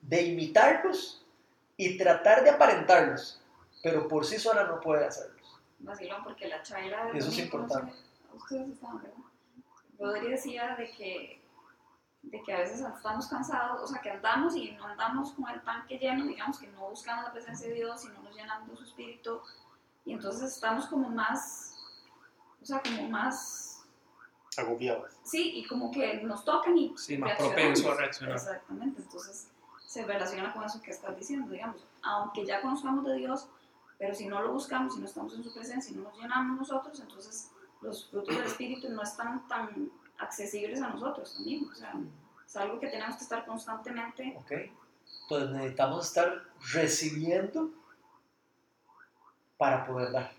de 0.00 0.22
imitarlos 0.22 1.24
y 1.76 1.96
tratar 1.96 2.42
de 2.44 2.50
aparentarlos, 2.50 3.42
pero 3.82 4.06
por 4.08 4.24
sí 4.24 4.38
sola 4.38 4.64
no 4.64 4.80
puede 4.80 5.06
hacerlos. 5.06 5.60
Vacilón, 5.80 6.22
porque 6.22 6.48
la 6.48 6.62
chaira... 6.62 7.10
Eso 7.14 7.28
es 7.28 7.38
importante. 7.38 7.92
ustedes 8.34 8.70
estaban, 8.70 9.02
¿verdad? 9.02 9.16
Rodri 9.98 10.30
decía 10.30 10.76
de 10.76 10.90
que, 10.92 11.39
de 12.22 12.42
que 12.42 12.52
a 12.52 12.58
veces 12.58 12.80
estamos 12.80 13.26
cansados, 13.28 13.82
o 13.82 13.86
sea, 13.86 14.00
que 14.00 14.10
andamos 14.10 14.54
y 14.54 14.72
no 14.72 14.86
andamos 14.86 15.32
con 15.32 15.48
el 15.48 15.62
tanque 15.62 15.98
lleno, 15.98 16.26
digamos 16.26 16.58
que 16.58 16.68
no 16.68 16.90
buscamos 16.90 17.24
la 17.24 17.32
presencia 17.32 17.68
de 17.68 17.74
Dios 17.74 18.04
y 18.04 18.08
no 18.08 18.22
nos 18.22 18.34
llenamos 18.34 18.68
de 18.68 18.76
su 18.76 18.84
espíritu 18.84 19.40
y 20.04 20.12
entonces 20.12 20.52
estamos 20.52 20.86
como 20.86 21.08
más, 21.08 21.76
o 22.62 22.64
sea, 22.64 22.82
como 22.82 23.08
más... 23.08 23.84
Agobiados. 24.56 25.12
Sí, 25.22 25.52
y 25.56 25.66
como 25.66 25.90
que 25.90 26.22
nos 26.22 26.44
tocan 26.44 26.76
y... 26.76 26.94
Sí, 26.96 27.16
más 27.16 27.36
propenso 27.36 27.90
a 27.90 27.94
reaccionar. 27.94 28.36
Exactamente, 28.36 29.00
entonces 29.02 29.48
se 29.86 30.04
relaciona 30.04 30.52
con 30.52 30.64
eso 30.64 30.80
que 30.82 30.90
estás 30.90 31.16
diciendo, 31.16 31.50
digamos, 31.50 31.84
aunque 32.02 32.44
ya 32.44 32.60
conozcamos 32.60 33.04
de 33.04 33.16
Dios, 33.16 33.48
pero 33.98 34.14
si 34.14 34.26
no 34.26 34.40
lo 34.42 34.52
buscamos, 34.52 34.94
si 34.94 35.00
no 35.00 35.06
estamos 35.06 35.34
en 35.34 35.42
su 35.42 35.52
presencia, 35.52 35.90
si 35.90 35.96
no 35.96 36.04
nos 36.04 36.18
llenamos 36.18 36.58
nosotros, 36.58 37.00
entonces 37.00 37.50
los 37.80 38.08
frutos 38.10 38.36
del 38.36 38.46
Espíritu 38.46 38.88
no 38.90 39.02
están 39.02 39.46
tan 39.48 39.90
accesibles 40.20 40.80
a 40.82 40.88
nosotros 40.88 41.34
también, 41.34 41.68
o 41.70 41.74
sea, 41.74 41.94
es 42.46 42.56
algo 42.56 42.78
que 42.80 42.88
tenemos 42.88 43.16
que 43.16 43.22
estar 43.22 43.44
constantemente... 43.46 44.36
Ok, 44.38 44.52
entonces 45.22 45.50
necesitamos 45.50 46.06
estar 46.06 46.42
recibiendo 46.72 47.70
para 49.56 49.86
poder 49.86 50.12
dar. 50.12 50.32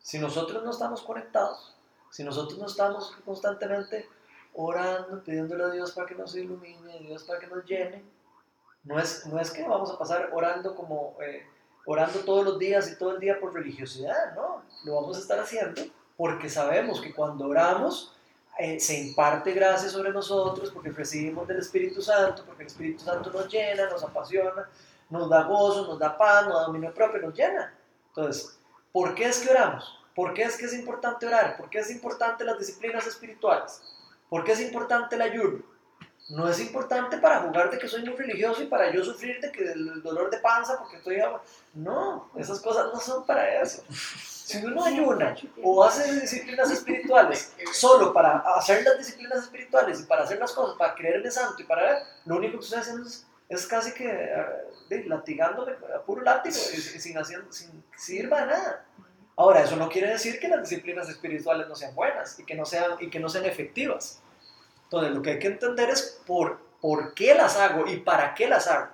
Si 0.00 0.18
nosotros 0.18 0.62
no 0.64 0.70
estamos 0.70 1.02
conectados, 1.02 1.76
si 2.10 2.24
nosotros 2.24 2.58
no 2.58 2.66
estamos 2.66 3.16
constantemente 3.24 4.08
orando, 4.54 5.22
pidiéndole 5.22 5.64
a 5.64 5.70
Dios 5.70 5.92
para 5.92 6.06
que 6.06 6.14
nos 6.14 6.34
ilumine, 6.36 6.94
a 6.94 6.98
Dios 6.98 7.24
para 7.24 7.38
que 7.38 7.46
nos 7.46 7.64
llene, 7.64 8.04
no 8.84 8.98
es, 8.98 9.26
no 9.26 9.38
es 9.38 9.50
que 9.50 9.66
vamos 9.66 9.90
a 9.90 9.98
pasar 9.98 10.30
orando 10.32 10.74
como 10.74 11.16
eh, 11.22 11.46
orando 11.84 12.20
todos 12.20 12.44
los 12.44 12.58
días 12.58 12.90
y 12.90 12.96
todo 12.96 13.12
el 13.12 13.20
día 13.20 13.38
por 13.38 13.54
religiosidad, 13.54 14.34
no, 14.34 14.62
lo 14.84 14.94
vamos 14.94 15.16
a 15.16 15.20
estar 15.20 15.38
haciendo 15.38 15.82
porque 16.16 16.50
sabemos 16.50 17.00
que 17.00 17.14
cuando 17.14 17.46
oramos 17.46 18.14
eh, 18.58 18.78
se 18.78 18.98
imparte 18.98 19.52
gracia 19.52 19.88
sobre 19.88 20.10
nosotros, 20.10 20.70
porque 20.70 20.90
recibimos 20.90 21.46
del 21.48 21.58
Espíritu 21.58 22.02
Santo, 22.02 22.44
porque 22.44 22.62
el 22.62 22.68
Espíritu 22.68 23.04
Santo 23.04 23.30
nos 23.30 23.48
llena, 23.48 23.88
nos 23.88 24.02
apasiona, 24.02 24.68
nos 25.08 25.28
da 25.30 25.44
gozo, 25.44 25.86
nos 25.86 25.98
da 25.98 26.16
paz, 26.16 26.46
nos 26.46 26.54
da 26.54 26.62
dominio 26.66 26.92
propio, 26.92 27.20
nos 27.20 27.34
llena. 27.34 27.74
Entonces, 28.08 28.58
¿por 28.92 29.14
qué 29.14 29.26
es 29.26 29.40
que 29.40 29.50
oramos? 29.50 29.98
¿Por 30.14 30.34
qué 30.34 30.42
es 30.42 30.56
que 30.56 30.66
es 30.66 30.74
importante 30.74 31.26
orar? 31.26 31.56
¿Por 31.56 31.70
qué 31.70 31.78
es 31.78 31.90
importante 31.90 32.44
las 32.44 32.58
disciplinas 32.58 33.06
espirituales? 33.06 33.82
¿Por 34.28 34.44
qué 34.44 34.52
es 34.52 34.60
importante 34.60 35.14
el 35.16 35.22
ayuno? 35.22 35.62
No 36.30 36.48
es 36.48 36.60
importante 36.60 37.18
para 37.18 37.40
jugar 37.40 37.70
de 37.70 37.78
que 37.78 37.88
soy 37.88 38.02
muy 38.04 38.16
religioso 38.16 38.62
y 38.62 38.66
para 38.66 38.92
yo 38.92 39.04
sufrir 39.04 39.40
de 39.40 39.50
que 39.50 39.64
el 39.64 40.02
dolor 40.02 40.30
de 40.30 40.38
panza 40.38 40.78
porque 40.78 40.96
estoy... 40.96 41.18
No, 41.74 42.30
esas 42.36 42.60
cosas 42.60 42.86
no 42.92 43.00
son 43.00 43.26
para 43.26 43.60
eso. 43.60 43.82
Si 43.90 44.64
uno 44.64 44.84
ayuna 44.84 45.36
o 45.62 45.84
hace 45.84 46.20
disciplinas 46.20 46.70
espirituales 46.70 47.52
solo 47.72 48.12
para 48.12 48.38
hacer 48.56 48.82
las 48.84 48.98
disciplinas 48.98 49.44
espirituales 49.44 50.00
y 50.00 50.04
para 50.04 50.22
hacer 50.22 50.38
las 50.38 50.52
cosas, 50.52 50.76
para 50.76 50.94
creerme 50.94 51.30
santo 51.30 51.60
y 51.62 51.64
para... 51.64 52.04
Lo 52.24 52.36
único 52.36 52.58
que 52.58 52.64
estoy 52.64 52.80
haciendo 52.80 53.06
es 53.06 53.26
es 53.50 53.66
casi 53.66 53.92
que 53.92 54.06
uh, 54.06 55.08
latigándome 55.08 55.72
a 55.94 56.00
puro 56.02 56.22
látigo 56.22 56.54
sin, 56.54 57.18
hacer, 57.18 57.44
sin 57.50 57.84
sirva 57.96 58.42
de 58.42 58.46
nada. 58.46 58.86
Ahora, 59.36 59.62
eso 59.62 59.74
no 59.76 59.88
quiere 59.88 60.08
decir 60.08 60.38
que 60.38 60.48
las 60.48 60.60
disciplinas 60.60 61.08
espirituales 61.08 61.66
no 61.66 61.74
sean 61.74 61.94
buenas 61.94 62.38
y 62.38 62.44
que 62.44 62.54
no 62.54 62.64
sean, 62.64 62.92
y 63.00 63.10
que 63.10 63.18
no 63.18 63.28
sean 63.28 63.44
efectivas. 63.44 64.22
Entonces, 64.90 65.14
lo 65.14 65.22
que 65.22 65.30
hay 65.30 65.38
que 65.38 65.46
entender 65.46 65.88
es 65.88 66.20
por, 66.26 66.58
por 66.80 67.14
qué 67.14 67.32
las 67.36 67.56
hago 67.56 67.86
y 67.86 67.98
para 67.98 68.34
qué 68.34 68.48
las 68.48 68.66
hago. 68.66 68.88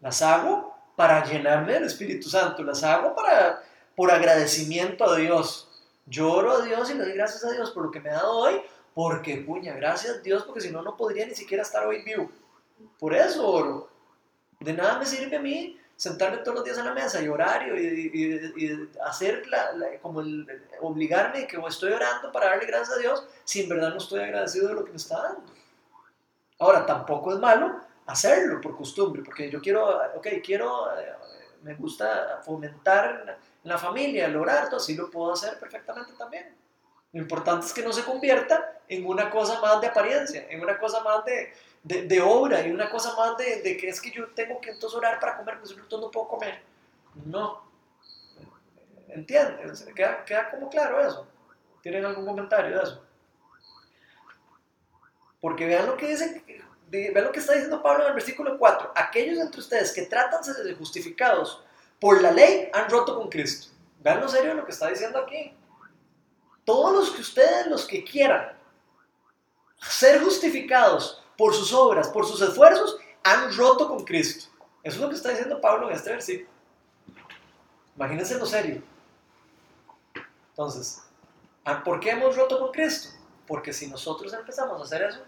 Las 0.00 0.22
hago 0.22 0.74
para 0.96 1.22
llenarme 1.22 1.74
del 1.74 1.84
Espíritu 1.84 2.30
Santo, 2.30 2.62
las 2.62 2.82
hago 2.82 3.14
para, 3.14 3.62
por 3.94 4.10
agradecimiento 4.10 5.04
a 5.04 5.16
Dios. 5.16 5.68
Lloro 6.06 6.52
a 6.52 6.64
Dios 6.64 6.90
y 6.90 6.94
le 6.94 7.04
doy 7.04 7.12
gracias 7.12 7.44
a 7.44 7.50
Dios 7.50 7.72
por 7.72 7.84
lo 7.84 7.90
que 7.90 8.00
me 8.00 8.08
ha 8.08 8.14
dado 8.14 8.38
hoy, 8.38 8.62
porque, 8.94 9.36
puña, 9.36 9.74
gracias 9.74 10.16
a 10.16 10.20
Dios, 10.20 10.44
porque 10.44 10.62
si 10.62 10.70
no, 10.70 10.80
no 10.80 10.96
podría 10.96 11.26
ni 11.26 11.34
siquiera 11.34 11.62
estar 11.62 11.86
hoy 11.86 12.02
vivo. 12.02 12.30
Por 12.98 13.14
eso 13.14 13.46
oro. 13.46 13.90
De 14.60 14.72
nada 14.72 14.98
me 14.98 15.04
sirve 15.04 15.36
a 15.36 15.40
mí 15.40 15.78
sentarme 15.96 16.38
todos 16.38 16.56
los 16.56 16.64
días 16.64 16.78
a 16.78 16.84
la 16.84 16.92
mesa 16.92 17.22
y 17.22 17.28
orar 17.28 17.66
y, 17.68 18.90
hacer 19.04 19.44
como 20.00 20.20
el, 20.20 20.46
obligarme 20.80 21.46
que 21.46 21.60
estoy 21.68 21.92
orando 21.92 22.32
para 22.32 22.46
darle 22.46 22.66
gracias 22.66 22.96
a 22.96 23.00
Dios 23.00 23.26
si 23.44 23.62
en 23.62 23.68
verdad 23.68 23.90
no 23.90 23.98
estoy 23.98 24.20
agradecido 24.20 24.68
de 24.68 24.74
lo 24.74 24.84
que 24.84 24.90
me 24.90 24.96
está 24.96 25.22
dando. 25.22 25.52
Ahora, 26.58 26.86
tampoco 26.86 27.32
es 27.32 27.38
malo 27.38 27.80
hacerlo 28.06 28.60
por 28.60 28.76
costumbre, 28.76 29.22
porque 29.24 29.50
yo 29.50 29.60
quiero, 29.60 30.00
ok, 30.14 30.28
quiero, 30.44 30.96
eh, 30.98 31.12
me 31.62 31.74
gusta 31.74 32.40
fomentar 32.44 33.38
en 33.62 33.70
la 33.70 33.78
familia, 33.78 34.26
el 34.26 34.36
orar, 34.36 34.66
todo 34.66 34.76
así 34.76 34.94
lo 34.94 35.10
puedo 35.10 35.32
hacer 35.32 35.58
perfectamente 35.58 36.12
también. 36.18 36.54
Lo 37.12 37.20
importante 37.20 37.66
es 37.66 37.72
que 37.72 37.82
no 37.82 37.92
se 37.92 38.04
convierta 38.04 38.80
en 38.88 39.06
una 39.06 39.30
cosa 39.30 39.60
más 39.60 39.80
de 39.80 39.86
apariencia, 39.86 40.46
en 40.48 40.62
una 40.62 40.78
cosa 40.78 41.02
más 41.02 41.24
de, 41.24 41.52
de, 41.82 42.02
de 42.02 42.20
obra 42.20 42.66
y 42.66 42.70
una 42.70 42.88
cosa 42.90 43.14
más 43.16 43.36
de, 43.36 43.62
de, 43.62 43.76
que 43.76 43.88
es 43.88 44.00
que 44.00 44.10
yo 44.10 44.28
tengo 44.28 44.60
que 44.60 44.70
entonces 44.70 44.96
orar 44.96 45.18
para 45.18 45.36
comer, 45.36 45.58
pues 45.58 45.72
entonces 45.72 46.00
no 46.00 46.10
puedo 46.10 46.28
comer. 46.28 46.62
No. 47.24 47.62
¿Entiendes? 49.08 49.86
¿Queda, 49.94 50.24
¿Queda 50.24 50.50
como 50.50 50.68
claro 50.68 51.00
eso? 51.06 51.26
¿Tienen 51.82 52.04
algún 52.04 52.24
comentario 52.24 52.76
de 52.76 52.82
eso? 52.82 53.04
Porque 55.40 55.66
vean 55.66 55.86
lo 55.86 55.96
que 55.96 56.06
dice, 56.06 56.44
vean 56.88 57.24
lo 57.24 57.32
que 57.32 57.40
está 57.40 57.54
diciendo 57.54 57.82
Pablo 57.82 58.04
en 58.04 58.10
el 58.10 58.14
versículo 58.14 58.56
4. 58.56 58.92
Aquellos 58.94 59.38
entre 59.38 59.60
ustedes 59.60 59.92
que 59.92 60.02
tratan 60.02 60.40
de 60.64 60.74
justificados 60.74 61.64
por 62.00 62.22
la 62.22 62.30
ley 62.30 62.70
han 62.72 62.88
roto 62.88 63.16
con 63.16 63.28
Cristo. 63.28 63.72
Vean 64.00 64.20
lo 64.20 64.28
serio 64.28 64.54
lo 64.54 64.64
que 64.64 64.72
está 64.72 64.88
diciendo 64.88 65.18
aquí. 65.18 65.54
Todos 66.64 66.92
los 66.92 67.10
que 67.10 67.20
ustedes, 67.22 67.66
los 67.66 67.86
que 67.86 68.04
quieran 68.04 68.56
ser 69.80 70.22
justificados 70.22 71.21
por 71.36 71.54
sus 71.54 71.72
obras, 71.72 72.08
por 72.08 72.26
sus 72.26 72.40
esfuerzos, 72.42 72.96
han 73.22 73.54
roto 73.56 73.88
con 73.88 74.04
Cristo. 74.04 74.50
Eso 74.82 74.96
es 74.96 75.02
lo 75.02 75.08
que 75.08 75.14
está 75.14 75.30
diciendo 75.30 75.60
Pablo 75.60 75.88
en 75.88 75.96
este 75.96 76.10
versículo. 76.10 76.50
Imagínense 77.96 78.38
lo 78.38 78.46
serio. 78.46 78.82
Entonces, 80.50 81.02
ah, 81.64 81.82
¿por 81.82 82.00
qué 82.00 82.10
hemos 82.10 82.36
roto 82.36 82.58
con 82.58 82.72
Cristo? 82.72 83.10
Porque 83.46 83.72
si 83.72 83.88
nosotros 83.88 84.32
empezamos 84.32 84.80
a 84.80 84.84
hacer 84.84 85.02
eso, 85.02 85.20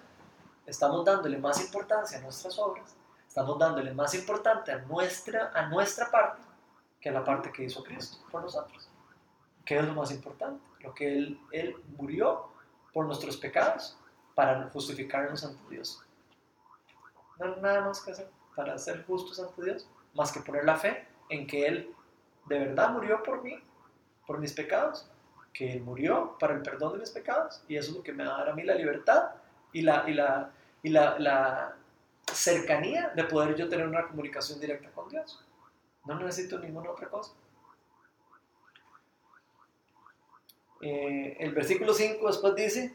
estamos 0.67 1.05
dándole 1.05 1.39
más 1.39 1.61
importancia 1.61 2.19
a 2.19 2.21
nuestras 2.21 2.59
obras, 2.59 2.95
estamos 3.27 3.59
dándole 3.59 3.93
más 3.93 4.15
importante 4.15 4.73
a 4.73 4.79
nuestra, 4.79 5.53
a 5.55 5.67
nuestra 5.67 6.11
parte 6.11 6.43
que 7.01 7.11
a 7.11 7.13
la 7.13 7.25
parte 7.25 7.53
que 7.53 7.65
hizo 7.65 7.83
Cristo 7.85 8.19
por 8.31 8.43
nosotros. 8.43 8.89
¿Qué 9.65 9.79
es 9.79 9.85
lo 9.85 9.95
más 9.95 10.11
importante? 10.11 10.63
Lo 10.81 10.95
que 10.95 11.17
Él, 11.17 11.41
él 11.53 11.77
murió 11.97 12.49
por 12.93 13.07
nuestros 13.07 13.37
pecados 13.37 13.97
para 14.35 14.69
justificarnos 14.71 15.45
ante 15.45 15.63
Dios. 15.71 16.03
No 17.39 17.47
hay 17.47 17.61
nada 17.61 17.83
más 17.83 18.01
que 18.01 18.13
hacer 18.13 18.29
para 18.55 18.79
ser 18.79 19.05
justos 19.05 19.41
ante 19.41 19.65
Dios, 19.65 19.89
más 20.15 20.33
que 20.33 20.41
poner 20.41 20.65
la 20.65 20.77
fe 20.77 21.07
en 21.29 21.47
que 21.47 21.67
Él 21.67 21.95
de 22.47 22.59
verdad 22.59 22.91
murió 22.91 23.23
por 23.23 23.43
mí, 23.43 23.59
por 24.27 24.39
mis 24.39 24.53
pecados, 24.53 25.09
que 25.53 25.73
Él 25.73 25.83
murió 25.83 26.37
para 26.39 26.55
el 26.55 26.63
perdón 26.63 26.93
de 26.95 26.99
mis 26.99 27.11
pecados, 27.11 27.63
y 27.69 27.77
eso 27.77 27.91
es 27.91 27.97
lo 27.97 28.03
que 28.03 28.13
me 28.13 28.25
va 28.25 28.37
a 28.37 28.39
dar 28.39 28.49
a 28.51 28.55
mí 28.55 28.63
la 28.63 28.75
libertad 28.75 29.31
y 29.73 29.83
la, 29.83 30.05
y 30.09 30.15
la, 30.15 30.51
y 30.83 30.91
la, 30.91 31.19
la 31.19 31.77
cercanía 32.33 33.13
de 33.15 33.25
poder 33.25 33.57
yo 33.57 33.69
tener 33.69 33.87
una 33.87 34.07
comunicación 34.07 34.61
directa 34.61 34.91
con 34.91 35.09
Dios. 35.09 35.45
No 36.05 36.19
necesito 36.19 36.59
ninguna 36.59 36.91
otra 36.91 37.09
cosa. 37.09 37.33
Eh, 40.81 41.37
el 41.41 41.55
versículo 41.55 41.95
5 41.95 42.27
después 42.27 42.55
dice, 42.55 42.95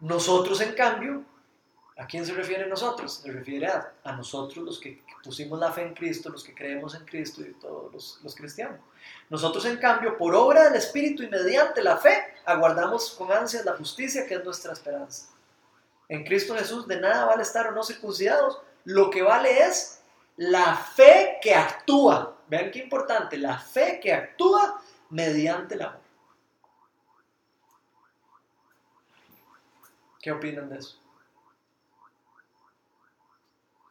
nosotros 0.00 0.60
en 0.60 0.74
cambio, 0.74 1.24
¿a 1.96 2.06
quién 2.06 2.24
se 2.24 2.32
refiere 2.32 2.66
nosotros? 2.66 3.20
Se 3.22 3.32
refiere 3.32 3.66
a, 3.66 4.12
nosotros 4.16 4.64
los 4.64 4.78
que 4.78 5.02
pusimos 5.22 5.58
la 5.58 5.72
fe 5.72 5.82
en 5.82 5.94
Cristo, 5.94 6.30
los 6.30 6.44
que 6.44 6.54
creemos 6.54 6.94
en 6.94 7.04
Cristo 7.04 7.42
y 7.42 7.52
todos 7.54 7.92
los, 7.92 8.20
los 8.22 8.34
cristianos. 8.34 8.78
Nosotros 9.28 9.64
en 9.64 9.76
cambio, 9.78 10.16
por 10.16 10.34
obra 10.34 10.64
del 10.64 10.76
Espíritu 10.76 11.22
y 11.22 11.28
mediante 11.28 11.82
la 11.82 11.96
fe, 11.96 12.34
aguardamos 12.44 13.10
con 13.10 13.32
ansias 13.32 13.64
la 13.64 13.76
justicia 13.76 14.26
que 14.26 14.34
es 14.34 14.44
nuestra 14.44 14.72
esperanza. 14.72 15.26
En 16.08 16.24
Cristo 16.24 16.54
Jesús 16.54 16.86
de 16.86 17.00
nada 17.00 17.26
vale 17.26 17.42
estar 17.42 17.66
o 17.66 17.72
no 17.72 17.82
circuncidados, 17.82 18.60
lo 18.84 19.10
que 19.10 19.22
vale 19.22 19.64
es 19.64 20.00
la 20.36 20.74
fe 20.76 21.38
que 21.42 21.54
actúa. 21.54 22.36
Vean 22.48 22.70
qué 22.70 22.78
importante, 22.78 23.36
la 23.36 23.58
fe 23.58 24.00
que 24.00 24.12
actúa 24.12 24.80
mediante 25.10 25.74
el 25.74 25.82
amor. 25.82 26.07
¿Qué 30.28 30.32
opinan 30.32 30.68
de 30.68 30.76
eso? 30.76 31.00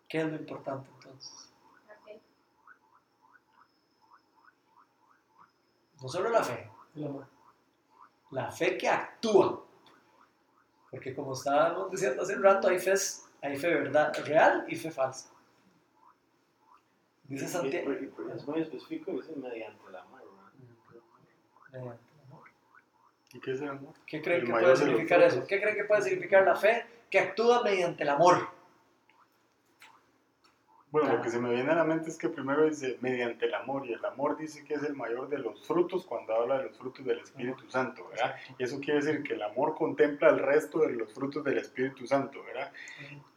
¿Qué 0.07 0.21
es 0.21 0.27
lo 0.27 0.35
importante 0.35 0.87
entonces? 0.93 1.51
No 5.99 6.07
solo 6.07 6.29
la 6.29 6.43
fe, 6.43 6.69
El 6.95 7.05
amor. 7.05 7.25
la 8.29 8.51
fe 8.51 8.77
que 8.77 8.87
actúa. 8.87 9.65
Porque 10.91 11.15
como 11.15 11.33
estábamos 11.33 11.89
diciendo 11.89 12.21
hace 12.21 12.35
un 12.35 12.43
rato, 12.43 12.67
hay 12.67 12.77
fe, 12.77 12.93
hay 13.41 13.57
fe 13.57 13.73
verdad, 13.73 14.13
real 14.23 14.63
y 14.67 14.75
fe 14.75 14.91
falsa. 14.91 15.31
Dice 17.23 17.47
Santiago. 17.47 17.93
Es 18.35 18.47
muy 18.47 18.61
específico, 18.61 19.09
dice 19.09 19.35
mediante 19.35 19.87
el 19.87 19.95
amor. 19.95 20.21
¿no? 20.21 20.51
mediante 20.51 21.71
el 21.71 21.81
amor. 21.81 21.97
¿Y 21.97 22.06
qué 23.39 23.51
es 23.53 23.61
el 23.61 23.69
amor? 23.69 23.93
¿Qué 24.05 24.21
creen 24.21 24.45
que 24.45 24.51
puede 24.51 24.75
significar 24.75 25.21
eso? 25.21 25.45
¿Qué 25.47 25.61
creen 25.61 25.75
que 25.75 25.83
puede 25.85 26.01
significar 26.01 26.45
la 26.45 26.55
fe 26.55 26.85
que 27.09 27.19
actúa 27.19 27.63
mediante 27.63 28.03
el 28.03 28.09
amor? 28.09 28.49
Bueno, 30.89 31.09
Ah. 31.09 31.13
lo 31.15 31.21
que 31.21 31.29
se 31.29 31.37
me 31.39 31.49
viene 31.53 31.69
a 31.69 31.75
la 31.75 31.83
mente 31.83 32.09
es 32.09 32.17
que 32.17 32.29
primero 32.29 32.63
dice 32.63 32.97
mediante 33.01 33.45
el 33.45 33.53
amor, 33.55 33.85
y 33.85 33.91
el 33.91 34.03
amor 34.05 34.37
dice 34.37 34.63
que 34.63 34.75
es 34.75 34.83
el 34.83 34.95
mayor 34.95 35.27
de 35.27 35.37
los 35.37 35.67
frutos 35.67 36.05
cuando 36.05 36.33
habla 36.33 36.59
de 36.59 36.69
los 36.69 36.77
frutos 36.77 37.05
del 37.05 37.19
Espíritu 37.19 37.69
Santo, 37.69 38.07
¿verdad? 38.09 38.35
Y 38.57 38.63
eso 38.63 38.79
quiere 38.79 39.01
decir 39.03 39.21
que 39.21 39.33
el 39.33 39.43
amor 39.43 39.75
contempla 39.75 40.29
el 40.29 40.39
resto 40.39 40.79
de 40.79 40.93
los 40.93 41.13
frutos 41.13 41.43
del 41.43 41.57
Espíritu 41.57 42.07
Santo, 42.07 42.41
¿verdad? 42.45 42.71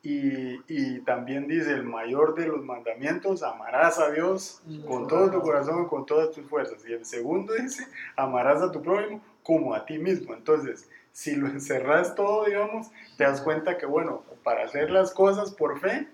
Y, 0.01 0.61
y 0.73 1.01
también 1.01 1.49
dice 1.49 1.73
el 1.73 1.83
mayor 1.83 2.37
de 2.37 2.47
los 2.47 2.65
mandamientos, 2.65 3.43
amarás 3.43 3.99
a 3.99 4.13
Dios 4.13 4.63
con 4.87 5.09
todo 5.09 5.29
tu 5.29 5.41
corazón 5.43 5.85
y 5.85 5.89
con 5.89 6.07
todas 6.07 6.31
tus 6.31 6.47
fuerzas. 6.47 6.87
Y 6.89 6.93
el 6.93 7.05
segundo 7.05 7.53
dice, 7.55 7.85
amarás 8.15 8.63
a 8.63 8.71
tu 8.71 8.81
prójimo 8.81 9.21
como 9.43 9.75
a 9.75 9.87
ti 9.87 9.99
mismo. 9.99 10.35
Entonces, 10.35 10.89
si 11.13 11.35
lo 11.37 11.47
encerras 11.49 12.15
todo, 12.15 12.45
digamos, 12.45 12.89
te 13.17 13.25
das 13.25 13.41
cuenta 13.41 13.79
que, 13.79 13.87
bueno, 13.87 14.23
para 14.45 14.65
hacer 14.65 14.91
las 14.91 15.13
cosas 15.13 15.53
por 15.53 15.81
fe, 15.81 16.09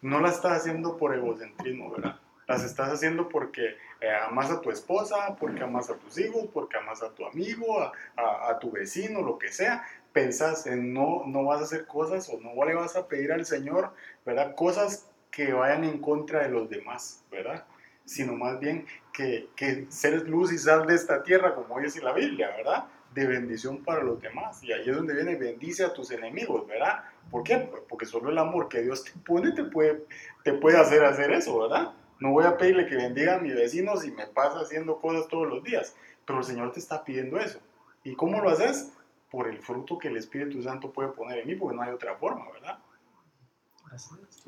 no 0.00 0.20
las 0.20 0.36
estás 0.36 0.58
haciendo 0.60 0.96
por 0.96 1.14
egocentrismo, 1.14 1.90
¿verdad? 1.92 2.16
Las 2.48 2.64
estás 2.64 2.90
haciendo 2.90 3.28
porque 3.28 3.76
eh, 4.00 4.10
amas 4.26 4.50
a 4.50 4.60
tu 4.60 4.70
esposa, 4.70 5.36
porque 5.38 5.62
amas 5.62 5.88
a 5.90 5.94
tus 5.96 6.18
hijos, 6.18 6.48
porque 6.52 6.76
amas 6.76 7.02
a 7.02 7.10
tu 7.10 7.24
amigo, 7.24 7.80
a, 7.80 7.92
a- 8.16 8.50
a 8.50 8.58
tu 8.58 8.72
vecino, 8.72 9.22
lo 9.22 9.38
que 9.38 9.52
sea. 9.52 9.84
Pensás 10.12 10.66
en 10.66 10.92
no, 10.92 11.22
no 11.26 11.44
vas 11.44 11.60
a 11.60 11.64
hacer 11.64 11.86
cosas 11.86 12.28
o 12.28 12.38
no 12.40 12.64
le 12.64 12.74
vas 12.74 12.96
a 12.96 13.06
pedir 13.06 13.32
al 13.32 13.46
Señor, 13.46 13.92
¿verdad? 14.26 14.54
Cosas 14.56 15.08
que 15.30 15.52
vayan 15.52 15.84
en 15.84 15.98
contra 16.00 16.40
de 16.42 16.48
los 16.48 16.68
demás, 16.68 17.22
¿verdad? 17.30 17.64
Sino 18.04 18.34
más 18.34 18.58
bien 18.58 18.86
que, 19.12 19.48
que 19.54 19.86
seres 19.88 20.24
luz 20.28 20.52
y 20.52 20.58
sal 20.58 20.86
de 20.86 20.94
esta 20.94 21.22
tierra, 21.22 21.54
como 21.54 21.78
dice 21.80 22.02
la 22.02 22.12
Biblia, 22.12 22.48
¿verdad? 22.56 22.84
De 23.14 23.26
bendición 23.26 23.84
para 23.84 24.02
los 24.02 24.20
demás. 24.20 24.62
Y 24.64 24.72
ahí 24.72 24.88
es 24.88 24.96
donde 24.96 25.14
viene, 25.14 25.36
bendice 25.36 25.84
a 25.84 25.92
tus 25.92 26.10
enemigos, 26.10 26.66
¿verdad? 26.66 27.04
¿Por 27.30 27.42
qué? 27.42 27.70
Porque 27.88 28.06
solo 28.06 28.30
el 28.30 28.38
amor 28.38 28.68
que 28.68 28.82
Dios 28.82 29.04
te 29.04 29.12
pone 29.24 29.52
te 29.52 29.64
puede, 29.64 30.04
te 30.42 30.52
puede 30.54 30.78
hacer 30.78 31.04
hacer 31.04 31.32
eso, 31.32 31.58
¿verdad? 31.58 31.92
No 32.20 32.30
voy 32.30 32.44
a 32.44 32.56
pedirle 32.56 32.86
que 32.86 32.96
bendiga 32.96 33.36
a 33.36 33.38
mi 33.38 33.50
vecino 33.50 33.96
si 33.96 34.10
me 34.12 34.26
pasa 34.26 34.60
haciendo 34.60 35.00
cosas 35.00 35.26
todos 35.28 35.48
los 35.48 35.64
días, 35.64 35.96
pero 36.24 36.38
el 36.38 36.44
Señor 36.44 36.72
te 36.72 36.78
está 36.78 37.04
pidiendo 37.04 37.38
eso. 37.38 37.58
¿Y 38.04 38.14
cómo 38.14 38.40
lo 38.40 38.50
haces? 38.50 38.92
Por 39.30 39.48
el 39.48 39.58
fruto 39.58 39.98
que 39.98 40.08
el 40.08 40.16
Espíritu 40.16 40.62
Santo 40.62 40.92
puede 40.92 41.08
poner 41.08 41.38
en 41.38 41.48
mí, 41.48 41.54
porque 41.54 41.76
no 41.76 41.82
hay 41.82 41.90
otra 41.90 42.16
forma, 42.16 42.50
¿verdad? 42.52 42.78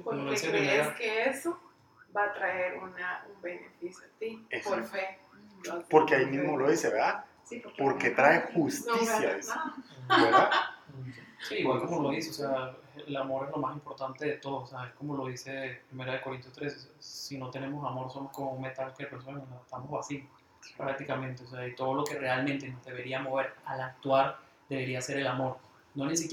Como 0.03 0.31
dice 0.31 0.51
crees 0.51 0.89
que 0.95 1.25
eso 1.25 1.59
va 2.17 2.25
a 2.25 2.33
traer 2.33 2.79
una, 2.79 3.25
un 3.35 3.43
beneficio 3.43 4.05
a 4.05 4.19
ti 4.19 4.47
por 4.65 4.85
fe. 4.85 5.19
Porque 5.89 6.15
ahí 6.15 6.27
mismo 6.27 6.57
lo 6.57 6.71
dice, 6.71 6.91
¿verdad? 6.91 7.25
Sí, 7.45 7.61
porque, 7.61 7.83
Porque 7.83 8.11
trae 8.11 8.41
justicia. 8.53 9.39
¿verdad? 10.09 10.51
Sí, 11.49 11.57
igual 11.57 11.81
como 11.81 12.03
lo 12.03 12.11
dice, 12.11 12.31
o 12.31 12.33
sea, 12.33 12.75
el 13.07 13.17
amor 13.17 13.47
es 13.47 13.51
lo 13.51 13.59
más 13.59 13.75
importante 13.75 14.27
de 14.27 14.37
todo, 14.37 14.63
o 14.63 14.67
sea, 14.67 14.87
es 14.87 14.95
como 14.95 15.17
lo 15.17 15.27
dice 15.27 15.83
1 15.93 16.13
de 16.13 16.21
Corintios 16.23 16.53
3, 16.55 16.93
si 16.99 17.39
no 17.39 17.51
tenemos 17.51 17.85
amor 17.85 18.11
somos 18.11 18.33
como 18.33 18.53
un 18.53 18.63
metal 18.63 18.95
que 18.97 19.05
resuena, 19.05 19.43
estamos 19.63 19.91
vacíos 19.91 20.25
prácticamente, 20.77 21.45
o 21.45 21.47
sea, 21.47 21.67
y 21.67 21.75
todo 21.75 21.95
lo 21.95 22.05
que 22.05 22.19
realmente 22.19 22.69
nos 22.69 22.83
debería 22.85 23.21
mover 23.21 23.55
al 23.67 23.81
actuar 23.81 24.39
debería 24.69 25.03
ser 25.03 25.19
el 25.19 25.27
amor, 25.27 25.59
no 25.95 26.07
ni 26.07 26.17
siquiera 26.17 26.33